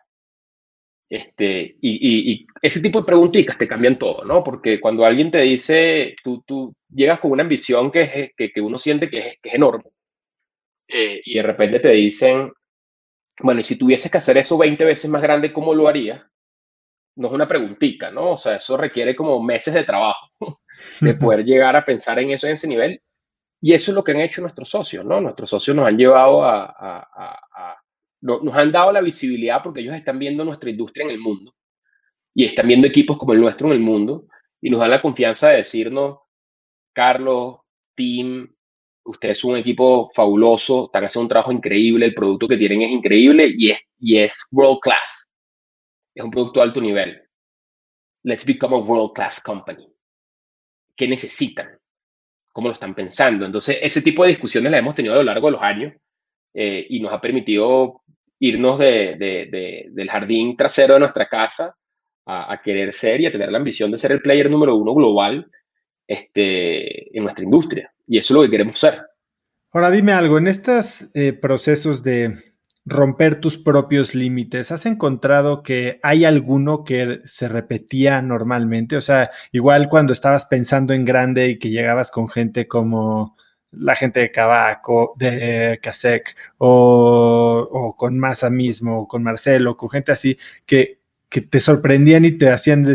[1.09, 4.43] Este, y, ese tipo de preguntitas te cambian todo, ¿no?
[4.43, 9.09] Porque cuando alguien te dice, tú, tú llegas con una ambición que, que, uno siente
[9.09, 9.91] que es, enorme,
[10.87, 12.51] eh, y de repente te dicen,
[13.41, 16.29] bueno, y si tuvieses que hacer eso 20 veces más grande, ¿cómo lo haría?
[17.15, 18.31] No es una preguntita, ¿no?
[18.31, 20.29] O sea, eso requiere como meses de trabajo
[21.01, 23.01] de poder llegar a pensar en eso en ese nivel.
[23.61, 25.21] Y eso es lo que han hecho nuestros socios, ¿no?
[25.21, 27.77] Nuestros socios nos han llevado a,
[28.21, 31.53] nos han dado la visibilidad porque ellos están viendo nuestra industria en el mundo
[32.33, 34.27] y están viendo equipos como el nuestro en el mundo
[34.61, 36.19] y nos dan la confianza de decirnos,
[36.93, 37.59] Carlos,
[37.95, 38.47] Tim,
[39.05, 42.91] ustedes son un equipo fabuloso, están haciendo un trabajo increíble, el producto que tienen es
[42.91, 45.31] increíble y es world class.
[46.15, 47.21] Es un producto de alto nivel.
[48.23, 49.87] Let's become a world class company.
[50.95, 51.77] ¿Qué necesitan?
[52.55, 53.45] cómo lo están pensando.
[53.45, 55.93] Entonces, ese tipo de discusiones las hemos tenido a lo largo de los años
[56.53, 58.01] eh, y nos ha permitido
[58.39, 61.75] irnos de, del jardín trasero de nuestra casa
[62.25, 65.51] a, querer ser y a tener la ambición de ser el player número uno global
[66.07, 67.93] este, en nuestra industria.
[68.07, 69.01] Y eso es lo que queremos ser.
[69.73, 72.54] Ahora dime algo, en estos eh, procesos de
[72.85, 74.71] romper tus propios límites.
[74.71, 78.95] ¿Has encontrado que hay alguno que se repetía normalmente?
[78.97, 83.35] O sea, igual cuando estabas pensando en grande y que llegabas con gente como
[83.71, 90.11] la gente de Cabaco, de Casec, o, con Massa mismo, o con Marcelo, con gente
[90.11, 90.99] así, que,
[91.29, 92.87] que te sorprendían y te hacían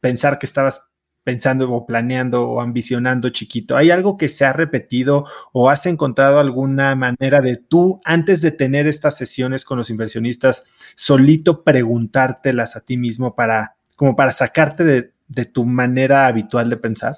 [0.00, 0.82] pensar que estabas
[1.24, 3.76] pensando o planeando o ambicionando chiquito?
[3.76, 8.52] ¿Hay algo que se ha repetido o has encontrado alguna manera de tú, antes de
[8.52, 10.64] tener estas sesiones con los inversionistas,
[10.94, 15.10] solito preguntártelas a ti mismo para, como para sacarte de,
[15.46, 17.16] tu manera habitual de pensar?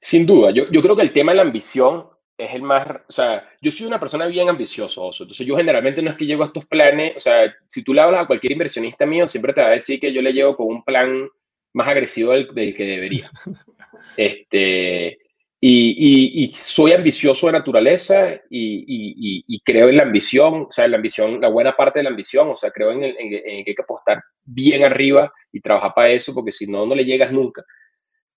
[0.00, 2.06] Sin duda, yo, yo, creo que el tema de la ambición
[2.36, 6.10] es el más, o sea, yo soy una persona bien ambiciosa, entonces yo generalmente no
[6.10, 9.06] es que llego a estos planes, o sea, si tú le hablas a cualquier inversionista
[9.06, 11.28] mío, siempre te va a decir que yo le llego con un plan
[11.76, 13.30] más agresivo del, que debería.
[14.18, 15.18] Este,
[15.60, 21.48] y, soy ambicioso de naturaleza y, creo en la ambición, o sea, la ambición, la
[21.48, 24.84] buena parte de la ambición, o sea, creo en, en que hay que apostar bien
[24.84, 27.62] arriba y trabajar para eso, porque si no, no le llegas nunca.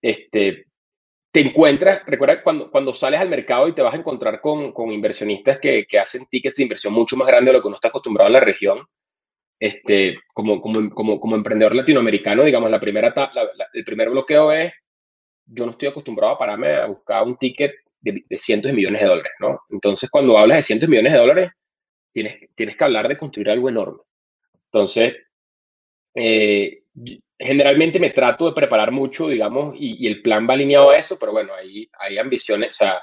[0.02, 0.66] Este,
[1.32, 4.92] te encuentras, recuerda cuando, cuando sales al mercado y te vas a encontrar con, con
[4.92, 7.88] inversionistas que, que, hacen tickets de inversión mucho más grandes de lo que uno está
[7.88, 8.86] acostumbrado en la región.
[9.60, 13.14] Este, como, como, como, como emprendedor latinoamericano, digamos, la primera,
[13.74, 14.72] el primer bloqueo es,
[15.46, 19.02] yo no estoy acostumbrado a pararme a buscar un ticket de, de, cientos de millones
[19.02, 19.60] de dólares, ¿no?
[19.70, 21.52] Entonces, cuando hablas de cientos de millones de dólares,
[22.14, 24.00] tienes, tienes que hablar de construir algo enorme.
[24.66, 25.16] Entonces,
[26.16, 26.84] eh,
[27.38, 31.32] generalmente me trato de preparar mucho, digamos, y, el plan va alineado a eso, pero
[31.32, 33.02] bueno, hay, hay ambiciones, o sea,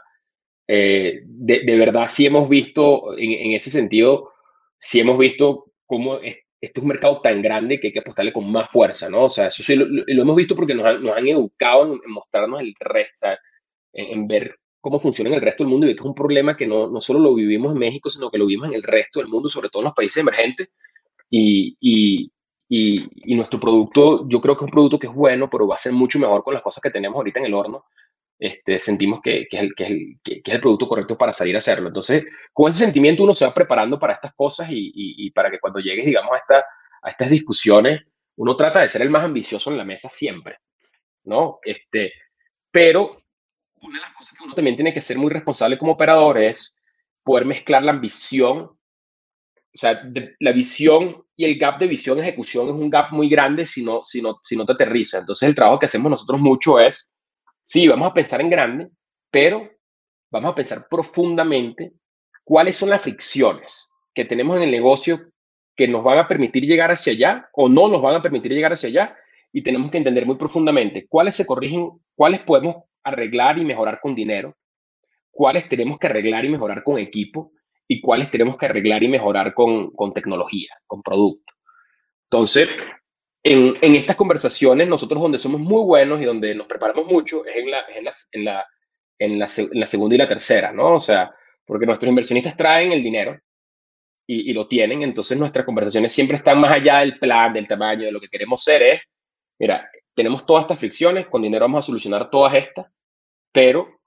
[0.68, 4.32] eh, de, de, verdad sí hemos visto, en, en, ese sentido,
[4.78, 6.18] sí hemos visto cómo
[6.66, 9.24] este es un mercado tan grande que hay que apostarle con más fuerza, ¿no?
[9.24, 12.00] O sea, eso sí lo, lo hemos visto porque nos han, nos han educado en,
[12.10, 13.38] mostrarnos el resto, sea,
[13.92, 16.66] en, ver cómo funciona en el resto del mundo y que es un problema que
[16.66, 19.28] no, no solo lo vivimos en México, sino que lo vivimos en el resto del
[19.28, 20.68] mundo, sobre todo en los países emergentes.
[21.30, 22.30] Y, y,
[22.68, 25.78] y, nuestro producto, yo creo que es un producto que es bueno, pero va a
[25.78, 27.84] ser mucho mejor con las cosas que tenemos ahorita en el horno.
[28.38, 31.88] Este, sentimos que, es el, producto correcto para salir a hacerlo.
[31.88, 35.80] Entonces, con ese sentimiento uno se va preparando para estas cosas y, para que cuando
[35.80, 36.64] llegues, digamos, a, esta,
[37.02, 38.02] a estas discusiones,
[38.36, 40.58] uno trata de ser el más ambicioso en la mesa siempre,
[41.24, 41.58] ¿no?
[41.62, 42.12] Este,
[42.70, 43.22] pero
[43.80, 46.76] una de las cosas que uno también tiene que ser muy responsable como operador es
[47.22, 48.76] poder mezclar la ambición
[49.76, 50.02] o sea,
[50.40, 54.00] la visión y el gap de visión ejecución es un gap muy grande si no,
[54.04, 55.18] si, no, si no te aterriza.
[55.18, 57.10] Entonces, el trabajo que hacemos nosotros mucho es,
[57.66, 58.88] sí, vamos a pensar en grande,
[59.30, 59.68] pero
[60.30, 61.92] vamos a pensar profundamente
[62.44, 65.20] cuáles son las fricciones que tenemos en el negocio
[65.76, 68.72] que nos van a permitir llegar hacia allá o no nos van a permitir llegar
[68.72, 69.16] hacia allá
[69.52, 74.14] y tenemos que entender muy profundamente cuáles se corrigen, cuáles podemos arreglar y mejorar con
[74.14, 74.56] dinero,
[75.30, 77.52] cuáles tenemos que arreglar y mejorar con equipo
[77.86, 81.52] y cuáles tenemos que arreglar y mejorar con, con tecnología, con producto.
[82.24, 82.68] Entonces,
[83.46, 87.54] en, en, estas conversaciones, nosotros donde somos muy buenos y donde nos preparamos mucho es
[87.56, 88.66] en la, en la, en la,
[89.20, 90.96] en la, en la segunda y la tercera, ¿no?
[90.96, 91.32] O sea,
[91.64, 93.38] porque nuestros inversionistas traen el dinero
[94.26, 98.06] y, y, lo tienen, entonces nuestras conversaciones siempre están más allá del plan, del tamaño,
[98.06, 99.00] de lo que queremos ser es,
[99.60, 102.86] mira, tenemos todas estas fricciones, con dinero vamos a solucionar todas estas,
[103.52, 104.00] pero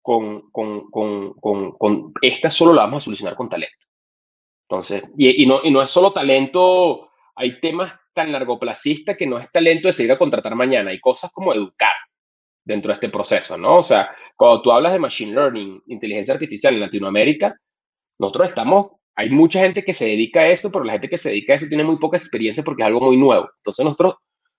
[0.00, 3.86] con, con, con, con, con esta solo la vamos a solucionar con talento.
[4.70, 9.38] Entonces, y, y, no, y no es solo talento, hay temas tan largoplacistas que no
[9.38, 11.92] es talento de seguir a contratar mañana, hay cosas como educar
[12.64, 13.76] dentro de este proceso, ¿no?
[13.76, 17.54] O sea, cuando tú hablas de machine learning, inteligencia artificial en Latinoamérica,
[18.18, 21.28] nosotros estamos, hay mucha gente que se dedica a eso, pero la gente que se
[21.28, 23.50] dedica a eso tiene muy poca experiencia porque es algo muy nuevo.
[23.58, 24.14] Entonces, nosotros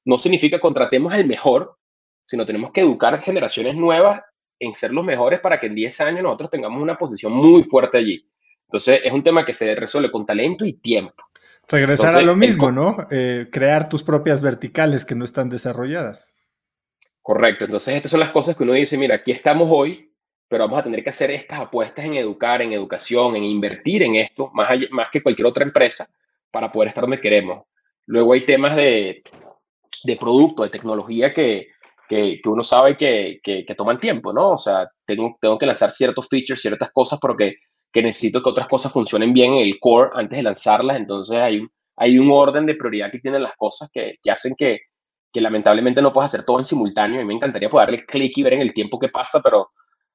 [0.05, 1.77] no significa contratemos al mejor,
[2.25, 4.21] sino tenemos que educar generaciones nuevas
[4.59, 7.97] en ser los mejores para que en 10 años nosotros tengamos una posición muy fuerte
[7.97, 8.23] allí.
[8.67, 11.23] Entonces, es un tema que se resuelve con talento y tiempo.
[11.67, 13.07] Regresar a lo mismo, ¿no?
[13.11, 16.35] Eh, crear tus propias verticales que no están desarrolladas.
[17.21, 17.65] Correcto.
[17.65, 20.13] Entonces, estas son las cosas que uno dice, mira, aquí estamos hoy,
[20.47, 24.15] pero vamos a tener que hacer estas apuestas en educar, en educación, en invertir en
[24.15, 26.09] esto, más, más que cualquier otra empresa,
[26.51, 27.65] para poder estar donde queremos.
[28.05, 29.23] Luego hay temas de,
[30.05, 31.67] de producto, de tecnología que,
[32.07, 34.51] que, uno sabe que, que, toman tiempo, ¿no?
[34.51, 37.57] O sea, tengo, tengo que lanzar ciertos features, ciertas cosas, porque
[37.91, 40.97] que necesito que otras cosas funcionen bien en el core antes de lanzarlas.
[40.97, 41.61] Entonces hay,
[41.95, 44.79] hay un orden de prioridad que tienen las cosas que, que hacen que,
[45.31, 47.17] que lamentablemente no puedas hacer todo en simultáneo.
[47.17, 49.69] A mí me encantaría poder clic y ver en el tiempo que pasa, pero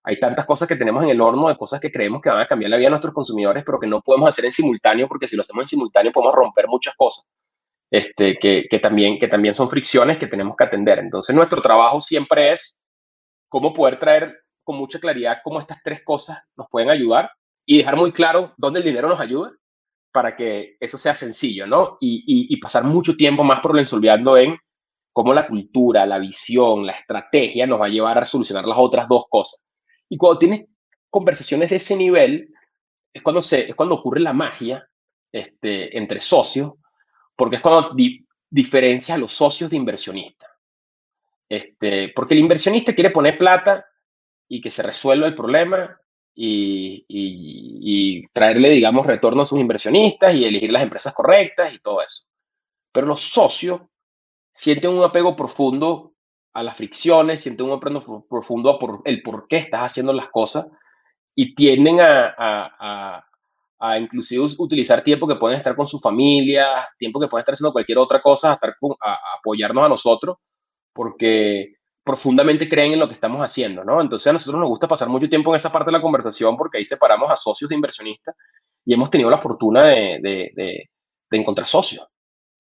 [0.05, 2.47] hay tantas cosas que tenemos en el horno de cosas que creemos que van a
[2.47, 5.37] cambiar la vida de nuestros consumidores, pero que no podemos hacer en simultáneo, porque si
[5.37, 7.25] lo hacemos en simultáneo podemos romper muchas cosas
[7.91, 10.99] este, que, que, también, que también son fricciones que tenemos que atender.
[10.99, 12.79] Entonces, nuestro trabajo siempre es
[13.49, 14.35] cómo poder traer
[14.65, 17.31] con mucha claridad cómo estas tres cosas nos pueden ayudar
[17.67, 19.53] y dejar muy claro dónde el dinero nos ayuda
[20.13, 21.97] para que eso sea sencillo, ¿no?
[22.01, 24.59] Y, y, pasar mucho tiempo más por ensolviando en
[25.13, 29.09] cómo la cultura, la visión, la estrategia nos va a llevar a solucionar las otras
[29.09, 29.61] dos cosas.
[30.09, 30.67] Y cuando tienes
[31.09, 32.53] conversaciones de ese nivel,
[33.13, 34.87] es cuando, se, es cuando ocurre la magia
[35.33, 36.73] este, entre socios,
[37.35, 37.95] porque es cuando
[38.51, 40.47] diferencia a los socios de inversionista.
[41.49, 43.85] Este, porque el inversionista quiere poner plata
[44.49, 45.99] y que se resuelva el problema
[46.35, 52.25] y, traerle, digamos, retorno a sus inversionistas y elegir las empresas correctas y todo eso.
[52.93, 53.81] Pero los socios
[54.53, 56.13] sienten un apego profundo
[56.55, 60.67] a las fricciones, sienten un apego profundo por el por qué estás haciendo las cosas
[61.35, 63.25] y tienden a, a,
[63.79, 67.73] a, inclusive utilizar tiempo que pueden estar con su familia, tiempo que pueden estar haciendo
[67.73, 70.37] cualquier otra cosa, a, estar a, apoyarnos a nosotros,
[70.93, 74.01] porque profundamente creen en lo que estamos haciendo, ¿no?
[74.01, 76.79] Entonces a nosotros nos gusta pasar mucho tiempo en esa parte de la conversación porque
[76.79, 78.35] ahí separamos a socios de inversionistas
[78.85, 82.07] y hemos tenido la fortuna de, de, de, encontrar socios,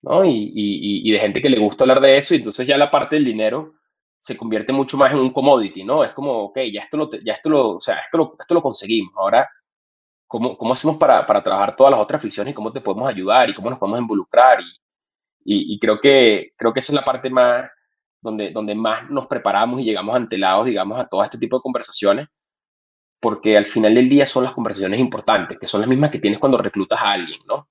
[0.03, 0.25] ¿no?
[0.25, 2.91] Y, y, y, de gente que le gusta hablar de eso y entonces ya la
[2.91, 3.75] parte del dinero
[4.19, 6.05] se convierte mucho más en un commodity, ¿no?
[6.05, 8.63] Es como, ok, ya esto lo, ya esto lo, o sea, esto lo, esto lo
[8.63, 9.49] conseguimos, ahora,
[10.29, 13.51] ¿cómo, cómo hacemos para, para, trabajar todas las otras fricciones y cómo te podemos ayudar
[13.51, 14.61] y cómo nos podemos involucrar?
[15.45, 17.69] Y, y, creo, que, creo que esa es la parte más,
[18.23, 22.29] donde, donde más nos preparamos y llegamos antelados, digamos, a todo este tipo de conversaciones,
[23.21, 26.41] porque al final del día son las conversaciones importantes, que son las mismas que tienes
[26.41, 27.69] cuando reclutas a alguien, ¿no?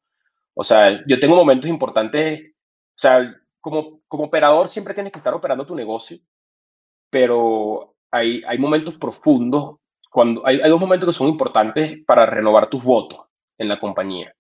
[0.54, 5.34] O sea, yo tengo momentos importantes, o sea, como, como operador siempre tienes que estar
[5.34, 6.20] operando tu negocio,
[7.10, 9.78] pero hay, hay momentos profundos,
[10.10, 13.20] cuando hay, hay, dos momentos que son importantes para renovar tus votos
[13.58, 14.34] en la compañía.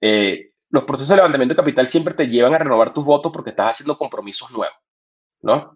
[0.00, 3.50] Eh, los procesos de levantamiento de capital siempre te llevan a renovar tus votos porque
[3.50, 4.76] estás haciendo compromisos nuevos,
[5.42, 5.74] ¿no?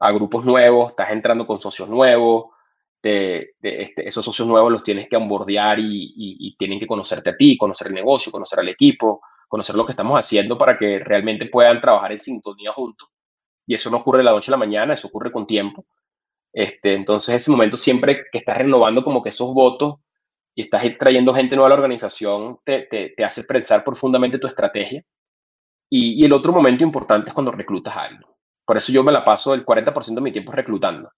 [0.00, 2.46] A grupos nuevos, estás entrando con socios nuevos,
[3.02, 7.36] de, este, esos socios nuevos los tienes que onboardear y, y, tienen que conocerte a
[7.36, 11.46] ti, conocer el negocio, conocer al equipo, conocer lo que estamos haciendo para que realmente
[11.46, 13.08] puedan trabajar en sintonía juntos
[13.66, 15.86] y eso no ocurre de la noche a la mañana, eso ocurre con tiempo.
[16.52, 19.96] Este, entonces, ese momento siempre que estás renovando como que esos votos
[20.54, 25.02] y estás trayendo gente nueva a la organización, te, te, hace pensar profundamente tu estrategia.
[25.88, 28.31] Y, el otro momento importante es cuando reclutas a alguien.
[28.64, 31.12] Por eso yo me la paso el 40% de mi tiempo reclutando.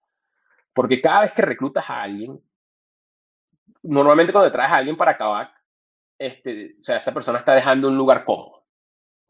[0.72, 2.40] Porque cada vez que reclutas a alguien,
[3.82, 5.52] normalmente cuando traes a alguien para acabar,
[6.18, 8.64] este, o sea, esa persona está dejando un lugar cómodo.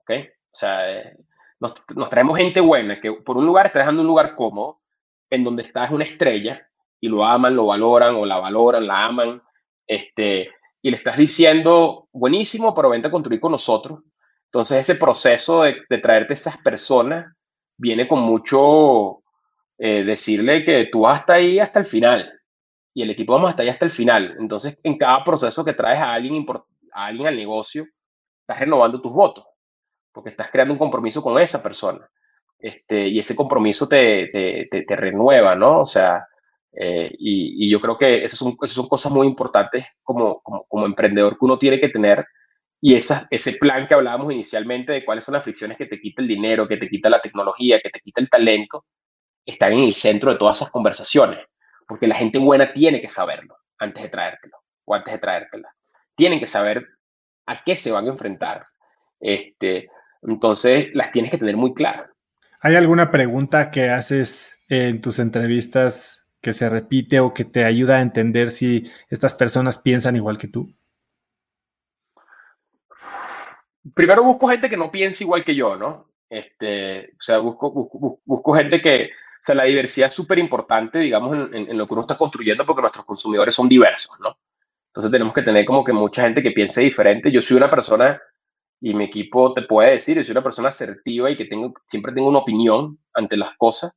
[0.01, 0.11] ¿Ok?
[0.11, 1.17] O sea, eh,
[1.61, 4.81] nos, traemos gente buena que por un lugar está dejando un lugar cómodo,
[5.31, 6.69] en donde estás una estrella
[7.01, 9.43] y lo aman, lo valoran o la valoran, la aman,
[9.87, 10.51] este,
[10.83, 14.01] y le estás diciendo, buenísimo, pero vente a construir con nosotros.
[14.47, 17.35] Entonces ese proceso de, traerte esas personas
[17.77, 19.23] viene con mucho
[19.79, 22.33] eh, decirle que tú vas hasta ahí hasta el final
[22.95, 24.37] y el equipo vamos hasta ahí hasta el final.
[24.39, 26.47] Entonces en cada proceso que traes a alguien,
[26.93, 27.87] a alguien al negocio,
[28.41, 29.45] estás renovando tus votos
[30.15, 32.09] porque estás creando un compromiso con esa persona.
[32.59, 35.81] Este, y ese compromiso te, te, te, renueva, ¿no?
[35.81, 36.27] O sea,
[36.73, 40.65] eh, y, y, yo creo que esas son, esas son cosas muy importantes como, como,
[40.65, 42.25] como, emprendedor que uno tiene que tener.
[42.87, 46.29] Y ese plan que hablábamos inicialmente de cuáles son las fricciones que te quita el
[46.29, 48.85] dinero, que te quita la tecnología, que te quita el talento,
[49.47, 51.39] están en el centro de todas esas conversaciones.
[51.89, 55.75] Porque la gente buena tiene que saberlo antes de traértelo o antes de traértela.
[56.15, 56.87] Tienen que saber
[57.47, 58.67] a qué se van a enfrentar.
[59.19, 59.89] Este,
[60.21, 62.11] entonces, las tienes que tener muy claras.
[62.61, 67.97] ¿Hay alguna pregunta que haces en tus entrevistas que se repite o que te ayuda
[67.97, 70.71] a entender si estas personas piensan igual que tú?
[73.95, 76.09] Primero busco gente que no piense igual que yo, ¿no?
[76.31, 81.37] Este, o sea, busco, busco, gente que, o sea, la diversidad es súper importante, digamos,
[81.53, 84.39] en, en, lo que uno está construyendo porque nuestros consumidores son diversos, ¿no?
[84.89, 87.31] Entonces tenemos que tener como que mucha gente que piense diferente.
[87.31, 88.21] Yo soy una persona
[88.81, 92.13] y mi equipo te puede decir, yo soy una persona asertiva y que tengo, siempre
[92.13, 93.93] tengo una opinión ante las cosas,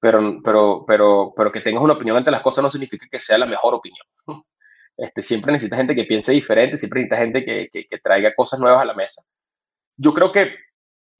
[0.00, 3.38] pero, pero, pero, pero que tengas una opinión ante las cosas no significa que sea
[3.38, 4.06] la mejor opinión.
[4.96, 8.84] Este, siempre necesita gente que piense diferente, siempre necesita gente que, traiga cosas nuevas a
[8.84, 9.22] la mesa.
[9.96, 10.54] Yo creo que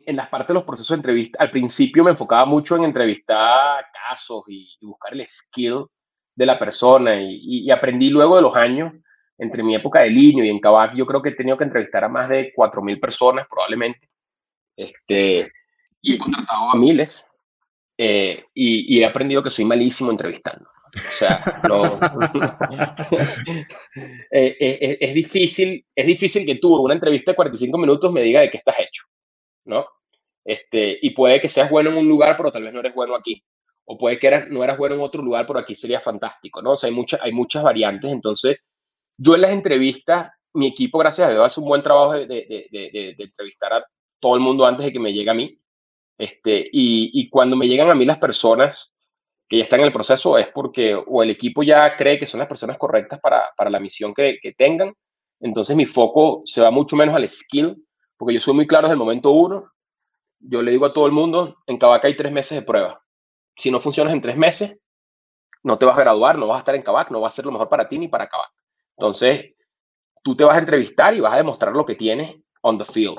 [0.01, 3.87] en las partes de los procesos de entrevista, al principio me enfocaba mucho en entrevistar
[4.09, 5.87] casos y, buscar el skill
[6.35, 8.93] de la persona y, aprendí luego de los años
[9.39, 12.05] entre mi época de Liño y en Cabac, yo creo que he tenido que entrevistar
[12.05, 14.11] a más de 4.000 personas probablemente.
[14.77, 15.51] Este,
[16.03, 17.27] y he contratado a miles.
[18.03, 20.67] Eh, y, he aprendido que soy malísimo entrevistando.
[20.93, 21.39] O sea,
[24.31, 28.23] eh, eh, es, difícil, es difícil que tú en una entrevista de 45 minutos me
[28.23, 29.05] diga de qué estás hecho,
[29.67, 29.87] ¿no?
[30.45, 33.15] Este, y puede que seas bueno en un lugar, pero tal vez no eres bueno
[33.15, 33.43] aquí.
[33.85, 36.73] O puede que no eras bueno en otro lugar, pero aquí sería fantástico, ¿no?
[36.73, 38.59] O hay, muchas hay muchas variantes, entonces
[39.17, 43.73] yo en las entrevistas, mi equipo, gracias a Dios, hace un buen trabajo de, entrevistar
[43.75, 43.85] a
[44.19, 45.59] todo el mundo antes de que me llegue a mí.
[46.17, 48.95] Este, y, cuando me llegan a mí las personas
[49.51, 52.39] que ya están en el proceso es porque o el equipo ya cree que son
[52.39, 54.95] las personas correctas para, la misión que, tengan.
[55.41, 57.85] Entonces mi foco se va mucho menos al skill,
[58.17, 59.73] porque yo soy muy claro desde el momento uno.
[60.39, 63.03] Yo le digo a todo el mundo, en Cabaca hay tres meses de prueba.
[63.57, 64.79] Si no funcionas en tres meses,
[65.65, 67.45] no te vas a graduar, no vas a estar en Cabac, no va a ser
[67.45, 68.53] lo mejor para ti ni para Cabac.
[68.97, 69.57] Entonces,
[70.23, 73.19] tú te vas a entrevistar y vas a demostrar lo que tienes on the field,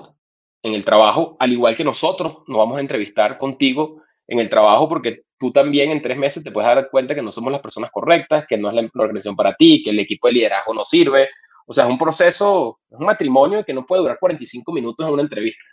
[0.64, 4.88] en el trabajo, al igual que nosotros nos vamos a entrevistar contigo en el trabajo
[4.88, 7.89] porque tú también en tres meses te puedes dar cuenta que no somos las personas
[7.91, 11.30] correctas, que no es la, organización para ti, que el equipo de liderazgo no sirve.
[11.65, 15.13] O sea, es un proceso, es un matrimonio que no puede durar 45 minutos en
[15.13, 15.63] una entrevista.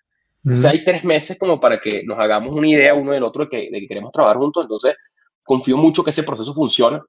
[0.51, 3.45] O sea, hay tres meses como para que nos hagamos una idea uno del otro
[3.45, 4.63] de que, de que queremos trabajar juntos.
[4.63, 4.95] Entonces,
[5.43, 7.01] confío mucho que ese proceso funcione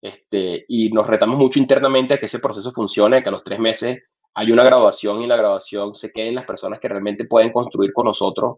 [0.00, 3.58] este, y nos retamos mucho internamente a que ese proceso funcione, que a los tres
[3.58, 3.98] meses
[4.32, 8.06] hay una graduación y la graduación se queden las personas que realmente pueden construir con
[8.06, 8.56] nosotros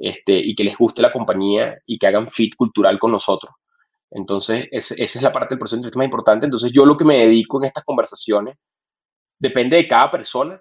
[0.00, 3.54] este, y que les guste la compañía y que hagan fit cultural con nosotros.
[4.10, 6.46] Entonces, esa es la parte del proceso más importante.
[6.46, 8.56] Entonces, yo lo que me dedico en estas conversaciones
[9.38, 10.60] depende de cada persona,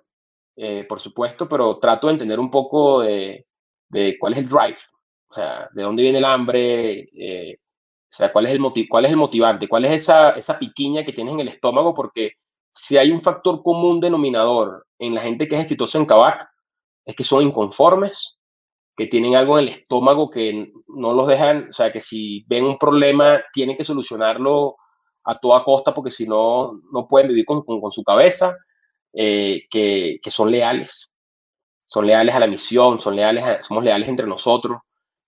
[0.57, 3.48] eh, por supuesto, pero trato de entender un poco de,
[3.90, 4.78] de, cuál es el drive,
[5.30, 9.11] o sea, de dónde viene el hambre, eh, o sea, cuál es el, cuál es
[9.11, 12.34] el motivante, cuál es esa, esa piquiña que tienes en el estómago, porque
[12.74, 16.49] si hay un factor común denominador en la gente que es exitosa en Kavak,
[17.06, 18.39] es que son inconformes,
[18.99, 22.65] que tienen algo en el estómago que no los dejan, o sea, que si ven
[22.65, 24.76] un problema tienen que solucionarlo
[25.23, 28.57] a toda costa porque si no, no pueden vivir con, con, su cabeza,
[29.13, 31.13] eh, que, que, son leales,
[31.85, 34.80] son leales a la misión, son leales somos leales entre nosotros,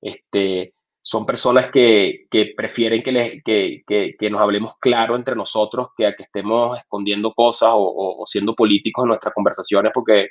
[0.01, 6.07] este, son personas que, que prefieren que, que, que, nos hablemos claro entre nosotros que
[6.07, 10.27] a que estemos escondiendo cosas o, o, siendo políticos en nuestras conversaciones porque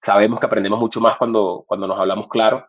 [0.00, 2.64] sabemos que aprendemos mucho más cuando, cuando nos hablamos claro.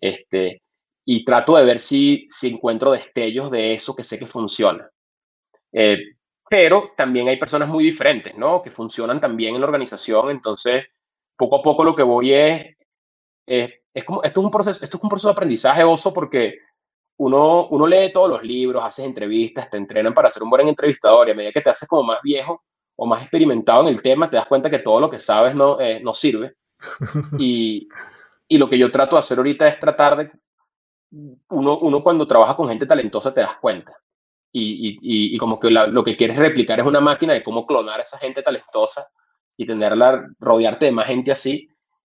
[0.00, 0.62] Este,
[1.04, 4.88] y trato de ver si, si encuentro destellos de eso que sé que funciona.
[5.72, 5.98] Eh,
[6.48, 8.62] pero también hay personas muy diferentes, ¿no?
[8.62, 10.30] Que funcionan también en la organización.
[10.30, 10.84] Entonces,
[11.36, 12.76] poco a poco lo que voy es,
[13.46, 16.58] es como, esto es un proceso, esto es un proceso de aprendizaje oso porque
[17.18, 21.28] uno, uno lee todos los libros, haces entrevistas, te entrenan para ser un buen entrevistador
[21.28, 22.62] y a medida que te haces como más viejo
[22.96, 25.80] o más experimentado en el tema, te das cuenta que todo lo que sabes no,
[25.80, 26.54] eh, no sirve.
[27.38, 27.88] Y,
[28.54, 30.30] y lo que yo trato de hacer ahorita es tratar de,
[31.48, 33.92] uno, uno cuando trabaja con gente talentosa te das cuenta.
[34.52, 37.98] Y, y, y como que lo que quieres replicar es una máquina de cómo clonar
[37.98, 39.08] a esa gente talentosa
[39.56, 41.68] y tenerla, rodearte de más gente así.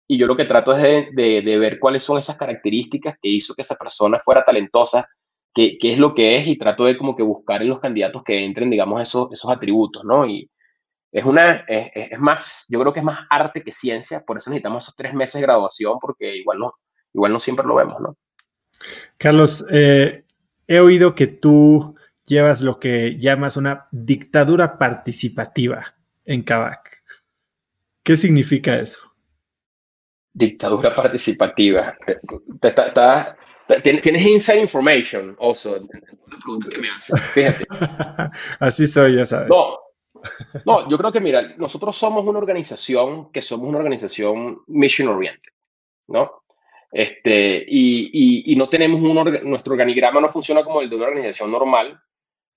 [0.07, 3.28] Y yo lo que trato es de, de, de ver cuáles son esas características que
[3.28, 5.10] hizo que esa persona fuera talentosa,
[5.53, 8.45] qué, es lo que es, y trato de como que buscar en los candidatos que
[8.45, 10.26] entren, digamos, esos, esos atributos, ¿no?
[11.11, 14.49] Es una, es, es, más, yo creo que es más arte que ciencia, por eso
[14.49, 16.73] necesitamos esos tres meses de graduación, porque igual no,
[17.14, 18.18] igual no siempre lo vemos, ¿no?
[19.18, 20.23] Carlos, eh,
[20.68, 21.95] he oído que tú
[22.26, 25.95] llevas lo que llamas una dictadura participativa
[26.26, 27.02] en Kavak.
[28.03, 29.02] ¿Qué significa eso?
[30.34, 31.98] Dictadura participativa.
[33.84, 35.88] tienes inside information also
[36.69, 37.19] que me haces.
[37.34, 37.65] Fíjate.
[38.60, 39.49] Así soy, ya sabes.
[39.49, 39.77] No,
[40.66, 45.52] no, yo creo que, mira, nosotros somos una organización que somos una organización mission oriented,
[46.08, 46.44] ¿no?
[46.91, 51.52] Este, y, y, no tenemos un, nuestro organigrama no funciona como el de una organización
[51.52, 52.00] normal,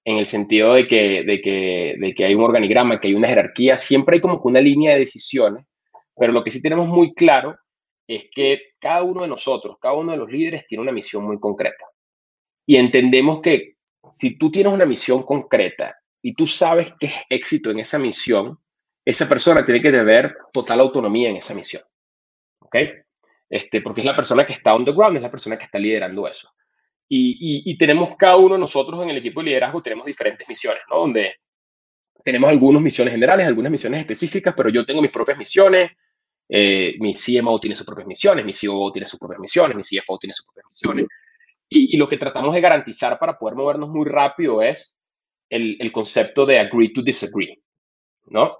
[0.04, 3.28] en el sentido de que, de, que, de que hay un organigrama, que hay una
[3.28, 5.66] jerarquía, siempre hay como una línea de decisiones,
[6.16, 7.56] pero lo que sí tenemos muy claro
[8.06, 11.38] es que cada uno de nosotros, cada uno de los líderes tiene una misión muy
[11.38, 11.86] concreta.
[12.66, 13.76] Y entendemos que
[14.16, 18.58] si tú tienes una misión concreta y tú sabes que es éxito en esa misión,
[19.04, 21.82] esa persona tiene que tener total autonomía en esa misión.
[22.60, 22.76] ¿Ok?
[23.50, 25.78] Este, porque es la persona que está on the ground, es la persona que está
[25.78, 26.48] liderando eso.
[27.08, 30.82] Y, y, tenemos cada uno de nosotros en el equipo de liderazgo, tenemos diferentes misiones,
[30.88, 31.00] ¿no?
[31.00, 31.34] Donde
[32.24, 35.92] tenemos algunas misiones generales, algunas misiones específicas, pero yo tengo mis propias misiones,
[36.48, 40.18] eh, mi CMO tiene sus propias misiones, mi COO tiene sus propias misiones, mi CFO
[40.18, 41.06] tiene sus propias misiones.
[41.68, 45.01] Y, y, lo que tratamos de garantizar para poder movernos muy rápido es
[45.52, 47.62] el, concepto de agree to disagree,
[48.26, 48.58] ¿no?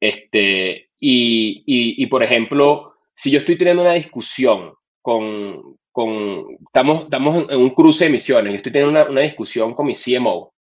[0.00, 7.50] Este, y, y, por ejemplo, si yo estoy teniendo una discusión con, con estamos, estamos
[7.50, 10.52] en un cruce de misiones, yo estoy teniendo una, una discusión con mi CMO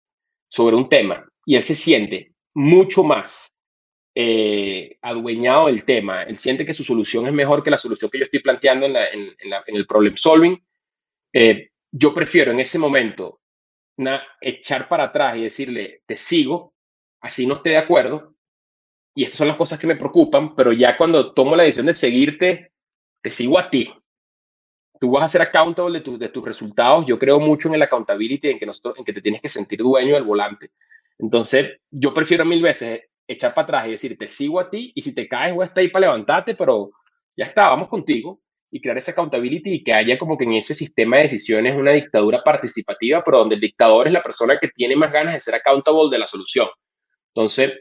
[0.49, 3.55] sobre un tema y él se siente mucho más
[4.15, 8.19] eh, adueñado del tema, él siente que su solución es mejor que la solución que
[8.19, 10.63] yo estoy planteando en, la, en, en, el problem solving,
[11.33, 13.40] eh, yo prefiero en ese momento
[14.41, 16.75] echar para atrás y decirle, te sigo,
[17.21, 18.35] así no esté de acuerdo,
[19.15, 21.95] y estas son las cosas que me preocupan, pero ya cuando tomo la decisión de
[21.95, 22.73] seguirte,
[23.23, 23.93] te sigo a ti.
[24.99, 27.07] Tú vas a ser accountable de, de tus resultados.
[27.07, 29.81] Yo creo mucho en el accountability, en que, nosotros, en que te tienes que sentir
[29.81, 30.71] dueño del volante.
[31.19, 35.03] Entonces, yo prefiero mil veces echar para atrás y decir, te sigo a ti, y
[35.03, 36.91] si te caes, voy a estar ahí para levantarte, pero
[37.37, 38.41] ya está, vamos contigo
[38.71, 41.93] y crear esa accountability y que haya como que en ese sistema de decisiones una
[41.93, 45.55] dictadura participativa, pero donde el dictador es la persona que tiene más ganas de ser
[45.55, 46.69] accountable de la solución.
[47.35, 47.73] Entonces,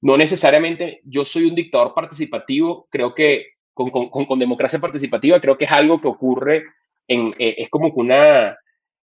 [0.00, 5.58] no necesariamente yo soy un dictador participativo, creo que con, con, con democracia participativa, creo
[5.58, 6.64] que es algo que ocurre
[7.08, 8.56] en, eh, es como que una,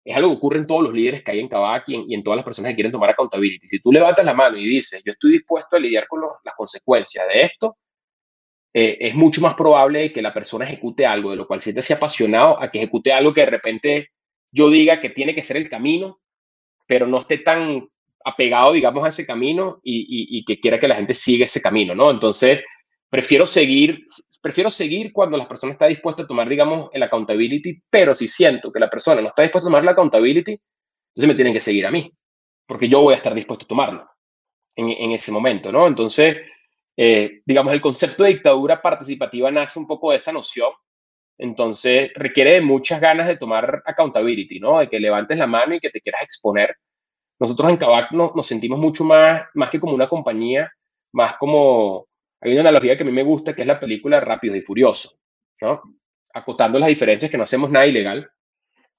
[0.03, 2.37] es algo que ocurre en todos los líderes que hay en Kavak y en, todas
[2.37, 3.67] las personas que quieren tomar accountability.
[3.67, 7.27] Si tú levantas la mano y dices, yo estoy dispuesto a lidiar con las consecuencias
[7.27, 7.77] de esto,
[8.73, 12.61] eh, es mucho más probable que la persona ejecute algo de lo cual siente apasionado
[12.61, 14.09] a que ejecute algo que de repente
[14.51, 16.19] yo diga que tiene que ser el camino,
[16.87, 17.87] pero no esté tan
[18.23, 22.11] apegado, digamos, a ese camino y, que quiera que la gente siga ese camino, ¿no?
[22.11, 22.59] Entonces,
[23.09, 24.05] prefiero seguir,
[24.41, 28.71] prefiero seguir cuando la persona está dispuesta a tomar, digamos, el accountability, pero si siento
[28.71, 31.85] que la persona no está dispuesta a tomar la accountability, entonces me tienen que seguir
[31.85, 32.11] a mí,
[32.67, 34.09] porque yo voy a estar dispuesto a tomarlo
[34.75, 35.87] en, en ese momento, ¿no?
[35.87, 36.37] Entonces,
[36.97, 40.71] eh, digamos, el concepto de dictadura participativa nace un poco de esa noción.
[41.37, 44.79] Entonces, requiere de muchas ganas de tomar accountability, ¿no?
[44.79, 46.75] De que levantes la mano y que te quieras exponer.
[47.39, 50.71] Nosotros en Kavak nos sentimos mucho más, más que como una compañía,
[51.13, 52.07] más como,
[52.39, 55.17] hay una analogía que a mí me gusta, que es la película Rápido y Furioso,
[55.61, 55.81] ¿no?
[56.33, 58.29] Acotando las diferencias que no hacemos nada ilegal.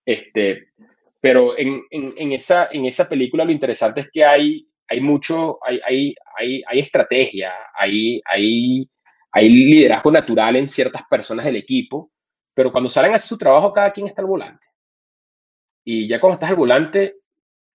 [0.05, 0.73] Este,
[1.21, 5.81] pero en, en, esa, en esa película lo interesante es que hay hay mucho, hay,
[5.87, 8.87] hay, hay, estrategia, hay, hay,
[9.31, 12.13] hay liderazgo natural en ciertas personas del equipo,
[12.53, 14.69] pero cuando salen a hacer su trabajo, cada quien está al volante.
[15.83, 17.17] Y ya cuando estás al volante,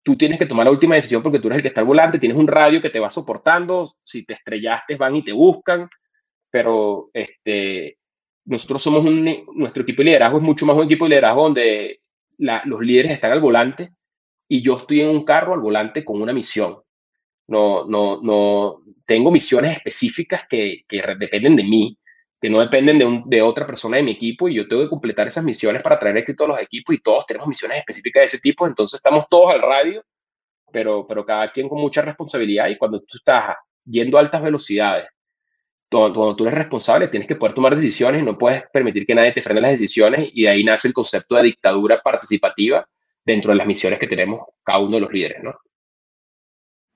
[0.03, 2.19] tú tienes que tomar la última decisión porque tú eres el que está al volante,
[2.19, 5.89] tienes un radio que te va soportando, si te estrellaste van y te buscan,
[6.51, 7.99] pero este,
[8.45, 12.01] nosotros somos un, nuestro equipo de liderazgo es mucho más un equipo de liderazgo donde
[12.39, 13.93] los líderes están al volante
[14.49, 16.84] y yo estoy en un carro al volante con una misión
[17.47, 21.99] no, no, no, tengo misiones específicas que, dependen de mí,
[22.41, 25.45] que no dependen de, otra persona de mi equipo y yo tengo que completar esas
[25.45, 28.67] misiones para traer éxito a los equipos y todos tenemos misiones específicas de ese tipo,
[28.67, 30.03] entonces estamos todos al radio,
[30.73, 35.09] pero, pero cada quien con mucha responsabilidad y cuando tú estás yendo a altas velocidades,
[35.91, 39.33] cuando, tú eres responsable tienes que poder tomar decisiones y no puedes permitir que nadie
[39.33, 42.87] te frene las decisiones y de ahí nace el concepto de dictadura participativa
[43.25, 45.55] dentro de las misiones que tenemos cada uno de los líderes, ¿no?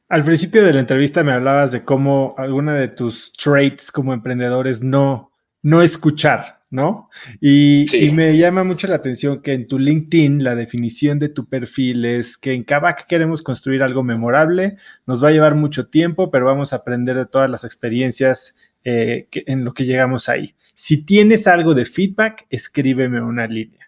[0.09, 4.83] Al principio de la entrevista me hablabas de cómo alguna de tus traits como emprendedores
[4.83, 5.33] no,
[5.63, 7.11] no escuchar, ¿no?
[7.43, 12.07] Y, me llama mucho la atención que en tu LinkedIn la definición de tu perfil
[12.07, 16.47] es que en Kavak queremos construir algo memorable, nos va a llevar mucho tiempo, pero
[16.47, 20.55] vamos a aprender de todas las experiencias eh, en lo que llegamos ahí.
[20.75, 23.88] Si tienes algo de feedback, escríbeme una línea.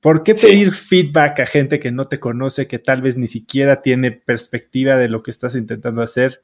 [0.00, 3.82] ¿Por qué pedir feedback a gente que no te conoce, que tal vez ni siquiera
[3.82, 6.42] tiene perspectiva de lo que estás intentando hacer?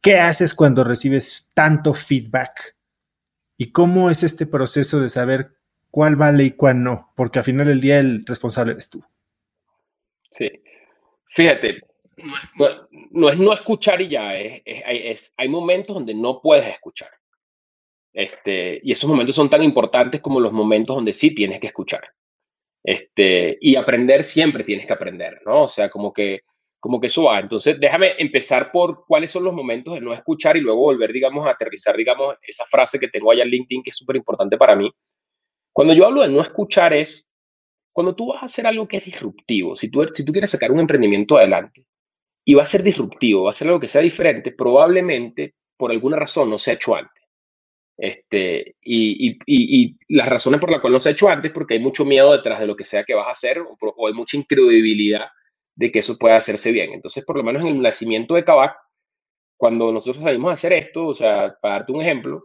[0.00, 2.76] ¿Qué haces cuando recibes tanto feedback?
[3.56, 5.52] ¿Y cómo es este proceso de saber
[5.90, 7.12] cuál vale y cuál no?
[7.16, 9.04] Porque al final del día el responsable eres tú.
[10.30, 10.50] Sí.
[11.28, 11.80] Fíjate,
[13.10, 17.10] no, es no escuchar y ya, es, hay momentos donde no puedes escuchar.
[18.12, 22.04] Este, y esos momentos son tan importantes como los momentos donde sí tienes que escuchar.
[22.84, 25.62] Este, y aprender siempre tienes que aprender, ¿no?
[25.62, 26.42] O sea, como que,
[26.78, 27.40] como que eso va.
[27.40, 31.46] Entonces, déjame empezar por cuáles son los momentos de no escuchar y luego volver, digamos,
[31.46, 34.76] a aterrizar, digamos, esa frase que tengo allá en LinkedIn que es súper importante para
[34.76, 34.92] mí.
[35.72, 37.30] Cuando yo hablo de no escuchar es
[37.92, 40.70] cuando tú vas a hacer algo que es disruptivo, si tú, si tú quieres sacar
[40.70, 41.86] un emprendimiento adelante
[42.44, 46.18] y va a ser disruptivo, va a ser algo que sea diferente, probablemente por alguna
[46.18, 47.23] razón no se ha hecho antes.
[47.96, 52.04] Este, y, las razones por las cuales no se ha hecho antes, porque hay mucho
[52.04, 55.26] miedo detrás de lo que sea que vas a hacer, o, hay mucha incredibilidad
[55.76, 56.92] de que eso pueda hacerse bien.
[56.92, 58.76] Entonces, por lo menos en el nacimiento de Kavak,
[59.56, 62.44] cuando nosotros salimos a hacer esto, o sea, para darte un ejemplo,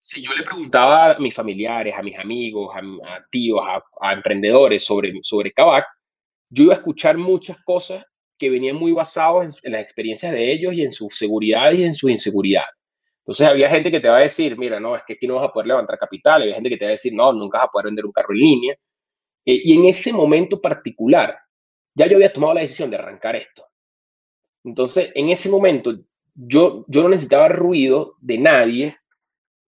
[0.00, 3.60] si yo le preguntaba a mis familiares, a mis amigos, a, tíos,
[4.00, 5.86] a, emprendedores sobre, sobre Kavak,
[6.50, 8.04] yo iba a escuchar muchas cosas
[8.38, 11.84] que venían muy basados en, en las experiencias de ellos y en su seguridad y
[11.84, 12.64] en su inseguridad.
[13.24, 15.44] Entonces había gente que te va a decir, mira, no, es que aquí no vas
[15.44, 17.70] a poder levantar capital, había gente que te va a decir, no, nunca vas a
[17.70, 18.74] poder vender un carro en línea.
[19.46, 21.38] Eh, y en ese momento particular,
[21.94, 23.64] ya yo había tomado la decisión de arrancar esto.
[24.62, 25.94] Entonces, en ese momento,
[26.34, 28.96] yo, yo no necesitaba ruido de nadie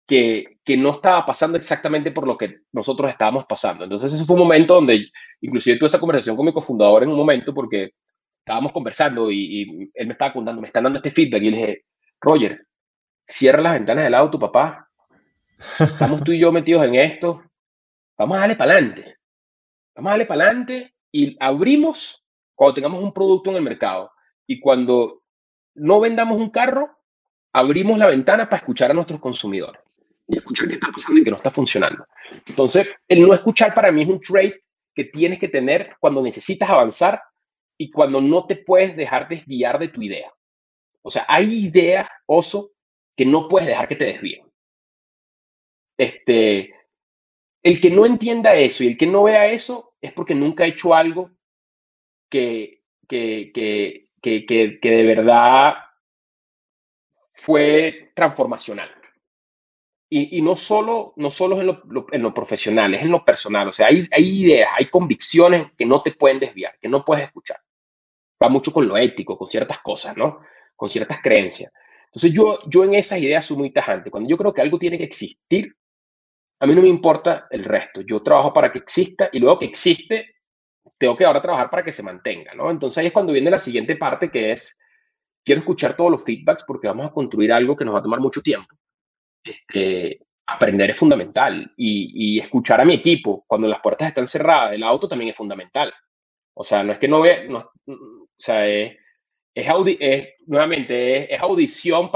[0.07, 3.85] que, que no estaba pasando exactamente por lo que nosotros estábamos pasando.
[3.85, 5.07] Entonces, ese fue un momento donde,
[5.41, 7.93] inclusive tuve esta conversación con mi cofundador en un momento, porque
[8.41, 11.57] estábamos conversando y, y él me estaba contando, me están dando este feedback, y le
[11.57, 11.85] dije,
[12.21, 12.66] Roger,
[13.27, 14.89] cierra las ventanas del auto, papá.
[15.79, 17.43] Estamos tú y yo metidos en esto.
[18.17, 19.17] Vamos a darle para adelante.
[19.95, 22.25] Vamos a darle para adelante y abrimos
[22.55, 24.11] cuando tengamos un producto en el mercado.
[24.47, 25.23] Y cuando
[25.75, 26.91] no vendamos un carro,
[27.53, 29.81] abrimos la ventana para escuchar a nuestros consumidores
[30.29, 32.07] y escuchar qué está pasando y qué no está funcionando.
[32.47, 34.55] Entonces, el no escuchar para mí es un trait
[34.95, 37.23] que tienes que tener cuando necesitas avanzar
[37.79, 40.33] y cuando no te puedes dejar desviar de tu idea.
[41.03, 42.73] O sea, hay ideas, oso,
[43.17, 44.45] que no puedes dejar que te desvíen.
[45.99, 46.75] Este,
[47.63, 50.69] el que no entienda eso y el que no vea eso es porque nunca ha
[50.69, 51.31] hecho algo
[52.31, 55.75] que, que, que, que, que de verdad
[57.33, 58.91] fue transformacional.
[60.09, 63.69] Y, y, no solo, no solo en, lo, en lo profesional, es en lo personal.
[63.69, 67.25] O sea, hay, hay ideas, hay convicciones que no te pueden desviar, que no puedes
[67.25, 67.61] escuchar.
[68.41, 70.41] Va mucho con lo ético, con ciertas cosas, ¿no?
[70.77, 71.73] Con ciertas creencias.
[72.07, 74.11] Entonces yo, yo en esas ideas soy muy tajante.
[74.11, 75.75] Cuando yo creo que algo tiene que existir,
[76.61, 78.01] a mí no me importa el resto.
[78.01, 80.37] Yo trabajo para que exista y luego que existe,
[80.99, 82.71] tengo que ahora trabajar para que se mantenga, ¿no?
[82.71, 84.79] Entonces ahí es cuando viene la siguiente parte que es,
[85.45, 88.21] quiero escuchar todos los feedbacks porque vamos a construir algo que nos va a tomar
[88.21, 88.75] mucho tiempo.
[89.45, 94.83] Este, aprender es fundamental y, escuchar a mi equipo cuando las puertas están cerradas del
[94.83, 95.93] auto también es fundamental.
[96.55, 98.97] O sea, no es que no ve, no, o sea, es,
[99.57, 102.11] es, nuevamente, es, audición,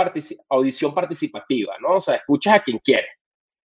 [0.50, 1.94] audición participativa, ¿no?
[1.94, 3.06] O sea, escuchas a quien quiere,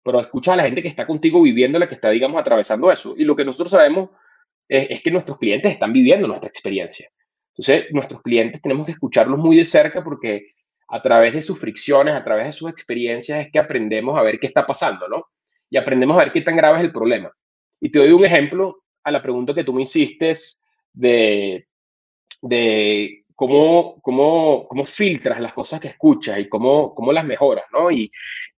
[0.03, 3.15] pero escuchas a la gente que está contigo viviendo, la que está, digamos, atravesando eso.
[3.16, 4.09] Y lo que nosotros sabemos
[4.66, 7.11] es, que nuestros clientes están viviendo nuestra experiencia.
[7.51, 10.53] Entonces, nuestros clientes tenemos que escucharlos muy de cerca porque
[10.89, 14.39] a través de sus fricciones, a través de sus experiencias, es que aprendemos a ver
[14.40, 15.27] qué está pasando, ¿no?
[15.69, 17.31] Y aprendemos a ver qué tan grave es el problema.
[17.81, 20.32] Y te doy un ejemplo a la pregunta que tú me hiciste
[20.95, 21.66] de,
[22.40, 27.89] de cómo, cómo, cómo filtras las cosas que escuchas y cómo, cómo las mejoras, ¿no?
[27.89, 28.10] Y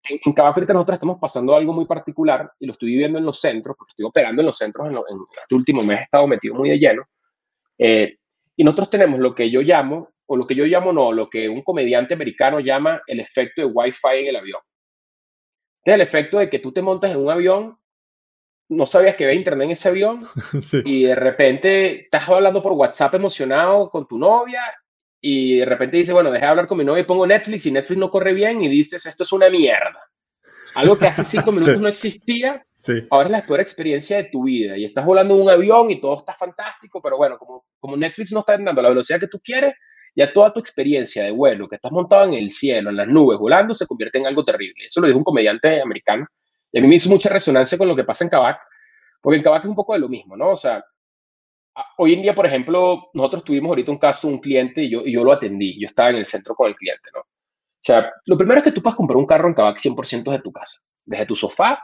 [0.05, 3.74] en, en nosotros estamos pasando algo muy particular y lo estoy viviendo en los centros,
[3.76, 4.96] porque estoy operando en los centros en,
[5.42, 7.02] este último mes he estado metido muy de lleno.
[7.76, 8.18] Eh,
[8.55, 11.48] y nosotros tenemos lo que yo llamo, o lo que yo llamo no, lo que
[11.48, 14.60] un comediante americano llama el efecto de Wi-Fi en el avión.
[15.82, 17.77] Es el efecto de que tú te montas en un avión,
[18.69, 20.27] no sabías que había internet en ese avión,
[20.85, 24.62] y de repente estás hablando por WhatsApp emocionado con tu novia,
[25.20, 27.73] y de repente dices, bueno, deja de hablar con mi novia y pongo Netflix, y
[27.73, 30.01] Netflix no corre bien, y dices, esto es una mierda.
[30.74, 32.65] Algo que hace cinco minutos no existía,
[33.11, 34.77] ahora es la peor experiencia de tu vida.
[34.77, 38.32] Y estás volando en un avión y todo está fantástico, pero bueno, como, como Netflix
[38.32, 39.74] no está dando la velocidad que tú quieres,
[40.15, 43.39] ya toda tu experiencia de vuelo, que estás montado en el cielo, en las nubes,
[43.39, 44.86] volando, se convierte en algo terrible.
[44.86, 46.27] Eso lo dijo un comediante americano.
[46.73, 48.61] Y a mí me hizo mucha resonancia con lo que pasa en Kavak,
[49.20, 50.51] porque en Kavak es un poco de lo mismo, ¿no?
[50.51, 50.85] O sea,
[51.97, 55.12] hoy en día, por ejemplo, nosotros tuvimos ahorita un caso, un cliente, y yo, y
[55.12, 55.81] yo lo atendí.
[55.81, 57.20] Yo estaba en el centro con el cliente, ¿no?
[57.20, 60.40] O sea, lo primero es que tú puedes comprar un carro en Kavak 100% de
[60.40, 60.81] tu casa.
[61.05, 61.82] Desde tu sofá,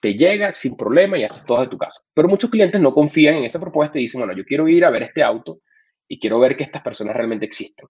[0.00, 2.02] te llega sin problema y haces todo de tu casa.
[2.14, 4.90] Pero muchos clientes no confían en esa propuesta y dicen, bueno, yo quiero ir a
[4.90, 5.60] ver este auto
[6.06, 7.86] y quiero ver que estas personas realmente existen.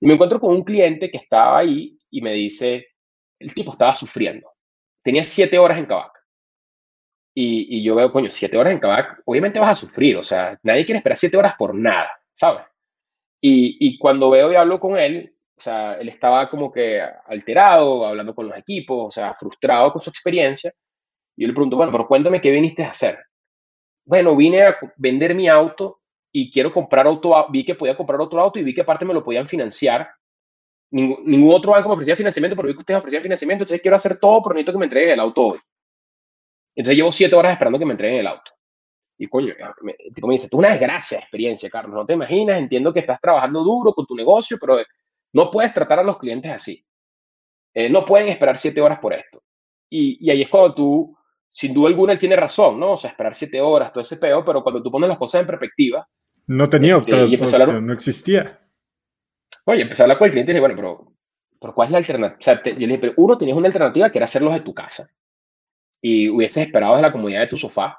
[0.00, 2.86] Y me encuentro con un cliente que estaba ahí y me dice,
[3.38, 4.50] el tipo estaba sufriendo.
[5.06, 6.20] Tenía siete horas en Kavak.
[7.32, 10.16] Y, yo veo, coño, siete horas en Kavak, obviamente vas a sufrir.
[10.16, 12.64] O sea, nadie quiere esperar siete horas por nada, ¿sabes?
[13.40, 18.34] Y, cuando veo y hablo con él, o sea, él estaba como que alterado, hablando
[18.34, 20.72] con los equipos, o sea, frustrado con su experiencia.
[21.36, 23.16] Yo le pregunto, bueno, pero cuéntame qué viniste a hacer.
[24.04, 26.00] Bueno, vine a vender mi auto
[26.32, 29.14] y quiero comprar auto, vi que podía comprar otro auto y vi que aparte me
[29.14, 30.10] lo podían financiar.
[30.90, 33.96] Ningún, ningún otro banco me ofrecía financiamiento, pero vi que ustedes ofrecían financiamiento, entonces quiero
[33.96, 35.58] hacer todo, pero necesito que me entreguen el auto hoy.
[36.74, 38.52] Entonces llevo siete horas esperando que me entreguen el auto.
[39.18, 42.58] Y coño, me, tipo me dice, tú una desgracia de experiencia, Carlos, no te imaginas,
[42.58, 44.78] entiendo que estás trabajando duro con tu negocio, pero
[45.32, 46.84] no puedes tratar a los clientes así.
[47.72, 49.42] Eh, no pueden esperar siete horas por esto.
[49.88, 51.16] Y, ahí es cuando tú,
[51.50, 52.92] sin duda alguna, él tiene razón, ¿no?
[52.92, 55.46] O sea, esperar siete horas, todo ese peo, pero cuando tú pones las cosas en
[55.46, 56.06] perspectiva.
[56.46, 57.26] No tenía este, otra
[57.80, 58.60] no existía.
[59.66, 61.12] Oye, empecé a hablar con el cliente y le dije, bueno, pero,
[61.60, 62.38] pero ¿cuál es la alternativa?
[62.38, 64.72] O sea, yo le dije, pero uno, tenías una alternativa que era hacerlos de tu
[64.74, 65.08] casa.
[66.00, 67.98] Y hubieses esperado desde la comodidad de tu sofá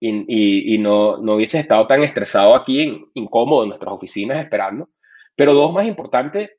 [0.00, 4.90] y, y, no, no hubieses estado tan estresado aquí, en, incómodo en nuestras oficinas esperando.
[5.36, 6.58] Pero dos, más importante,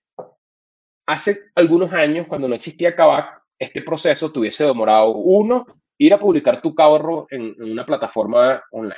[1.06, 5.66] hace algunos años, cuando no existía Kavak, este proceso tuviese demorado, uno,
[5.98, 8.96] ir a publicar tu carro en, una plataforma online.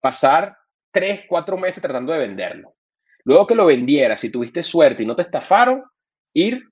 [0.00, 0.56] Pasar
[0.90, 2.75] tres, cuatro meses tratando de venderlo.
[3.26, 5.82] Luego que lo vendieras, si tuviste suerte y no te estafaron,
[6.32, 6.62] ir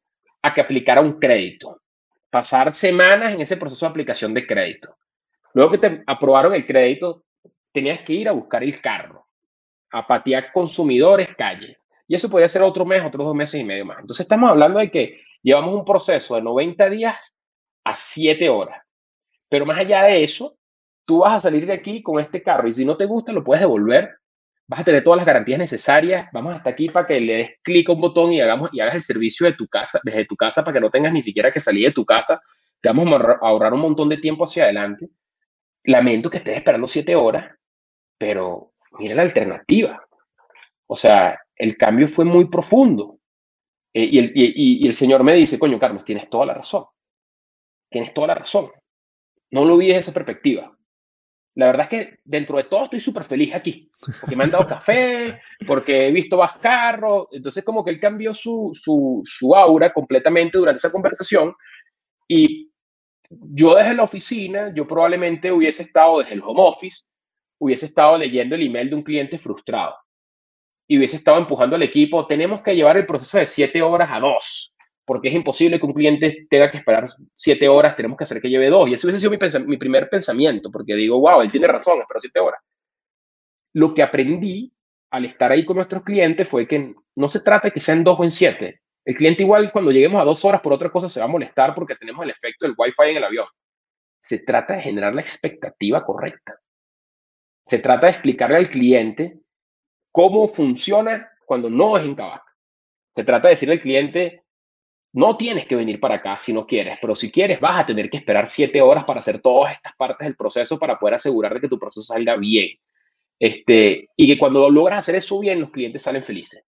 [0.40, 1.80] a que aplicara un crédito.
[2.30, 4.96] Pasar semanas en ese proceso de aplicación de crédito.
[5.52, 7.24] Luego que te aprobaron el crédito,
[7.72, 9.26] tenías que ir a buscar el carro,
[9.90, 11.76] a patear consumidores calle.
[12.06, 13.98] Y eso podría ser otro mes, otros dos meses y medio más.
[13.98, 17.36] Entonces estamos hablando de que llevamos un proceso de 90 días
[17.82, 18.80] a 7 horas.
[19.48, 20.56] Pero más allá de eso,
[21.04, 23.42] tú vas a salir de aquí con este carro y si no te gusta lo
[23.42, 24.08] puedes devolver.
[24.66, 26.28] Vas a tener todas las garantías necesarias.
[26.32, 28.94] Vamos hasta aquí para que le des clic a un botón y hagamos y hagas
[28.94, 31.60] el servicio de tu casa, desde tu casa para que no tengas ni siquiera que
[31.60, 32.40] salir de tu casa.
[32.80, 35.08] Te vamos a ahorrar un montón de tiempo hacia adelante.
[35.84, 37.54] Lamento que estés esperando 7 horas,
[38.16, 40.02] pero mira la alternativa.
[40.86, 43.18] O sea, el cambio fue muy profundo.
[43.92, 46.84] Eh, y, el, y, el Señor me dice, coño, Carlos, tienes toda la razón.
[47.90, 48.70] Tienes toda la razón.
[49.50, 50.73] No lo vi desde esa perspectiva.
[51.56, 53.88] La verdad es que dentro de todo estoy súper feliz aquí,
[54.20, 58.34] porque me han dado café, porque he visto más carros, entonces como que él cambió
[58.34, 61.54] su, su, su aura completamente durante esa conversación
[62.26, 62.70] y
[63.30, 67.06] yo desde la oficina, yo probablemente hubiese estado desde el home office,
[67.58, 69.94] hubiese estado leyendo el email de un cliente frustrado
[70.88, 74.20] y hubiese estado empujando al equipo, tenemos que llevar el proceso de siete horas a
[74.20, 74.73] dos,
[75.04, 77.04] porque es imposible que un cliente tenga que esperar
[77.34, 78.88] siete horas, tenemos que hacer que lleve dos.
[78.88, 82.40] Y ese hubiese sido mi, primer pensamiento, porque digo, wow, él tiene razón, espero siete
[82.40, 82.60] horas.
[83.74, 84.72] Lo que aprendí
[85.10, 88.18] al estar ahí con nuestros clientes fue que no se trata de que sean dos
[88.18, 88.80] o en siete.
[89.04, 91.74] El cliente igual cuando lleguemos a dos horas por otra cosa se va a molestar
[91.74, 93.46] porque tenemos el efecto del wifi en el avión.
[94.20, 96.58] Se trata de generar la expectativa correcta.
[97.66, 99.38] Se trata de explicarle al cliente
[100.10, 102.42] cómo funciona cuando no es en Kavak.
[103.14, 104.43] Se trata de decirle al cliente,
[105.14, 108.10] no tienes que venir para acá si no quieres, pero si quieres vas a tener
[108.10, 111.60] que esperar siete horas para hacer todas estas partes del proceso para poder asegurar de
[111.60, 112.70] que tu proceso salga bien.
[113.38, 116.64] Este, y que cuando logras hacer eso bien, los clientes salen felices.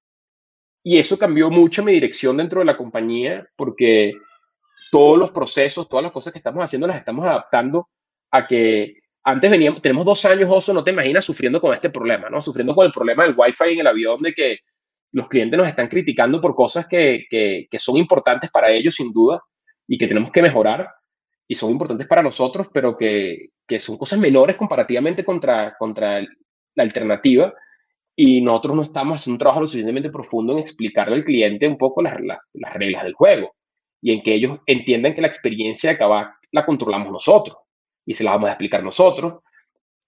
[0.85, 4.13] Y eso cambió mucho mi dirección dentro de la compañía porque
[4.93, 7.89] todos los procesos, todas las cosas que estamos haciendo las estamos adaptando
[8.31, 8.95] a que
[9.25, 12.41] antes veníamos, tenemos dos años, Oso, no te imaginas sufriendo con este problema, ¿no?
[12.41, 14.59] Sufriendo con el problema del Wi-Fi en el avión, de que
[15.17, 19.41] los clientes nos están criticando por cosas que, que, son importantes para ellos, sin duda,
[19.89, 20.91] y que tenemos que mejorar,
[21.49, 26.83] y son importantes para nosotros, pero que, que son cosas menores comparativamente contra, contra la
[26.83, 27.55] alternativa,
[28.15, 31.79] y nosotros no estamos haciendo un trabajo lo suficientemente profundo en explicarle al cliente un
[31.79, 32.15] poco las,
[32.53, 33.55] las reglas del juego,
[34.03, 37.57] y en que ellos entiendan que la experiencia de Kavak la controlamos nosotros,
[38.05, 39.43] y se la vamos a explicar nosotros,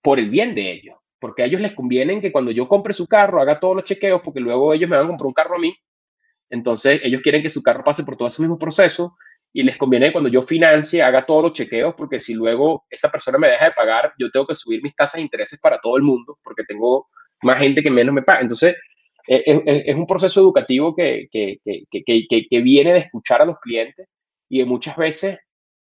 [0.02, 3.06] por el bien de ellos porque a ellos les conviene que cuando yo compre su
[3.06, 5.58] carro haga todos los chequeos, porque luego ellos me van a comprar un carro a
[5.58, 5.74] mí.
[6.50, 9.16] Entonces, ellos quieren que su carro pase por todo ese mismo proceso
[9.52, 13.10] y les conviene que cuando yo financie haga todos los chequeos, porque si luego esa
[13.10, 15.96] persona me deja de pagar, yo tengo que subir mis tasas de intereses para todo
[15.96, 17.08] el mundo, porque tengo
[17.42, 18.40] más gente que menos me paga.
[18.40, 18.76] Entonces,
[19.26, 23.44] es, e, es, es un proceso educativo que, que, que, que, viene de escuchar a
[23.44, 24.08] los clientes
[24.48, 25.38] y de muchas veces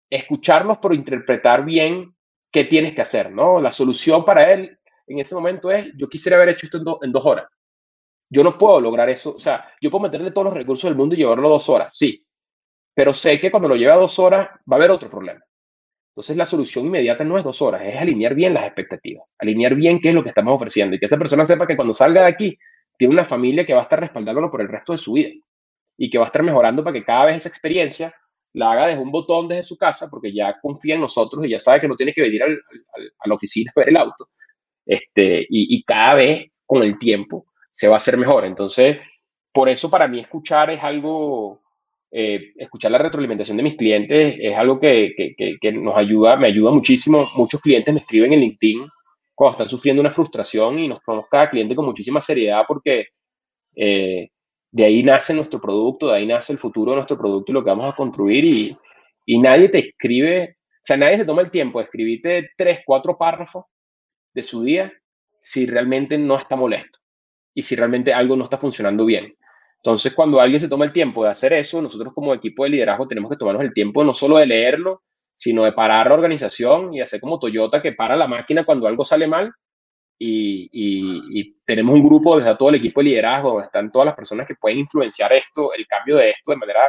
[0.10, 2.14] escucharlos, pero interpretar bien
[2.52, 3.62] qué tienes que hacer, ¿no?
[3.62, 4.78] La solución para él
[5.12, 7.46] en ese momento es, yo quisiera haber hecho esto en, dos horas.
[8.30, 9.36] Yo no puedo lograr eso.
[9.36, 12.26] O sea, yo puedo meterle todos los recursos del mundo y llevarlo dos horas, sí.
[12.94, 15.42] Pero sé que cuando lo lleve a dos horas va a haber otro problema.
[16.12, 20.00] Entonces la solución inmediata no es dos horas, es alinear bien las expectativas, alinear bien
[20.02, 22.28] qué es lo que estamos ofreciendo y que esa persona sepa que cuando salga de
[22.28, 22.58] aquí
[22.98, 25.30] tiene una familia que va a estar respaldándolo por el resto de su vida
[25.98, 28.14] y que va a estar mejorando para que cada vez esa experiencia
[28.54, 31.60] la haga desde un botón desde su casa porque ya confía en nosotros y ya
[31.60, 34.30] sabe que no tiene que venir a la oficina a ver el auto,
[34.92, 38.44] este, y, cada vez con el tiempo se va a hacer mejor.
[38.44, 38.98] Entonces,
[39.54, 41.62] por eso para mí escuchar es algo,
[42.12, 46.72] eh, escuchar la retroalimentación de mis clientes es algo que, que, nos ayuda, me ayuda
[46.72, 47.30] muchísimo.
[47.36, 48.86] Muchos clientes me escriben en LinkedIn
[49.34, 53.08] cuando están sufriendo una frustración y nos ponemos cada cliente con muchísima seriedad porque
[53.78, 54.28] eh,
[54.72, 57.64] de ahí nace nuestro producto, de ahí nace el futuro de nuestro producto y lo
[57.64, 58.78] que vamos a construir y,
[59.26, 63.18] y nadie te escribe, o sea, nadie se toma el tiempo de escribirte tres, cuatro
[63.18, 63.66] párrafos
[64.34, 64.92] de su día
[65.40, 67.00] si realmente no está molesto
[67.54, 69.36] y si realmente algo no está funcionando bien.
[69.78, 73.08] Entonces, cuando alguien se toma el tiempo de hacer eso, nosotros como equipo de liderazgo
[73.08, 75.02] tenemos que tomarnos el tiempo no solo de leerlo,
[75.36, 79.04] sino de parar la organización y hacer como Toyota que para la máquina cuando algo
[79.04, 79.52] sale mal.
[80.24, 84.46] Y, tenemos un grupo desde todo el equipo de liderazgo, donde están todas las personas
[84.46, 86.82] que pueden influenciar esto, el cambio de esto de manera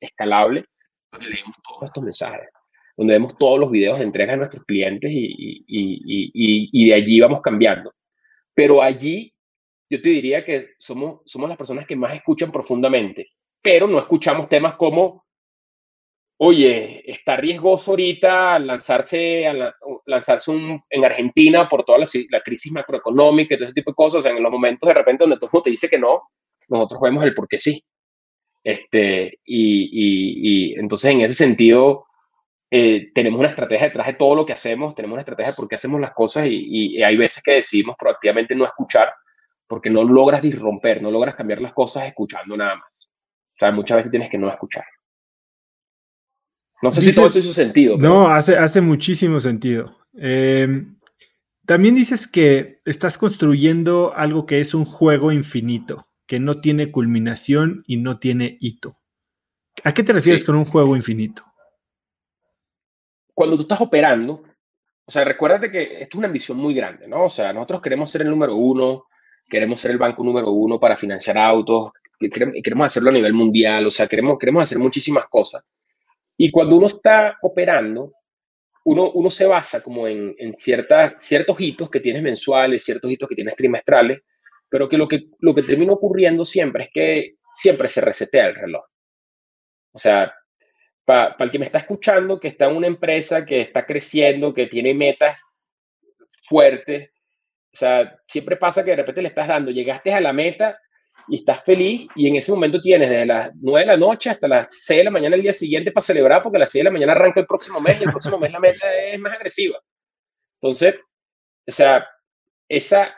[0.00, 0.64] escalable,
[1.12, 2.48] donde leemos todos estos mensajes
[2.98, 7.40] donde vemos todos los videos de entrega de nuestros clientes y, y, de allí vamos
[7.40, 7.94] cambiando.
[8.52, 9.32] Pero allí
[9.88, 13.28] yo te diría que somos, somos las personas que más escuchan profundamente,
[13.62, 15.24] pero no escuchamos temas como,
[16.38, 19.72] oye, está riesgoso ahorita lanzarse, a
[20.06, 23.94] lanzarse un, en Argentina por toda la, la, crisis macroeconómica y todo ese tipo de
[23.94, 24.18] cosas.
[24.18, 26.22] O sea, en los momentos de repente donde todo el mundo te dice que no,
[26.68, 27.84] nosotros vemos el por qué sí.
[28.64, 32.07] Este, y, y entonces en ese sentido,
[32.70, 35.68] eh, tenemos una estrategia detrás de todo lo que hacemos, tenemos una estrategia de por
[35.68, 39.12] qué hacemos las cosas y, hay veces que decidimos proactivamente no escuchar
[39.66, 43.10] porque no logras disromper, no logras cambiar las cosas escuchando nada más.
[43.10, 44.84] O sea, muchas veces tienes que no escuchar.
[46.80, 47.98] No sé si todo eso hizo sentido.
[47.98, 49.98] No, hace, hace muchísimo sentido.
[50.14, 50.96] Em,
[51.66, 57.82] también dices que estás construyendo algo que es un juego infinito, que no tiene culminación
[57.86, 58.98] y no tiene hito.
[59.84, 61.47] ¿A qué te refieres con un juego infinito?
[63.38, 64.42] Cuando tú estás operando,
[65.06, 67.26] o sea, recuérdate que esto es una ambición muy grande, ¿no?
[67.26, 69.04] O sea, nosotros queremos ser el número uno,
[69.48, 73.86] queremos ser el banco número uno para financiar autos, y queremos, hacerlo a nivel mundial,
[73.86, 75.62] o sea, queremos, queremos hacer muchísimas cosas.
[76.36, 78.12] Y cuando uno está operando,
[78.86, 83.28] uno, uno se basa como en, en ciertas, ciertos hitos que tienes mensuales, ciertos hitos
[83.28, 84.22] que tienes trimestrales,
[84.68, 88.56] pero que lo que, lo que termina ocurriendo siempre es que siempre se resetea el
[88.56, 88.84] reloj.
[89.92, 90.34] O sea,
[91.08, 94.66] para el que me está escuchando, que está en una empresa que está creciendo, que
[94.66, 95.38] tiene metas
[96.42, 97.08] fuertes,
[97.72, 100.78] o sea, siempre pasa que de repente le estás dando, llegaste a la meta
[101.26, 104.48] y estás feliz y en ese momento tienes desde las 9 de la noche hasta
[104.48, 106.84] las 6 de la mañana el día siguiente para celebrar porque a las 6 de
[106.84, 109.78] la mañana arranca el próximo mes y el próximo mes la meta es más agresiva.
[110.60, 110.94] Entonces,
[111.66, 112.06] o sea,
[112.68, 113.14] esa,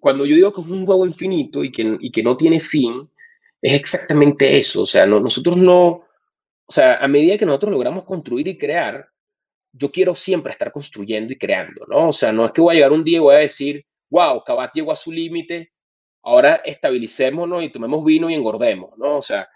[0.00, 3.10] cuando yo digo que es un juego infinito y que, y que no tiene fin,
[3.60, 4.82] es exactamente eso.
[4.82, 6.04] O sea, no, nosotros no,
[6.66, 9.06] o sea, a medida que nosotros logramos construir y crear,
[9.72, 12.08] yo quiero siempre estar construyendo y creando, ¿no?
[12.08, 14.42] O sea, no es que voy a llegar un día y voy a decir, wow,
[14.44, 15.72] Cabat llegó a su límite,
[16.22, 19.18] ahora estabilicémonos y tomemos vino y engordemos, ¿no?
[19.18, 19.48] O sea,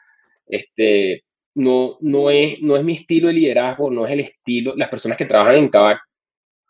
[0.47, 1.25] este,
[1.55, 5.17] no, no, es, no es mi estilo de liderazgo, no es el estilo, las personas
[5.17, 5.99] que trabajan en Cabat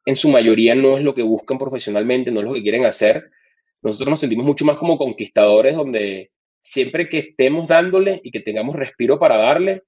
[0.08, 3.30] en su mayoría no es lo que buscan profesionalmente, no es lo que quieren hacer.
[3.82, 6.30] Nosotros nos sentimos mucho más como conquistadores, donde
[6.62, 9.82] siempre que estemos dándole y que tengamos respiro para darle,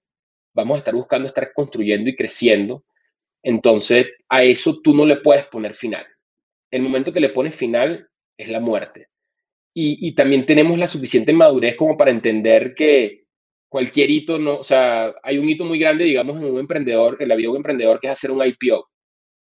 [0.55, 2.85] vamos a estar buscando estar construyendo y creciendo.
[3.43, 6.07] Entonces, a eso tú no le puedes poner final.
[6.71, 9.09] El momento que le pones final es la muerte.
[9.75, 13.25] Y, y también tenemos la suficiente madurez como para entender que
[13.69, 17.29] cualquier hito, no, o sea, hay un hito muy grande, digamos, en un emprendedor, en
[17.29, 18.91] la vida de un emprendedor, que es hacer un IPO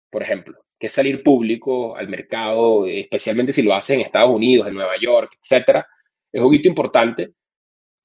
[0.09, 4.67] por ejemplo, que es salir público al mercado, especialmente si lo haces en Estados Unidos,
[4.67, 5.87] en Nueva York, etcétera,
[6.31, 7.31] es un hito importante,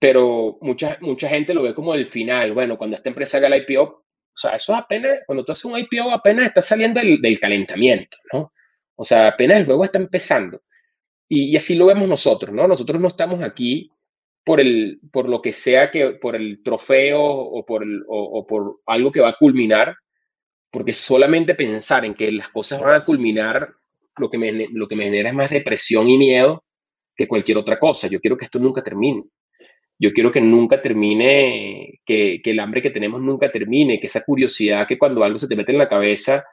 [0.03, 2.55] pero mucha, mucha gente lo ve como el final.
[2.55, 4.05] Bueno, cuando esta empresa haga el IPO, o
[4.35, 8.53] sea, eso apenas, cuando tú haces un IPO, apenas está saliendo del, calentamiento, ¿no?
[8.97, 10.61] O sea, apenas el juego está empezando.
[11.29, 12.66] Y, así lo vemos nosotros, ¿no?
[12.66, 13.93] Nosotros no estamos aquí
[14.43, 18.81] por, el, por lo que sea que, por el trofeo o por, el, o por
[18.87, 19.95] algo que va a culminar,
[20.73, 23.73] porque solamente pensar en que las cosas van a culminar,
[24.16, 26.65] lo que me, lo que me genera es más depresión y miedo
[27.15, 28.09] que cualquier otra cosa.
[28.09, 29.23] Yo quiero que esto nunca termine.
[29.98, 34.24] Yo quiero que nunca termine, que, que el hambre que tenemos nunca termine, que esa
[34.24, 36.44] curiosidad que cuando algo se te mete en la cabeza,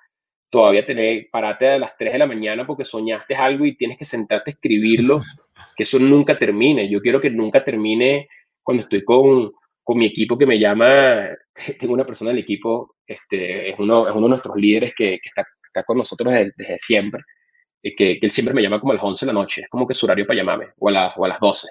[0.49, 4.06] todavía tener, parate a las 3 de la mañana porque soñaste algo y tienes que
[4.06, 5.22] sentarte a escribirlo,
[5.76, 6.90] que eso nunca termine.
[6.90, 8.28] Yo quiero que nunca termine
[8.64, 9.52] cuando estoy con,
[9.84, 11.30] con mi equipo que me llama,
[11.80, 15.28] tengo una persona del equipo, este, es, uno, es uno de nuestros líderes que, que
[15.30, 17.24] está, está, con nosotros desde, desde siempre,
[17.82, 19.70] y que, que, él siempre me llama como a las 11 de la noche, es
[19.70, 21.68] como que su horario para llamarme, o a, la, o a las 12.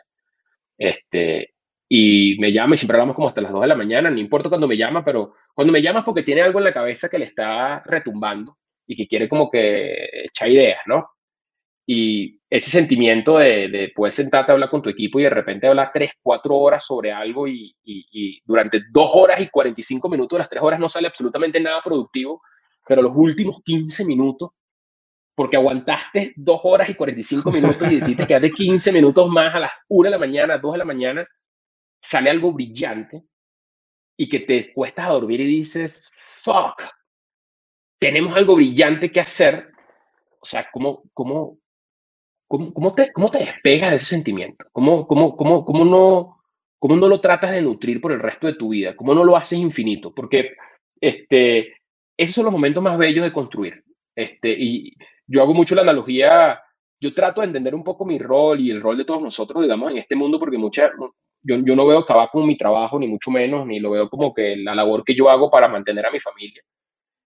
[0.79, 1.55] Este,
[1.89, 4.51] y me llama y siempre hablamos como hasta las 2 de la mañana, no importa
[4.51, 7.19] cuando me llama, pero cuando me llama es porque tiene algo en la cabeza que
[7.19, 11.09] le está retumbando y que quiere como que echar ideas, ¿no?
[11.87, 15.67] Y ese sentimiento de, de, poder sentarte a hablar con tu equipo y de repente
[15.67, 20.37] hablar 3, 4 horas sobre algo y, y, y, durante 2 horas y 45 minutos
[20.37, 22.43] de las 3 horas no sale absolutamente nada productivo,
[22.87, 24.51] pero los últimos 15 minutos,
[25.35, 29.73] porque aguantaste 2 horas y 45 minutos y decidiste quedarte 15 minutos más a las
[29.89, 31.29] 1 de la mañana, 2 de la mañana,
[32.01, 33.25] sale algo brillante
[34.17, 36.83] y que te cuestas a dormir y dices, fuck,
[38.01, 39.71] tenemos algo brillante que hacer.
[40.41, 41.59] O sea, ¿cómo, cómo,
[42.49, 44.67] ¿Cómo, cómo, te, ¿Cómo te despegas de ese sentimiento?
[44.73, 46.43] ¿Cómo, cómo, cómo, cómo, no,
[46.79, 48.97] ¿Cómo no lo tratas de nutrir por el resto de tu vida?
[48.97, 50.15] ¿Cómo no lo haces infinito?
[50.15, 50.53] Porque
[51.01, 51.75] este,
[52.17, 53.85] esos son los momentos más bellos de construir.
[54.15, 54.95] Este, y
[55.27, 56.61] yo hago mucho la analogía,
[57.01, 59.91] yo trato de entender un poco mi rol y el rol de todos nosotros, digamos,
[59.91, 60.91] en este mundo, porque mucha,
[61.43, 64.35] yo, yo no veo acabar con mi trabajo, ni mucho menos, ni lo veo como
[64.35, 66.63] que la labor que yo hago para mantener a mi familia.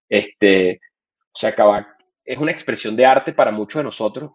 [0.09, 0.80] Este,
[1.32, 1.86] o sea, acabar
[2.24, 4.32] es una expresión de arte para muchos de nosotros,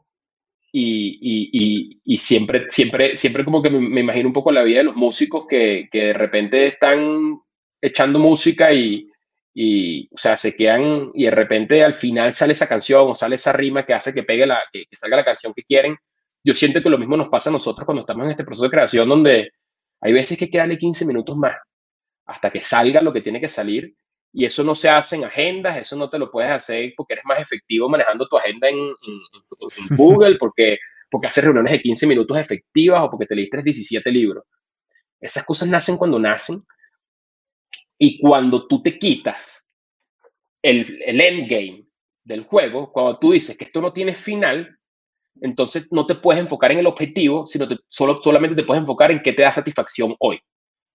[0.72, 4.80] y, y, y, siempre, siempre, siempre como que me, me, imagino un poco la vida
[4.80, 7.40] de los músicos que, que de repente están
[7.82, 9.10] echando música y,
[9.54, 13.36] y, o sea, se quedan y de repente al final sale esa canción o sale
[13.36, 15.96] esa rima que hace que pegue la, que, que salga la canción que quieren.
[16.44, 18.72] Yo siento que lo mismo nos pasa a nosotros cuando estamos en este proceso de
[18.72, 19.52] creación donde
[20.02, 21.56] hay veces que quedan 15 minutos más
[22.26, 23.96] hasta que salga lo que tiene que salir
[24.34, 27.26] y eso no se hace en agendas, eso no te lo puedes hacer porque eres
[27.26, 29.20] más efectivo manejando tu agenda en, en,
[29.90, 30.78] en Google, porque,
[31.10, 34.44] porque haces reuniones de 15 minutos efectivas o porque te leíste 17 libros.
[35.20, 36.64] Esas cosas nacen cuando nacen
[37.98, 39.68] y cuando tú te quitas
[40.62, 41.88] el, el endgame
[42.24, 44.77] del juego, cuando tú dices que esto no tiene final,
[45.42, 49.12] entonces no te puedes enfocar en el objetivo, sino te, solo, solamente te puedes enfocar
[49.12, 50.40] en qué te da satisfacción hoy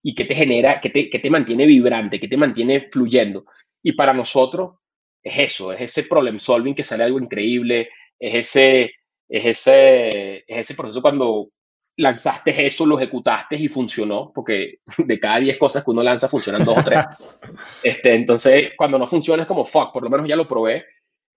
[0.03, 3.45] y que te genera, que te, que te mantiene vibrante, que te mantiene fluyendo.
[3.83, 4.79] Y para nosotros
[5.23, 7.89] es eso, es ese problem solving que sale algo increíble,
[8.19, 8.93] es ese,
[9.29, 11.51] es ese, es ese proceso cuando
[11.97, 16.65] lanzaste eso, lo ejecutaste y funcionó, porque de cada 10 cosas que uno lanza funcionan
[16.65, 17.05] dos o tres.
[17.83, 20.85] Este, entonces, cuando no funciona es como, fuck, por lo menos ya lo probé,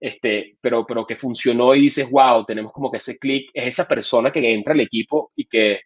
[0.00, 3.88] este, pero, pero que funcionó y dices, wow, tenemos como que ese clic, es esa
[3.88, 5.80] persona que entra al equipo y que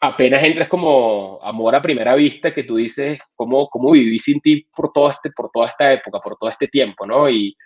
[0.00, 4.66] apenas entras como amor a primera vista, que tú dices, ¿cómo, cómo viví sin ti
[4.74, 7.30] por, todo este, por toda esta época, por todo este tiempo, ¿no?
[7.30, 7.56] Y,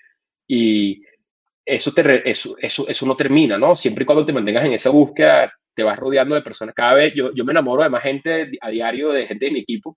[0.46, 1.02] y
[1.64, 3.74] eso, eso, eso, eso no termina, ¿no?
[3.74, 6.74] Siempre y cuando te mantengas en esa búsqueda, te vas rodeando de personas.
[6.74, 9.60] Cada vez yo, yo me enamoro de más gente a diario, de gente de mi
[9.60, 9.96] equipo,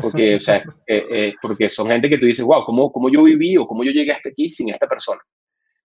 [0.00, 3.22] porque, o sea, eh, eh, porque son gente que tú dices, wow, ¿cómo, ¿cómo yo
[3.22, 5.20] viví o cómo yo llegué hasta aquí sin esta persona?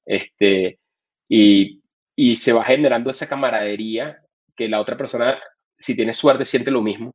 [0.05, 0.79] Este,
[1.27, 1.81] y,
[2.15, 4.17] y se va generando esa camaradería
[4.55, 5.39] que la otra persona,
[5.77, 7.13] si tiene suerte, siente lo mismo,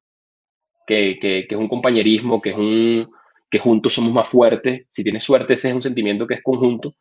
[0.87, 3.11] que, que, es un compañerismo, que es un
[3.51, 4.87] que juntos somos más fuertes.
[4.91, 6.95] Si tienes suerte, ese es un sentimiento que es conjunto.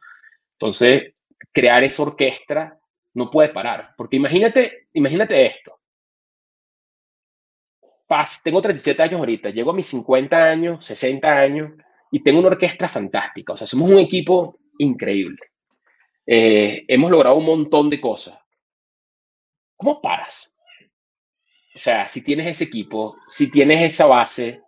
[0.53, 1.14] Entonces,
[1.53, 2.77] crear esa orquesta
[3.14, 3.93] no puede parar.
[3.95, 5.80] Porque imagínate, imagínate esto.
[8.43, 11.71] Tengo 37 años ahorita, llego a mis 50 años, 60 años
[12.11, 13.53] y tengo una orquesta fantástica.
[13.53, 15.39] O sea, somos un equipo increíble.
[16.25, 18.38] Eh, hemos logrado un montón de cosas.
[19.77, 20.53] ¿Cómo paras?
[21.73, 24.61] O sea, si tienes ese equipo, si tienes esa base,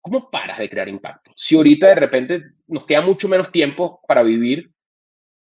[0.00, 1.30] ¿cómo paras de crear impacto?
[1.36, 4.68] Si ahorita de repente nos queda mucho menos tiempo para vivir,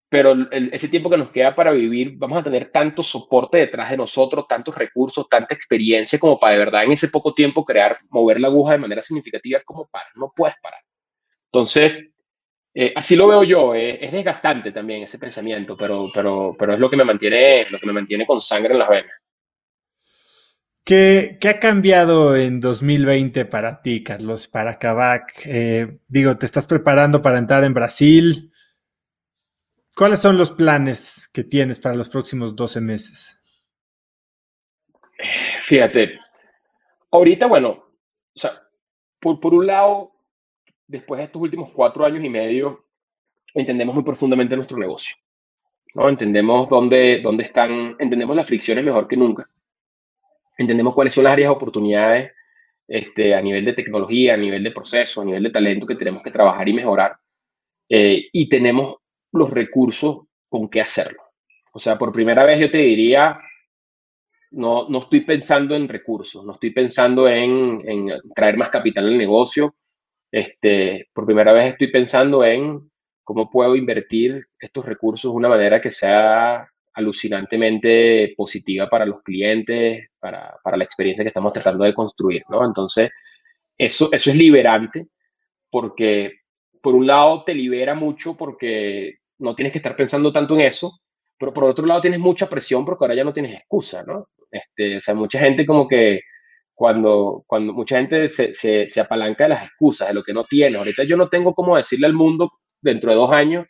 [0.08, 3.98] pero ese tiempo que nos queda para vivir, vamos a tener tanto soporte detrás de
[3.98, 8.40] nosotros, tantos recursos, tanta experiencia como para de verdad en ese poco tiempo crear, mover
[8.40, 10.80] la aguja de manera significativa, como para, no puedes parar.
[11.52, 12.08] Entonces,
[12.74, 16.80] eh, así lo veo yo, eh, es desgastante también ese pensamiento, pero, pero, pero es
[16.80, 19.12] lo que me mantiene, lo que me mantiene con sangre en las venas.
[20.84, 25.42] ¿Qué, ¿Qué, ha cambiado en 2020 para ti, Carlos, para Kavak?
[25.44, 28.50] Eh, digo, te estás preparando para entrar en Brasil.
[29.98, 33.42] ¿Cuáles son los planes que tienes para los próximos 12 meses?
[35.64, 36.20] Fíjate,
[37.10, 38.62] ahorita, bueno, o sea,
[39.18, 40.12] por, por un lado,
[40.86, 42.86] después de estos últimos cuatro años y medio,
[43.52, 45.16] entendemos muy profundamente nuestro negocio.
[45.96, 46.08] ¿no?
[46.08, 49.50] Entendemos dónde, dónde están, entendemos las fricciones mejor que nunca.
[50.56, 52.32] Entendemos cuáles son las áreas de oportunidades
[52.86, 56.22] este, a nivel de tecnología, a nivel de proceso, a nivel de talento que tenemos
[56.22, 57.16] que trabajar y mejorar.
[57.88, 58.98] Eh, y tenemos
[59.32, 61.22] los recursos con qué hacerlo.
[61.72, 63.38] O sea, por primera vez yo te diría,
[64.50, 69.18] no, no estoy pensando en recursos, no estoy pensando en, en traer más capital al
[69.18, 69.76] negocio.
[70.30, 72.90] Este, por primera vez estoy pensando en
[73.24, 80.08] cómo puedo invertir estos recursos de una manera que sea alucinantemente positiva para los clientes,
[80.18, 82.64] para, para la experiencia que estamos tratando de construir, ¿no?
[82.64, 83.10] Entonces,
[83.76, 85.06] eso, eso es liberante
[85.70, 86.37] porque
[86.82, 91.00] por un lado te libera mucho porque no tienes que estar pensando tanto en eso,
[91.38, 94.28] pero por otro lado tienes mucha presión porque ahora ya no tienes excusa, ¿no?
[94.50, 96.20] Este, o sea, mucha gente como que
[96.74, 100.44] cuando, cuando mucha gente se, se, se apalanca de las excusas, de lo que no
[100.44, 100.78] tiene.
[100.78, 103.66] Ahorita yo no tengo cómo decirle al mundo dentro de dos años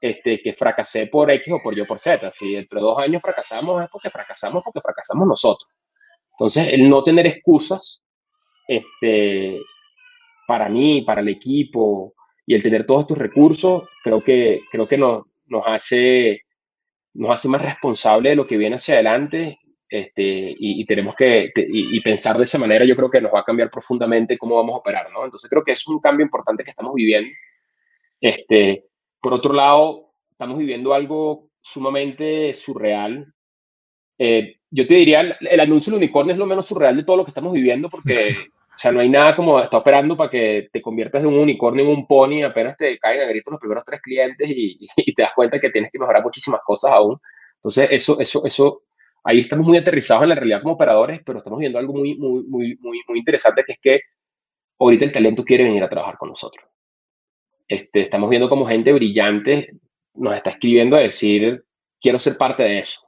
[0.00, 2.30] este, que fracasé por X o por yo por Z.
[2.32, 5.70] Si dentro de dos años fracasamos es porque fracasamos, porque fracasamos nosotros.
[6.32, 8.02] Entonces, el no tener excusas
[8.66, 9.60] este,
[10.48, 12.14] para mí, para el equipo,
[12.46, 16.42] y el tener todos estos recursos, creo que, creo que nos, nos, hace,
[17.14, 19.58] nos hace más responsable de lo que viene hacia adelante
[19.92, 23.44] este, y, tenemos que y, pensar de esa manera, yo creo que nos va a
[23.44, 25.22] cambiar profundamente cómo vamos a operar, ¿no?
[25.22, 27.30] Entonces creo que es un cambio importante que estamos viviendo.
[28.18, 28.86] Este,
[29.20, 33.34] por otro lado, estamos viviendo algo sumamente surreal.
[34.16, 37.18] Eh, yo te diría, el, el, anuncio del unicornio es lo menos surreal de todo
[37.18, 38.34] lo que estamos viviendo porque
[38.82, 41.90] sea, no hay nada como está operando para que te conviertas de un unicornio en
[41.90, 45.32] un pony, apenas te caen a gritos los primeros tres clientes y, y, te das
[45.34, 47.18] cuenta que tienes que mejorar muchísimas cosas aún.
[47.56, 48.82] Entonces, eso, eso, eso,
[49.24, 52.42] ahí estamos muy aterrizados en la realidad como operadores, pero estamos viendo algo muy, muy,
[52.44, 54.00] muy, muy, muy interesante, que es que
[54.78, 56.66] ahorita el talento quiere venir a trabajar con nosotros.
[57.68, 59.70] Este, estamos viendo como gente brillante
[60.14, 61.64] nos está escribiendo a decir,
[62.00, 63.00] quiero ser parte de eso.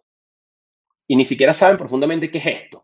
[1.07, 2.84] Y ni siquiera saben profundamente qué es esto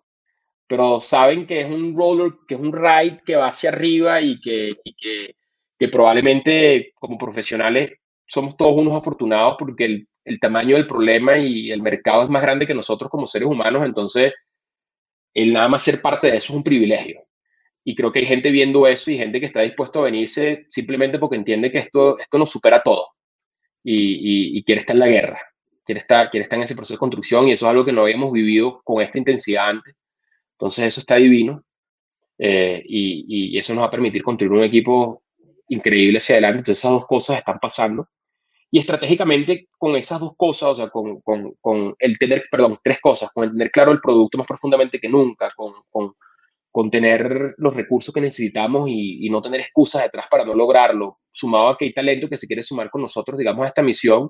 [0.70, 4.40] pero saben que es un roller, que es un ride que va hacia arriba y
[4.40, 5.34] que, que,
[5.76, 7.94] que, probablemente como profesionales
[8.24, 12.42] somos todos unos afortunados porque el, el, tamaño del problema y el mercado es más
[12.42, 14.32] grande que nosotros como seres humanos, entonces
[15.34, 17.20] el nada más ser parte de eso es un privilegio.
[17.82, 21.18] Y creo que hay gente viendo eso y gente que está dispuesto a venirse simplemente
[21.18, 23.08] porque entiende que esto, esto nos supera todo
[23.82, 23.96] y,
[24.54, 25.40] y, y quiere estar en la guerra,
[25.84, 28.02] quiere estar, quiere estar en ese proceso de construcción y eso es algo que no
[28.02, 29.96] habíamos vivido con esta intensidad antes.
[30.60, 31.64] Entonces eso está divino
[32.38, 35.22] eh, y, y, eso nos va a permitir construir un equipo
[35.68, 36.58] increíble hacia adelante.
[36.58, 38.08] Entonces esas dos cosas están pasando
[38.70, 43.00] Y estratégicamente con esas dos cosas, o sea, con, con, con, el tener, perdón, tres
[43.00, 46.12] cosas, con el tener claro el producto más profundamente que nunca, con, con,
[46.70, 51.20] con tener los recursos que necesitamos y, y, no tener excusas detrás para no lograrlo,
[51.32, 54.28] sumado a que hay talento que se quiere sumar con nosotros, digamos, a esta misión,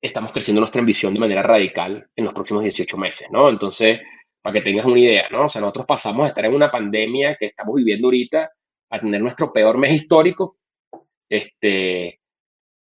[0.00, 3.48] estamos creciendo nuestra ambición de manera radical en los próximos 18 meses, ¿no?
[3.50, 4.00] Entonces,
[4.46, 5.46] para que tengas una idea, ¿no?
[5.46, 8.48] O sea, nosotros pasamos a estar en una pandemia que estamos viviendo ahorita
[8.90, 10.58] a tener nuestro peor mes histórico,
[11.28, 12.20] este,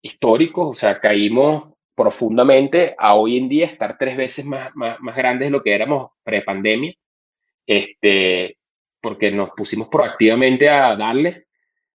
[0.00, 5.14] histórico, o sea, caímos profundamente a hoy en día estar tres veces más, más, más
[5.14, 6.94] grandes de lo que éramos pre-pandemia,
[7.66, 8.56] este,
[9.02, 11.44] porque nos pusimos proactivamente a darle.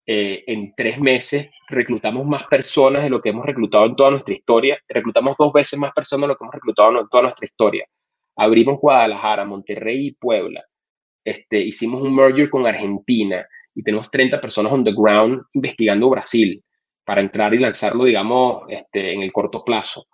[0.06, 4.32] Eh, en tres meses reclutamos más personas de lo que hemos reclutado en toda nuestra
[4.32, 4.78] historia.
[4.88, 7.86] Reclutamos dos veces más personas de lo que hemos reclutado en toda nuestra historia.
[8.40, 10.64] Abrimos Guadalajara, Monterrey y Puebla.
[11.22, 16.64] Este, hicimos un merger con Argentina y tenemos 30 personas on the ground investigando Brasil
[17.04, 20.06] para entrar y lanzarlo, digamos, este, en el corto plazo.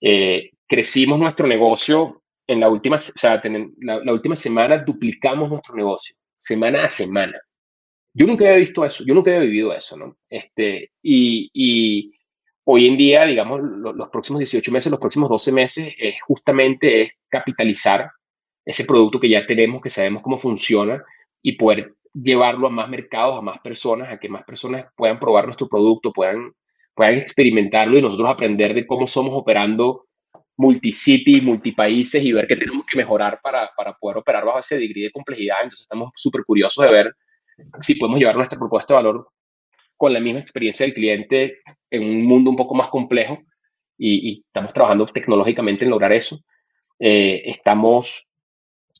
[0.00, 3.42] Eh, crecimos nuestro negocio en la última, o sea,
[3.80, 7.38] la, última semana duplicamos nuestro negocio, semana a semana.
[8.14, 10.16] Yo nunca había visto eso, yo nunca había vivido eso, ¿no?
[10.30, 12.12] Este, y, y
[12.64, 17.12] hoy en día, digamos, los próximos 18 meses, los próximos 12 meses, es justamente es
[17.28, 18.10] capitalizar
[18.64, 21.02] ese producto que ya tenemos, que sabemos cómo funciona
[21.42, 25.44] y poder llevarlo a más mercados, a más personas, a que más personas puedan probar
[25.44, 26.52] nuestro producto, puedan,
[26.94, 30.06] puedan experimentarlo y nosotros aprender de cómo somos operando
[30.56, 35.04] multicity, multipaíses y ver qué tenemos que mejorar para, para poder operar bajo ese degree
[35.04, 35.58] de complejidad.
[35.62, 37.14] Entonces estamos súper curiosos de ver
[37.80, 39.28] si podemos llevar nuestra propuesta de valor
[39.96, 41.58] con la misma experiencia del cliente
[41.90, 43.38] en un mundo un poco más complejo
[43.96, 46.40] y, estamos trabajando tecnológicamente en lograr eso.
[46.98, 48.26] Eh, estamos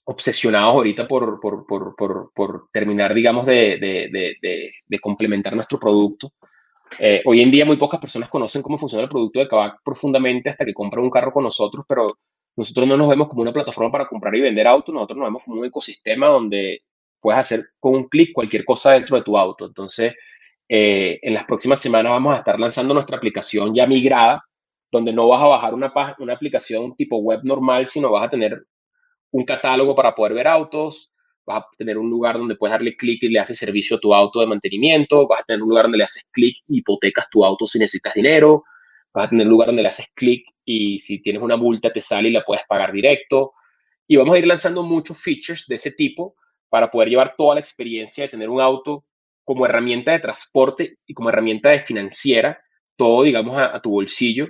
[0.05, 6.33] obsesionados ahorita por, por, por, terminar, digamos, de, de, complementar nuestro producto.
[6.99, 10.51] Eh, hoy en día muy pocas personas conocen cómo funciona el producto de Kavak profundamente
[10.51, 12.19] hasta que compran un carro con nosotros, pero
[12.57, 15.43] nosotros no nos vemos como una plataforma para comprar y vender autos, nosotros nos vemos
[15.45, 16.83] como un ecosistema donde
[17.21, 19.67] puedes hacer con un clic cualquier cosa dentro de tu auto.
[19.67, 20.15] Entonces,
[20.69, 24.45] eh, en las próximas semanas vamos a estar lanzando nuestra aplicación ya migrada,
[24.91, 28.65] donde no vas a bajar una, una aplicación tipo web normal, sino vas a tener
[29.33, 31.11] un catálogo para poder ver autos,
[31.45, 34.15] vas a tener un lugar donde puedes darle clic y le haces servicio a tu
[34.15, 37.45] auto de mantenimiento, vas a tener un lugar donde le haces clic y hipotecas tu
[37.45, 38.65] auto si necesitas dinero,
[39.13, 42.01] vas a tener un lugar donde le haces clic y si tienes una multa te
[42.01, 43.53] sale y la puedes pagar directo.
[44.07, 46.37] Y vamos a ir lanzando muchos features de ese tipo
[46.69, 49.05] para poder llevar toda la experiencia de tener un auto
[49.45, 52.61] como herramienta de transporte y como herramienta de financiera,
[52.97, 54.49] todo, digamos, a, tu bolsillo.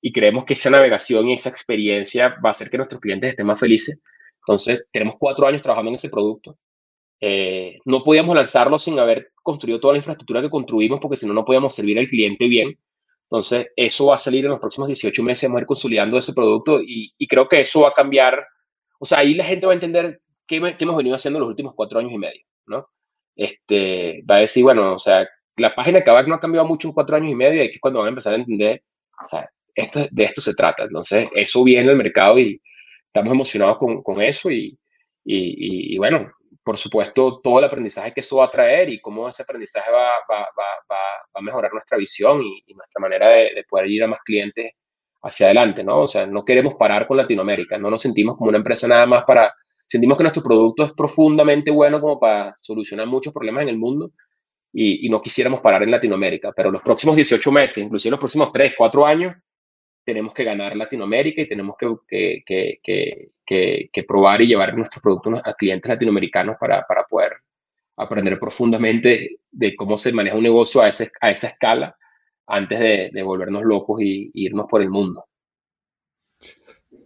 [0.00, 3.46] Y creemos que esa navegación y esa experiencia va a hacer que nuestros clientes estén
[3.46, 4.00] más felices
[4.46, 6.58] entonces, tenemos cuatro años trabajando en ese producto.
[7.20, 11.32] Eh, no podíamos lanzarlo sin haber construido toda la infraestructura que construimos, porque si no,
[11.32, 12.78] no podíamos servir al cliente bien.
[13.30, 16.34] Entonces, eso va a salir en los próximos 18 meses, vamos a ir consolidando ese
[16.34, 18.46] producto y, creo que eso va a cambiar.
[19.00, 21.98] O sea, ahí la gente va a entender qué, hemos venido haciendo los últimos cuatro
[21.98, 22.86] años y medio, ¿no?
[23.36, 26.88] Este, va a decir, bueno, o sea, la página de Kavak no ha cambiado mucho
[26.88, 28.82] en cuatro años y medio y es cuando van a empezar a entender,
[29.24, 30.84] o sea, esto, de esto se trata.
[30.84, 32.60] Entonces, eso viene al mercado y,
[33.14, 34.76] estamos emocionados con, con eso y,
[35.24, 36.32] y, y, bueno,
[36.64, 40.10] por supuesto, todo el aprendizaje que eso va a traer y cómo ese aprendizaje va,
[40.28, 40.98] va, va, va
[41.32, 44.72] a mejorar nuestra visión y, nuestra manera de, de, poder ir a más clientes
[45.22, 46.00] hacia adelante, ¿no?
[46.00, 49.24] O sea, no queremos parar con Latinoamérica, no nos sentimos como una empresa nada más
[49.24, 49.54] para,
[49.86, 54.12] sentimos que nuestro producto es profundamente bueno como para solucionar muchos problemas en el mundo
[54.72, 58.50] y, y no quisiéramos parar en Latinoamérica, pero los próximos 18 meses, inclusive los próximos
[58.52, 59.34] 3, 4 años,
[60.04, 62.80] tenemos que ganar Latinoamérica y tenemos que, que,
[63.44, 67.32] que, que probar y llevar nuestros productos a clientes latinoamericanos para, para, poder
[67.96, 71.96] aprender profundamente de cómo se maneja un negocio a, ese, a esa escala
[72.46, 75.24] antes de, de volvernos locos y, irnos por el mundo.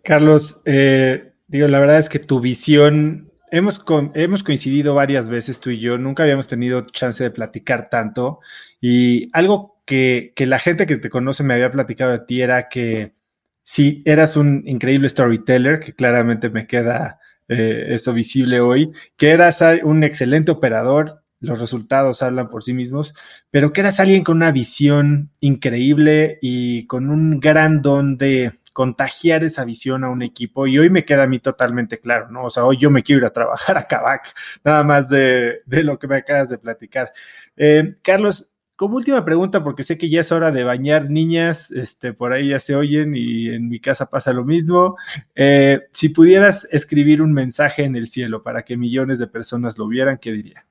[0.03, 3.83] Carlos, eh, digo, la verdad es que tu visión, hemos,
[4.15, 8.41] hemos coincidido varias veces tú y yo, nunca habíamos tenido chance de platicar tanto
[8.81, 13.15] y algo que, la gente que te conoce me había platicado de ti era que
[13.63, 17.19] si eras un increíble storyteller, que claramente me queda
[17.49, 23.15] eh, eso visible hoy, que eras un excelente operador, los resultados hablan por sí mismos,
[23.51, 29.43] pero que eras alguien con una visión increíble y con un gran don de contagiar
[29.43, 32.45] esa visión a un equipo y hoy me queda a mí totalmente claro, ¿no?
[32.45, 34.33] O sea, hoy yo me quiero ir a trabajar a Kavak,
[34.63, 37.13] nada más de, lo que me acabas de platicar.
[37.57, 42.13] Eh, Carlos, como última pregunta, porque sé que ya es hora de bañar niñas, este,
[42.13, 44.97] por ahí ya se oyen y en mi casa pasa lo mismo.
[45.35, 49.89] Eh, si pudieras escribir un mensaje en el cielo para que millones de personas lo
[49.89, 50.69] vieran, ¿qué diría?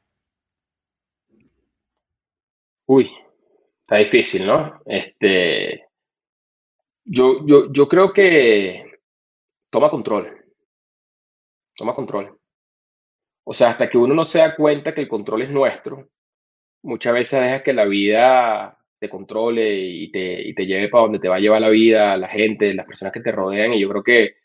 [2.86, 3.12] Uy,
[3.82, 4.82] está difícil, ¿no?
[4.86, 5.87] Este,
[7.10, 8.84] Yo, yo, yo creo que
[9.70, 10.46] toma control.
[11.76, 12.38] Toma control.
[13.46, 16.10] O sea, hasta que uno no se da cuenta que el control es nuestro,
[16.84, 21.20] muchas veces dejas que la vida te controle y te, y te lleve para donde
[21.20, 23.74] te va a llevar la vida, la gente, las personas que te rodean.
[23.74, 24.36] Y yo creo que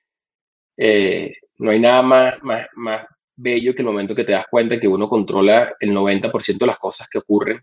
[0.76, 4.78] eh, no hay nada más, más, más bello que el momento que te das cuenta
[4.78, 7.60] que uno controla el 90% de las cosas que ocurren,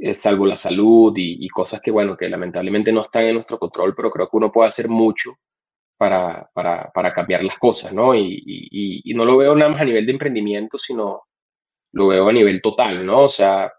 [0.00, 3.94] eh, salvo la salud y, cosas que, bueno, que lamentablemente no están en nuestro control,
[3.94, 5.38] pero creo que uno puede hacer mucho
[5.96, 8.14] para, para, para cambiar las cosas, ¿no?
[8.14, 8.42] Y,
[9.04, 11.22] y, no lo veo nada más a nivel de emprendimiento, sino
[11.92, 13.24] lo veo a nivel total, ¿no?
[13.24, 13.72] O sea,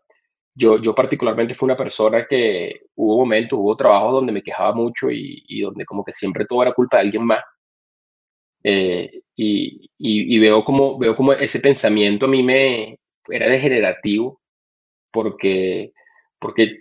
[0.53, 5.09] yo, yo particularmente fui una persona que hubo momentos, hubo trabajos donde me quejaba mucho
[5.11, 7.43] y, donde como que siempre todo era culpa de alguien más.
[8.63, 14.41] Eh, y, y, veo, como, veo como ese pensamiento a mí me era degenerativo
[15.11, 15.93] porque,
[16.41, 16.79] porque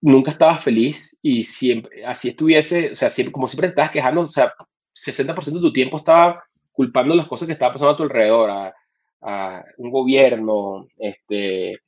[0.00, 4.22] nunca estaba feliz y siempre, así estuviese, o sea, siempre, como siempre te estabas quejando,
[4.22, 4.52] o sea,
[4.94, 8.74] 60% de tu tiempo estaba culpando las cosas que estaban pasando a tu alrededor, a,
[9.20, 11.78] a un gobierno, este,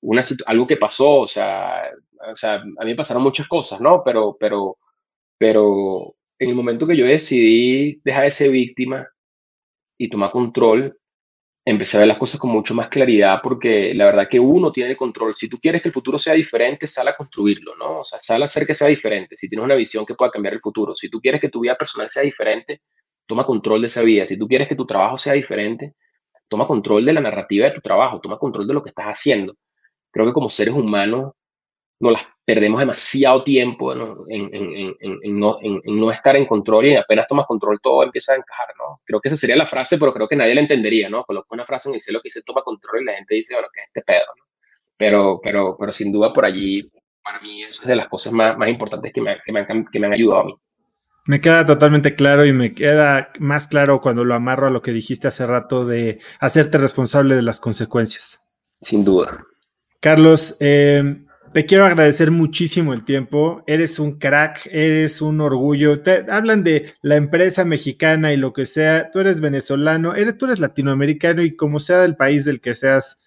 [0.00, 1.82] una algo que pasó, o sea,
[2.32, 4.02] o sea, a mí me pasaron muchas cosas, ¿no?
[4.04, 4.78] Pero, pero,
[5.38, 9.06] pero en el momento que yo decidí dejar de ser víctima
[9.98, 10.98] y tomar control,
[11.64, 14.90] empecé a ver las cosas con mucho más claridad porque la verdad que uno tiene
[14.90, 15.34] el control.
[15.36, 18.00] Si tú quieres que el futuro sea diferente, sal a construirlo, ¿no?
[18.00, 19.36] O sea, sal a hacer que sea diferente.
[19.36, 21.76] Si tienes una visión que pueda cambiar el futuro, si tú quieres que tu vida
[21.76, 22.82] personal sea diferente,
[23.26, 24.26] toma control de esa vida.
[24.26, 25.94] Si tú quieres que tu trabajo sea diferente,
[26.48, 29.54] toma control de la narrativa de tu trabajo, toma control de lo que estás haciendo.
[30.10, 31.32] Creo que como seres humanos
[32.00, 33.92] nos las perdemos demasiado tiempo
[34.28, 39.00] En, no, estar en control y apenas tomas control todo empieza a encajar, ¿no?
[39.04, 41.24] Creo que esa sería la frase, pero creo que nadie la entendería, ¿no?
[41.24, 43.68] Coloco una frase en el cielo que dice toma control y la gente dice, bueno,
[43.72, 44.24] ¿qué es este pedo?
[44.36, 44.44] ¿no?
[44.96, 46.90] Pero, pero, pero sin duda por allí,
[47.22, 49.86] para mí eso es de las cosas más, más importantes que me, que, me han,
[49.86, 50.54] que me han ayudado a mí.
[51.26, 54.92] Me queda totalmente claro y me queda más claro cuando lo amarro a lo que
[54.92, 58.42] dijiste hace rato de hacerte responsable de las consecuencias.
[58.80, 59.44] Sin duda.
[60.00, 61.22] Carlos, eh,
[61.52, 63.64] te quiero agradecer muchísimo el tiempo.
[63.66, 66.00] Eres un crack, eres un orgullo.
[66.00, 69.10] Te hablan de la empresa mexicana y lo que sea.
[69.10, 73.18] Tú eres venezolano, eres, tú eres latinoamericano y como sea del país del que seas,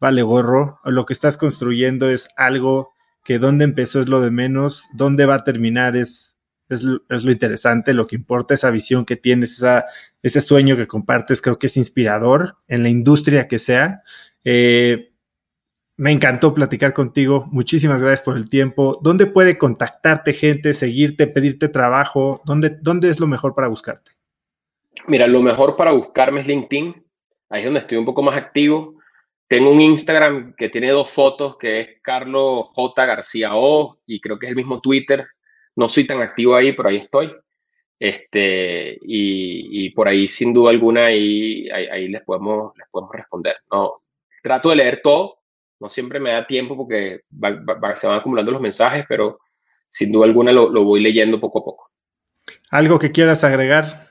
[0.00, 0.80] vale gorro.
[0.84, 2.94] Lo que estás construyendo es algo
[3.24, 6.38] que donde empezó es lo de menos, dónde va a terminar es,
[6.68, 9.84] es, lo interesante, lo que importa, esa visión que tienes, esa,
[10.22, 14.02] ese sueño que compartes, creo que es inspirador en la industria que sea.
[14.44, 15.12] Eh,
[15.96, 17.44] me encantó platicar contigo.
[17.50, 18.98] Muchísimas gracias por el tiempo.
[19.02, 22.42] ¿Dónde puede contactarte gente, seguirte, pedirte trabajo?
[22.44, 24.12] ¿Dónde, dónde es lo mejor para buscarte?
[25.06, 27.04] Mira, lo mejor para buscarme es LinkedIn.
[27.48, 28.96] Ahí es donde estoy un poco más activo.
[29.48, 33.06] Tengo un Instagram que tiene dos fotos, que es Carlos J.
[33.06, 35.26] García O, y creo que es el mismo Twitter.
[35.76, 37.32] No soy tan activo ahí, pero ahí estoy.
[37.98, 43.56] Este, y, por ahí, sin duda alguna, ahí, ahí, les, podemos, les podemos responder.
[43.70, 44.02] No,
[44.42, 45.38] trato de leer todo,
[45.80, 47.20] no siempre me da tiempo porque
[47.96, 49.38] se van acumulando los mensajes, pero
[49.88, 51.90] sin duda alguna lo, voy leyendo poco a poco.
[52.70, 54.06] ¿Algo que quieras agregar?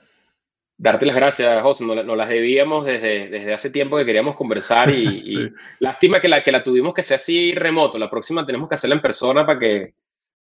[0.78, 1.86] Darte las gracias, José.
[1.86, 6.52] Nos, las debíamos desde, desde hace tiempo que queríamos conversar y, lástima que la, que
[6.52, 7.98] la tuvimos que ser así remoto.
[7.98, 9.94] La próxima tenemos que hacerla en persona para que,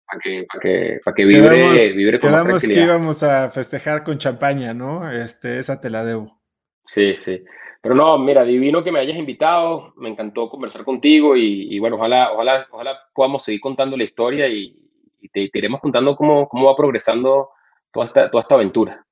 [0.05, 4.17] para que, para que, para que vibre, vibre con quedamos que íbamos a festejar con
[4.17, 5.11] champaña, ¿no?
[5.11, 6.41] Este, esa te la debo.
[6.85, 7.43] Sí, sí.
[7.83, 12.31] Pero no, mira, divino que me hayas invitado, me encantó conversar contigo y, bueno, ojalá,
[12.31, 14.89] ojalá, ojalá podamos seguir contando la historia y,
[15.33, 17.49] te, iremos contando cómo, cómo va progresando
[17.91, 19.05] toda esta, toda esta aventura.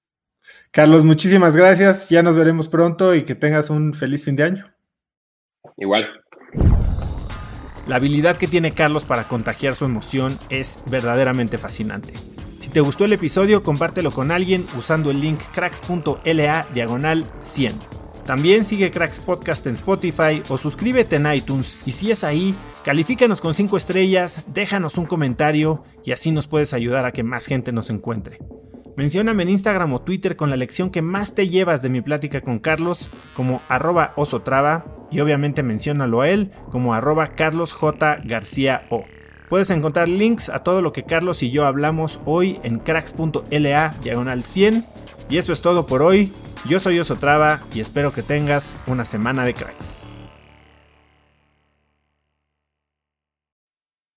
[0.72, 4.74] Carlos, muchísimas gracias, ya nos veremos pronto y que tengas un feliz fin de año.
[5.76, 6.08] Igual.
[7.90, 12.14] La habilidad que tiene Carlos para contagiar su emoción es verdaderamente fascinante.
[12.62, 18.01] Si te gustó el episodio, compártelo con alguien usando el link cracks.la diagonal 100.
[18.26, 23.42] También sigue Cracks Podcast en Spotify o suscríbete en iTunes y si es ahí, califícanos
[23.42, 27.72] con 5 estrellas, déjanos un comentario y así nos puedes ayudar a que más gente
[27.72, 28.40] nos encuentre.
[28.96, 32.42] Mencióname en Instagram o Twitter con la lección que más te llevas de mi plática
[32.42, 34.14] con Carlos como arroba
[35.10, 38.20] y obviamente menciónalo a él como arroba Carlos J.
[38.24, 39.04] García O.
[39.50, 44.44] Puedes encontrar links a todo lo que Carlos y yo hablamos hoy en cracks.la diagonal
[44.44, 44.86] 100.
[45.30, 46.32] Y eso es todo por hoy.
[46.64, 50.04] Yo soy Osotrava y espero que tengas una semana de cracks.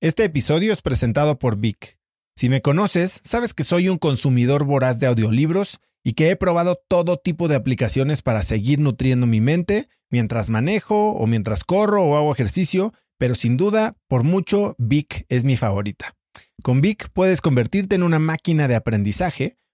[0.03, 1.99] Este episodio es presentado por Vic.
[2.37, 6.77] Si me conoces, sabes que soy un consumidor voraz de audiolibros y que he probado
[6.87, 12.17] todo tipo de aplicaciones para seguir nutriendo mi mente mientras manejo o mientras corro o
[12.17, 16.15] hago ejercicio, pero sin duda, por mucho, Vic es mi favorita.
[16.63, 19.57] Con Vic puedes convertirte en una máquina de aprendizaje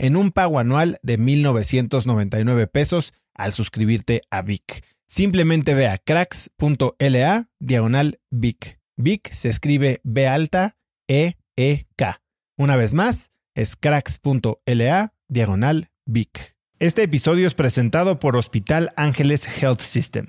[0.00, 4.84] en un pago anual de 1.999 pesos al suscribirte a Vic.
[5.06, 8.80] Simplemente ve a cracks.la diagonal Vic.
[8.96, 10.76] Vic se escribe B alta
[11.08, 12.22] E E K.
[12.56, 16.56] Una vez más, es cracks.la diagonal Vic.
[16.78, 20.28] Este episodio es presentado por Hospital Ángeles Health System.